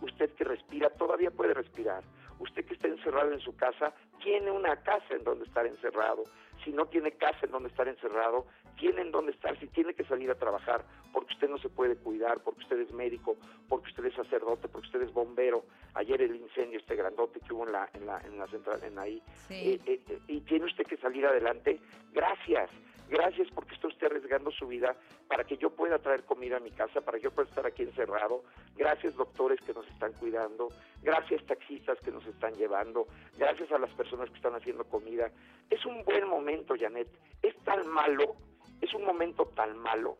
[0.00, 2.04] Usted que respira, todavía puede respirar.
[2.38, 3.92] Usted que está encerrado en su casa,
[4.22, 6.24] tiene una casa en donde estar encerrado.
[6.64, 8.46] Si no tiene casa en donde estar encerrado,
[8.78, 9.58] tiene en donde estar.
[9.58, 12.92] Si tiene que salir a trabajar, porque usted no se puede cuidar, porque usted es
[12.92, 13.36] médico,
[13.68, 15.64] porque usted es sacerdote, porque usted es bombero.
[15.94, 18.98] Ayer el incendio este grandote que hubo en la en la, en la central, en
[18.98, 21.80] ahí, eh, eh, eh, y tiene usted que salir adelante.
[22.12, 22.70] Gracias.
[23.08, 24.94] Gracias porque está usted arriesgando su vida
[25.28, 27.82] para que yo pueda traer comida a mi casa, para que yo pueda estar aquí
[27.82, 28.44] encerrado.
[28.76, 30.68] Gracias doctores que nos están cuidando.
[31.02, 33.06] Gracias taxistas que nos están llevando.
[33.36, 35.30] Gracias a las personas que están haciendo comida.
[35.70, 37.08] Es un buen momento, Janet.
[37.42, 38.36] Es tan malo,
[38.80, 40.18] es un momento tan malo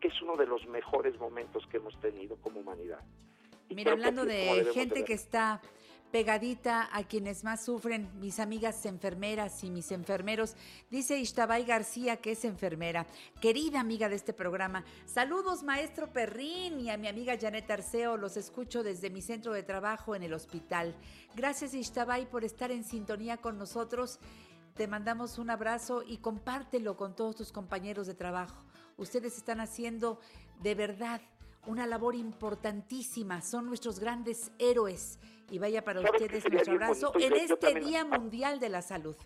[0.00, 3.00] que es uno de los mejores momentos que hemos tenido como humanidad.
[3.68, 5.60] Y Mira, hablando de gente que está
[6.10, 10.56] pegadita a quienes más sufren, mis amigas enfermeras y mis enfermeros,
[10.90, 13.06] dice Ishtabay García, que es enfermera,
[13.40, 14.84] querida amiga de este programa.
[15.04, 19.62] Saludos, maestro Perrín, y a mi amiga Janet Arceo, los escucho desde mi centro de
[19.62, 20.94] trabajo en el hospital.
[21.34, 24.18] Gracias, Ishtabay, por estar en sintonía con nosotros.
[24.74, 28.64] Te mandamos un abrazo y compártelo con todos tus compañeros de trabajo.
[28.96, 30.20] Ustedes están haciendo
[30.60, 31.20] de verdad
[31.68, 35.18] una labor importantísima, son nuestros grandes héroes.
[35.50, 37.34] Y vaya para ¿Sabes qué ustedes nuestro abrazo bonito?
[37.36, 39.16] en Yo- este Día Mundial de la Salud.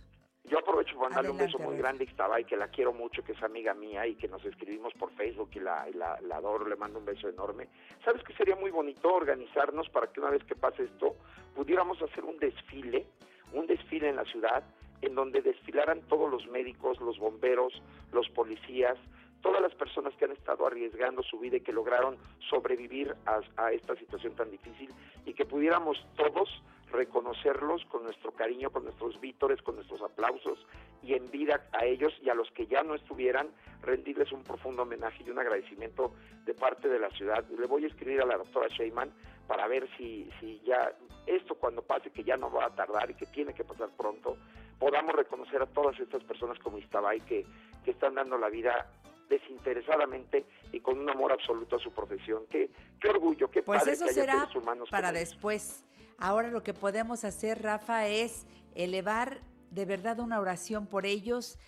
[0.44, 3.30] Yo aprovecho para mandarle un beso muy grande a Ixtabay, que la quiero mucho, que
[3.32, 6.66] es amiga mía y que nos escribimos por Facebook y la, y la, la adoro,
[6.66, 7.68] le mando un beso enorme.
[8.04, 11.14] ¿Sabes que sería muy bonito organizarnos para que una vez que pase esto
[11.54, 13.06] pudiéramos hacer un desfile,
[13.52, 14.64] un desfile en la ciudad
[15.00, 17.72] en donde desfilaran todos los médicos, los bomberos,
[18.12, 18.96] los policías,
[19.42, 22.16] todas las personas que han estado arriesgando su vida y que lograron
[22.48, 24.88] sobrevivir a, esta situación tan difícil
[25.26, 26.48] y que pudiéramos todos
[26.90, 30.58] reconocerlos con nuestro cariño, con nuestros vítores, con nuestros aplausos
[31.02, 33.48] y en vida a ellos y a los que ya no estuvieran,
[33.82, 36.12] rendirles un profundo homenaje y un agradecimiento
[36.44, 37.44] de parte de la ciudad.
[37.48, 39.10] Le voy a escribir a la doctora Sheyman
[39.48, 40.92] para ver si, si ya
[41.26, 44.36] esto cuando pase, que ya no va a tardar y que tiene que pasar pronto,
[44.78, 47.46] podamos reconocer a todas estas personas como Istabay que,
[47.84, 48.86] que están dando la vida
[49.32, 52.42] desinteresadamente y con un amor absoluto a su profesión.
[52.50, 55.84] Qué, qué orgullo, qué Pues padre eso que haya será seres humanos para como después.
[56.18, 59.40] Ahora lo que podemos hacer, Rafa, es elevar
[59.70, 61.58] de verdad una oración por ellos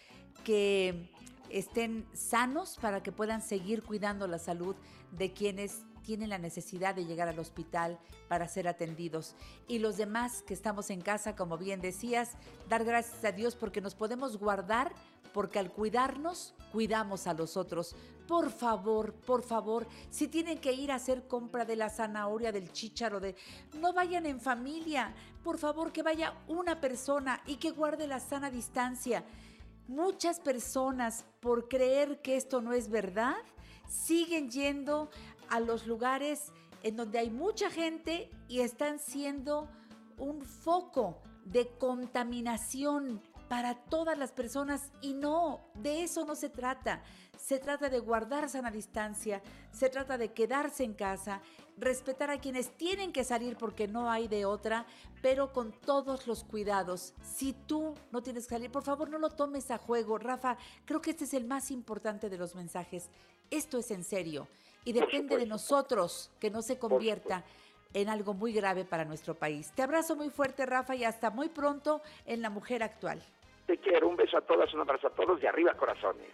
[0.45, 1.09] que
[1.49, 4.77] estén sanos para que puedan seguir cuidando la salud
[5.13, 7.99] de quienes tienen la necesidad de llegar al hospital
[8.29, 9.35] para ser atendidos.
[9.67, 12.33] Y los demás que estamos en casa, como bien decías,
[12.69, 14.93] dar gracias a Dios porque nos podemos guardar,
[15.33, 17.97] porque al cuidarnos, cuidamos a los otros.
[18.29, 22.73] Por favor, por favor, si tienen que ir a hacer compra de la zanahoria, del
[22.73, 23.35] chícharo, de
[23.81, 25.13] no vayan en familia.
[25.43, 29.25] Por favor, que vaya una persona y que guarde la sana distancia.
[29.89, 33.37] Muchas personas, por creer que esto no es verdad,
[33.89, 35.11] siguen yendo
[35.49, 36.53] a los lugares
[36.83, 39.69] en donde hay mucha gente y están siendo
[40.19, 47.03] un foco de contaminación para todas las personas y no, de eso no se trata.
[47.39, 51.43] Se trata de guardar sana distancia, se trata de quedarse en casa,
[51.77, 54.87] respetar a quienes tienen que salir porque no hay de otra,
[55.21, 57.13] pero con todos los cuidados.
[57.23, 60.19] Si tú no tienes que salir, por favor no lo tomes a juego.
[60.19, 63.09] Rafa, creo que este es el más importante de los mensajes.
[63.51, 64.49] Esto es en serio
[64.85, 67.45] y depende de nosotros que no se convierta
[67.95, 69.73] en algo muy grave para nuestro país.
[69.75, 73.23] Te abrazo muy fuerte, Rafa, y hasta muy pronto en La Mujer Actual.
[73.67, 76.29] Te quiero, un beso a todas, un abrazo a todos y arriba corazones.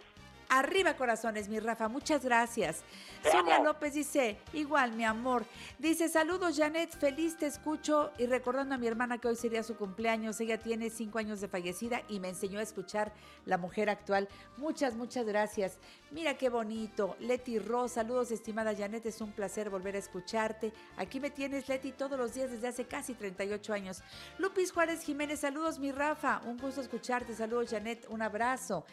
[0.53, 2.83] Arriba corazones, mi Rafa, muchas gracias.
[3.23, 3.59] Sonia.
[3.59, 5.45] López dice, igual, mi amor.
[5.79, 8.11] Dice, saludos, Janet, feliz te escucho.
[8.17, 11.47] Y recordando a mi hermana que hoy sería su cumpleaños, ella tiene cinco años de
[11.47, 13.13] fallecida y me enseñó a escuchar
[13.45, 14.27] La Mujer Actual.
[14.57, 15.77] Muchas, muchas gracias.
[16.11, 17.15] Mira qué bonito.
[17.21, 20.73] Leti Ross, saludos, estimada Janet, es un placer volver a escucharte.
[20.97, 24.03] Aquí me tienes, Leti, todos los días desde hace casi 38 años.
[24.37, 26.41] Lupis Juárez Jiménez, saludos, mi Rafa.
[26.43, 27.33] Un gusto escucharte.
[27.33, 28.83] Saludos, Janet, un abrazo.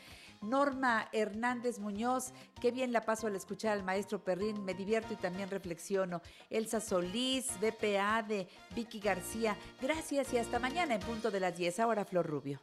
[0.43, 5.17] Norma Hernández Muñoz, qué bien la paso al escuchar al maestro Perrín, me divierto y
[5.17, 6.21] también reflexiono.
[6.51, 11.81] Elsa Solís, BPA de Vicky García, gracias y hasta mañana en punto de las 10.
[11.81, 12.61] Ahora Flor Rubio.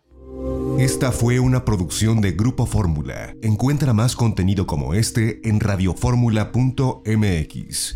[0.79, 3.33] Esta fue una producción de Grupo Fórmula.
[3.41, 7.95] Encuentra más contenido como este en radioformula.mx.